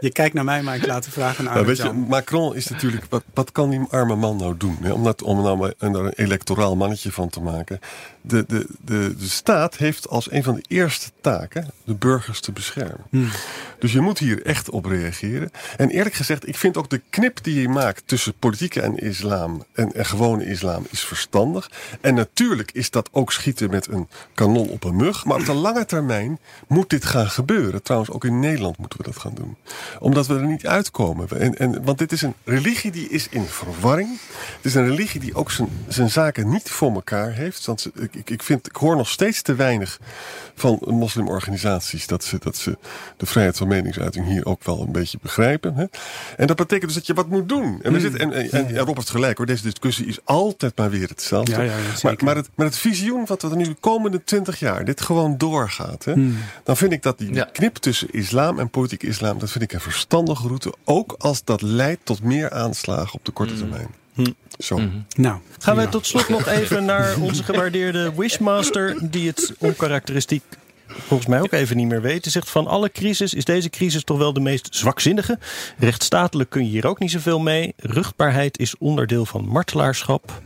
Je 0.00 0.10
kijkt 0.12 0.34
naar 0.34 0.44
mij, 0.44 0.62
maar 0.62 0.76
ik 0.76 0.86
laat 0.86 1.04
de 1.04 1.10
vraag 1.10 1.38
aan 1.38 1.44
Nou, 1.44 1.66
weet 1.66 1.76
je. 1.76 1.92
Macron 1.92 2.56
is 2.56 2.68
natuurlijk. 2.68 3.04
Wat, 3.08 3.22
wat 3.34 3.52
kan 3.52 3.70
die 3.70 3.80
arme 3.90 4.14
man 4.16 4.36
nou 4.36 4.56
doen? 4.56 4.76
Hè? 4.82 4.92
Om, 4.92 5.04
dat, 5.04 5.22
om 5.22 5.42
nou 5.42 5.72
een 5.78 6.08
electoraal 6.08 6.76
mannetje 6.76 7.12
van 7.12 7.28
te 7.28 7.40
maken. 7.40 7.80
De, 8.26 8.44
de, 8.48 8.66
de, 8.84 9.14
de 9.18 9.28
staat 9.28 9.76
heeft 9.76 10.08
als 10.08 10.30
een 10.30 10.42
van 10.42 10.54
de 10.54 10.64
eerste 10.68 11.10
taken 11.20 11.70
de 11.84 11.94
burgers 11.94 12.40
te 12.40 12.52
beschermen. 12.52 13.04
Hmm. 13.10 13.28
Dus 13.78 13.92
je 13.92 14.00
moet 14.00 14.18
hier 14.18 14.46
echt 14.46 14.70
op 14.70 14.84
reageren. 14.84 15.50
En 15.76 15.88
eerlijk 15.90 16.14
gezegd, 16.14 16.48
ik 16.48 16.56
vind 16.56 16.76
ook 16.76 16.90
de 16.90 17.00
knip 17.10 17.38
die 17.44 17.60
je 17.60 17.68
maakt 17.68 18.02
tussen 18.06 18.34
politieke 18.38 18.80
en 18.80 18.96
islam 18.96 19.64
en, 19.72 19.92
en 19.94 20.06
gewone 20.06 20.44
islam 20.46 20.86
is 20.90 21.00
verstandig. 21.00 21.70
En 22.00 22.14
natuurlijk 22.14 22.70
is 22.72 22.90
dat 22.90 23.08
ook 23.12 23.32
schieten 23.32 23.70
met 23.70 23.86
een 23.88 24.08
kanon 24.34 24.68
op 24.68 24.84
een 24.84 24.96
mug. 24.96 25.24
Maar 25.24 25.38
op 25.38 25.46
de 25.46 25.52
lange 25.52 25.84
termijn 25.84 26.38
moet 26.68 26.90
dit 26.90 27.04
gaan 27.04 27.30
gebeuren. 27.30 27.82
Trouwens, 27.82 28.10
ook 28.12 28.24
in 28.24 28.40
Nederland 28.40 28.78
moeten 28.78 28.98
we 28.98 29.04
dat 29.04 29.16
gaan 29.18 29.34
doen. 29.34 29.56
Omdat 29.98 30.26
we 30.26 30.34
er 30.34 30.46
niet 30.46 30.66
uitkomen. 30.66 31.28
En, 31.40 31.58
en, 31.58 31.84
want 31.84 31.98
dit 31.98 32.12
is 32.12 32.22
een 32.22 32.34
religie 32.44 32.90
die 32.90 33.08
is 33.08 33.28
in 33.28 33.44
verwarring. 33.44 34.18
Het 34.56 34.64
is 34.64 34.74
een 34.74 34.88
religie 34.88 35.20
die 35.20 35.34
ook 35.34 35.50
zijn, 35.50 35.68
zijn 35.88 36.10
zaken 36.10 36.48
niet 36.48 36.70
voor 36.70 36.92
elkaar 36.94 37.32
heeft. 37.32 37.66
Want 37.66 37.80
ze- 37.80 37.92
ik, 38.14 38.30
ik, 38.30 38.42
vind, 38.42 38.66
ik 38.66 38.76
hoor 38.76 38.96
nog 38.96 39.08
steeds 39.08 39.42
te 39.42 39.54
weinig 39.54 39.98
van 40.54 40.78
moslimorganisaties 40.86 42.06
dat 42.06 42.24
ze, 42.24 42.38
dat 42.38 42.56
ze 42.56 42.78
de 43.16 43.26
vrijheid 43.26 43.56
van 43.56 43.68
meningsuiting 43.68 44.26
hier 44.26 44.46
ook 44.46 44.64
wel 44.64 44.80
een 44.80 44.92
beetje 44.92 45.18
begrijpen. 45.22 45.74
Hè? 45.74 45.84
En 46.36 46.46
dat 46.46 46.56
betekent 46.56 46.86
dus 46.86 46.94
dat 46.94 47.06
je 47.06 47.14
wat 47.14 47.28
moet 47.28 47.48
doen. 47.48 47.78
En, 47.82 47.92
we 47.92 48.00
zitten, 48.00 48.20
en, 48.20 48.32
en, 48.32 48.76
en, 48.76 48.96
gelijk 49.04 49.36
hoor, 49.36 49.46
deze 49.46 49.62
discussie 49.62 50.06
is 50.06 50.18
altijd 50.24 50.76
maar 50.76 50.90
weer 50.90 51.08
hetzelfde. 51.08 51.52
Ja, 51.52 51.60
ja, 51.62 51.64
ja, 51.64 51.76
maar, 52.02 52.16
maar, 52.24 52.36
het, 52.36 52.48
maar 52.54 52.66
het 52.66 52.76
visioen 52.76 53.26
wat 53.26 53.42
er 53.42 53.56
nu 53.56 53.64
de 53.64 53.76
komende 53.80 54.24
twintig 54.24 54.58
jaar 54.58 54.84
dit 54.84 55.00
gewoon 55.00 55.38
doorgaat. 55.38 56.04
Hè, 56.04 56.12
Hmm. 56.12 56.36
Dan 56.62 56.76
vind 56.76 56.92
ik 56.92 57.02
dat 57.02 57.18
die, 57.18 57.34
Ja. 57.34 57.48
knip 57.52 57.76
tussen 57.76 58.10
islam 58.10 58.58
en 58.58 58.70
politiek 58.70 59.02
islam, 59.02 59.38
dat 59.38 59.50
vind 59.50 59.64
ik 59.64 59.72
een 59.72 59.80
verstandige 59.80 60.46
route. 60.46 60.74
Ook 60.84 61.14
als 61.18 61.44
dat 61.44 61.62
leidt 61.62 62.00
tot 62.04 62.22
meer 62.22 62.50
aanslagen 62.50 63.14
op 63.14 63.24
de 63.24 63.32
korte 63.32 63.54
termijn. 63.54 63.88
Zo. 64.58 64.76
Nou, 64.76 64.88
Gaan 65.16 65.40
wij 65.64 65.74
prima. 65.74 65.90
tot 65.90 66.06
slot 66.06 66.28
nog 66.28 66.46
even 66.46 66.84
naar 66.84 67.16
onze 67.20 67.42
gewaardeerde 67.44 68.12
Wishmaster, 68.16 68.96
die 69.10 69.26
het 69.26 69.54
onkarakteristiek 69.58 70.42
volgens 70.86 71.28
mij 71.28 71.40
ook 71.40 71.52
even 71.52 71.76
niet 71.76 71.86
meer 71.86 72.02
weet. 72.02 72.22
Hij 72.22 72.32
zegt 72.32 72.50
van 72.50 72.66
alle 72.66 72.90
crisis 72.90 73.34
is 73.34 73.44
deze 73.44 73.70
crisis 73.70 74.04
toch 74.04 74.18
wel 74.18 74.32
de 74.32 74.40
meest 74.40 74.68
zwakzinnige. 74.70 75.38
Rechtsstatelijk 75.78 76.50
kun 76.50 76.64
je 76.64 76.70
hier 76.70 76.86
ook 76.86 76.98
niet 76.98 77.10
zoveel 77.10 77.40
mee. 77.40 77.74
Ruchtbaarheid 77.76 78.58
is 78.58 78.78
onderdeel 78.78 79.26
van 79.26 79.44
martelaarschap. 79.48 80.42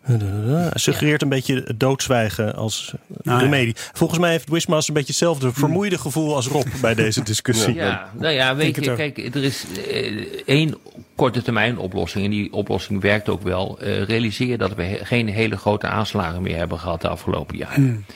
Hij 0.00 0.70
suggereert 0.74 1.22
een 1.22 1.28
beetje 1.28 1.62
het 1.66 1.80
doodzwijgen 1.80 2.54
als 2.54 2.92
Ah, 2.94 3.18
ja. 3.22 3.38
remedie. 3.38 3.74
Volgens 3.92 4.18
mij 4.20 4.30
heeft 4.30 4.48
Wishmaster 4.48 4.88
een 4.88 4.94
beetje 4.94 5.12
hetzelfde 5.12 5.52
vermoeide 5.52 5.98
gevoel 5.98 6.34
als 6.34 6.46
Rob 6.46 6.66
bij 6.80 6.94
deze 6.94 7.22
discussie. 7.32 7.74
Ja, 7.74 8.10
nou 8.18 8.34
ja, 8.34 8.56
weet 8.56 8.84
je, 8.84 8.94
kijk, 8.94 9.18
er 9.34 9.44
is 9.44 9.64
eh, 9.90 10.26
één 10.46 10.74
korte 11.20 11.42
termijn 11.42 11.78
oplossing. 11.78 12.24
En 12.24 12.30
die 12.30 12.52
oplossing 12.52 13.00
werkt 13.00 13.28
ook 13.28 13.42
wel. 13.42 13.78
Eh, 13.80 14.02
realiseer 14.02 14.58
dat 14.58 14.74
we 14.74 14.82
he- 14.82 15.04
geen 15.04 15.28
hele 15.28 15.56
grote 15.56 15.86
aanslagen 15.86 16.42
meer 16.42 16.56
hebben 16.56 16.78
gehad 16.78 17.00
de 17.00 17.08
afgelopen 17.08 17.56
jaren. 17.56 18.06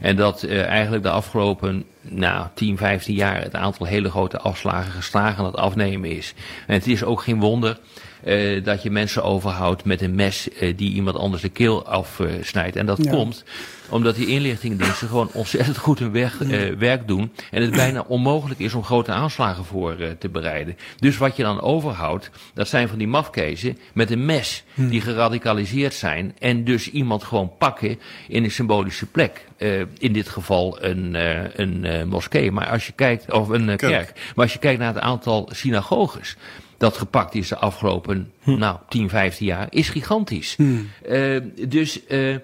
En 0.00 0.16
dat 0.16 0.42
eh, 0.42 0.64
eigenlijk 0.66 1.02
de 1.02 1.10
afgelopen 1.10 1.84
nou, 2.00 2.46
10, 2.54 2.76
15 2.76 3.14
jaar 3.14 3.42
het 3.42 3.54
aantal 3.54 3.86
hele 3.86 4.10
grote 4.10 4.38
afslagen 4.38 4.92
gestaag 4.92 5.38
aan 5.38 5.44
het 5.44 5.56
afnemen 5.56 6.10
is. 6.10 6.34
En 6.66 6.74
het 6.74 6.86
is 6.86 7.04
ook 7.04 7.22
geen 7.22 7.40
wonder 7.40 7.78
eh, 8.24 8.64
dat 8.64 8.82
je 8.82 8.90
mensen 8.90 9.22
overhoudt 9.24 9.84
met 9.84 10.00
een 10.00 10.14
mes 10.14 10.48
eh, 10.48 10.76
die 10.76 10.92
iemand 10.92 11.16
anders 11.16 11.42
de 11.42 11.48
keel 11.48 11.86
afsnijdt. 11.86 12.76
en 12.76 12.86
dat 12.86 13.04
Ja. 13.04 13.10
komt 13.10 13.44
omdat 13.88 14.14
die 14.16 14.26
inlichtingendiensten 14.26 15.08
gewoon 15.08 15.30
ontzettend 15.32 15.76
goed 15.76 15.98
hun 15.98 16.12
weg, 16.12 16.42
eh, 16.42 16.74
werk 16.78 17.06
doen. 17.08 17.32
En 17.50 17.62
het 17.62 17.70
bijna 17.70 18.04
onmogelijk 18.08 18.60
is 18.60 18.74
om 18.74 18.84
grote 18.84 19.12
aanslagen 19.12 19.64
voor 19.64 19.92
eh, 19.98 20.10
te 20.18 20.28
bereiden. 20.28 20.76
Dus 20.98 21.16
wat 21.18 21.36
je 21.36 21.42
dan 21.42 21.60
overhoudt, 21.60 22.30
dat 22.54 22.68
zijn 22.68 22.88
van 22.88 22.98
die 22.98 23.06
mafkezen 23.08 23.78
met 23.94 24.10
een 24.10 24.24
mes. 24.24 24.64
Die 24.74 25.00
geradicaliseerd 25.00 25.94
zijn. 25.94 26.34
En 26.38 26.64
dus 26.64 26.90
iemand 26.90 27.24
gewoon 27.24 27.52
pakken 27.58 27.98
in 28.28 28.44
een 28.44 28.50
symbolische 28.50 29.06
plek. 29.06 29.44
Eh, 29.56 29.80
in 29.98 30.12
dit 30.12 30.28
geval 30.28 30.82
een, 30.84 31.14
eh, 31.14 31.44
een 31.54 32.08
moskee. 32.08 32.52
Maar 32.52 32.66
als 32.66 32.86
je 32.86 32.92
kijkt, 32.92 33.32
of 33.32 33.48
een 33.48 33.66
Kerk. 33.66 33.78
kerk. 33.78 34.12
Maar 34.34 34.44
als 34.44 34.52
je 34.52 34.58
kijkt 34.58 34.78
naar 34.78 34.94
het 34.94 35.02
aantal 35.02 35.48
synagoges 35.52 36.36
dat 36.82 36.96
gepakt 36.96 37.34
is 37.34 37.48
de 37.48 37.56
afgelopen 37.56 38.32
nou, 38.44 38.76
10, 38.88 39.08
15 39.08 39.46
jaar, 39.46 39.66
is 39.70 39.88
gigantisch. 39.88 40.56
Eh, 41.02 41.40
dus 41.68 42.06
eh, 42.06 42.34
eh, 42.34 42.40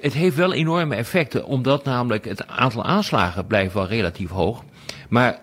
het 0.00 0.12
heeft 0.12 0.36
wel 0.36 0.52
enorme 0.52 0.94
effecten, 0.94 1.44
omdat 1.44 1.84
namelijk 1.84 2.24
het 2.24 2.46
aantal 2.46 2.84
aanslagen 2.84 3.46
blijft 3.46 3.74
wel 3.74 3.86
relatief 3.86 4.30
hoog. 4.30 4.64
Maar 5.08 5.38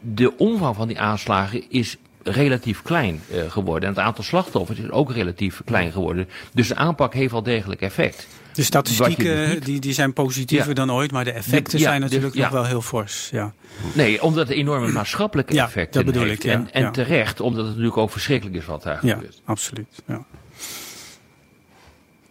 de 0.00 0.36
omvang 0.36 0.76
van 0.76 0.88
die 0.88 1.00
aanslagen 1.00 1.70
is 1.70 1.96
relatief 2.22 2.82
klein 2.82 3.20
geworden. 3.48 3.88
En 3.88 3.94
het 3.94 4.04
aantal 4.04 4.24
slachtoffers 4.24 4.78
is 4.78 4.90
ook 4.90 5.12
relatief 5.12 5.60
klein 5.64 5.92
geworden. 5.92 6.28
Dus 6.54 6.68
de 6.68 6.76
aanpak 6.76 7.14
heeft 7.14 7.32
wel 7.32 7.42
degelijk 7.42 7.80
effect. 7.80 8.26
De 8.54 8.62
statistieken 8.62 9.36
dus 9.36 9.54
niet- 9.54 9.64
die, 9.64 9.80
die 9.80 9.92
zijn 9.92 10.12
positiever 10.12 10.68
Ja. 10.68 10.74
dan 10.74 10.92
ooit, 10.92 11.12
maar 11.12 11.24
de 11.24 11.32
effecten 11.32 11.78
Ja, 11.78 11.84
zijn 11.84 12.00
de- 12.00 12.06
natuurlijk 12.06 12.34
ja. 12.34 12.42
nog 12.42 12.50
wel 12.52 12.64
heel 12.64 12.82
fors. 12.82 13.28
Ja. 13.32 13.52
Nee, 13.92 14.22
omdat 14.22 14.48
het 14.48 14.56
enorme 14.56 14.88
maatschappelijke 14.92 15.54
Ja, 15.54 15.64
effecten 15.64 16.04
dat 16.04 16.12
bedoel 16.12 16.28
heeft. 16.28 16.44
ik, 16.44 16.50
ja, 16.50 16.52
en, 16.52 16.68
en 16.72 16.82
ja. 16.82 16.90
terecht, 16.90 17.40
omdat 17.40 17.58
het 17.60 17.68
natuurlijk 17.68 17.96
ook 17.96 18.10
verschrikkelijk 18.10 18.56
is 18.56 18.64
wat 18.64 18.82
daar 18.82 19.06
ja, 19.06 19.14
gebeurt. 19.14 19.40
absoluut. 19.44 20.02
Ja. 20.06 20.24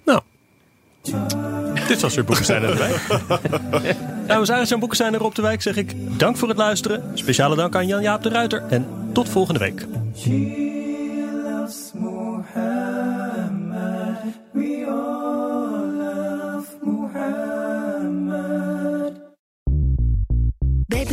Nou. 0.05 0.21
Dit 1.87 2.01
was 2.01 2.15
weer 2.15 2.25
Boekenstein 2.25 2.63
en 2.63 2.71
de 2.71 2.77
Wijk. 2.77 3.07
nou, 4.27 4.39
we 4.39 4.45
zijn 4.45 4.67
zo'n 4.67 4.79
Boekenstein 4.79 5.13
en 5.13 5.19
Rob 5.19 5.33
de 5.35 5.41
Wijk 5.41 5.61
zeg 5.61 5.75
ik 5.75 5.91
dank 6.19 6.37
voor 6.37 6.47
het 6.47 6.57
luisteren. 6.57 7.11
Speciale 7.13 7.55
dank 7.55 7.75
aan 7.75 7.87
Jan-Jaap 7.87 8.23
de 8.23 8.29
Ruiter 8.29 8.63
en 8.69 8.87
tot 9.13 9.29
volgende 9.29 9.59
week. 9.59 9.85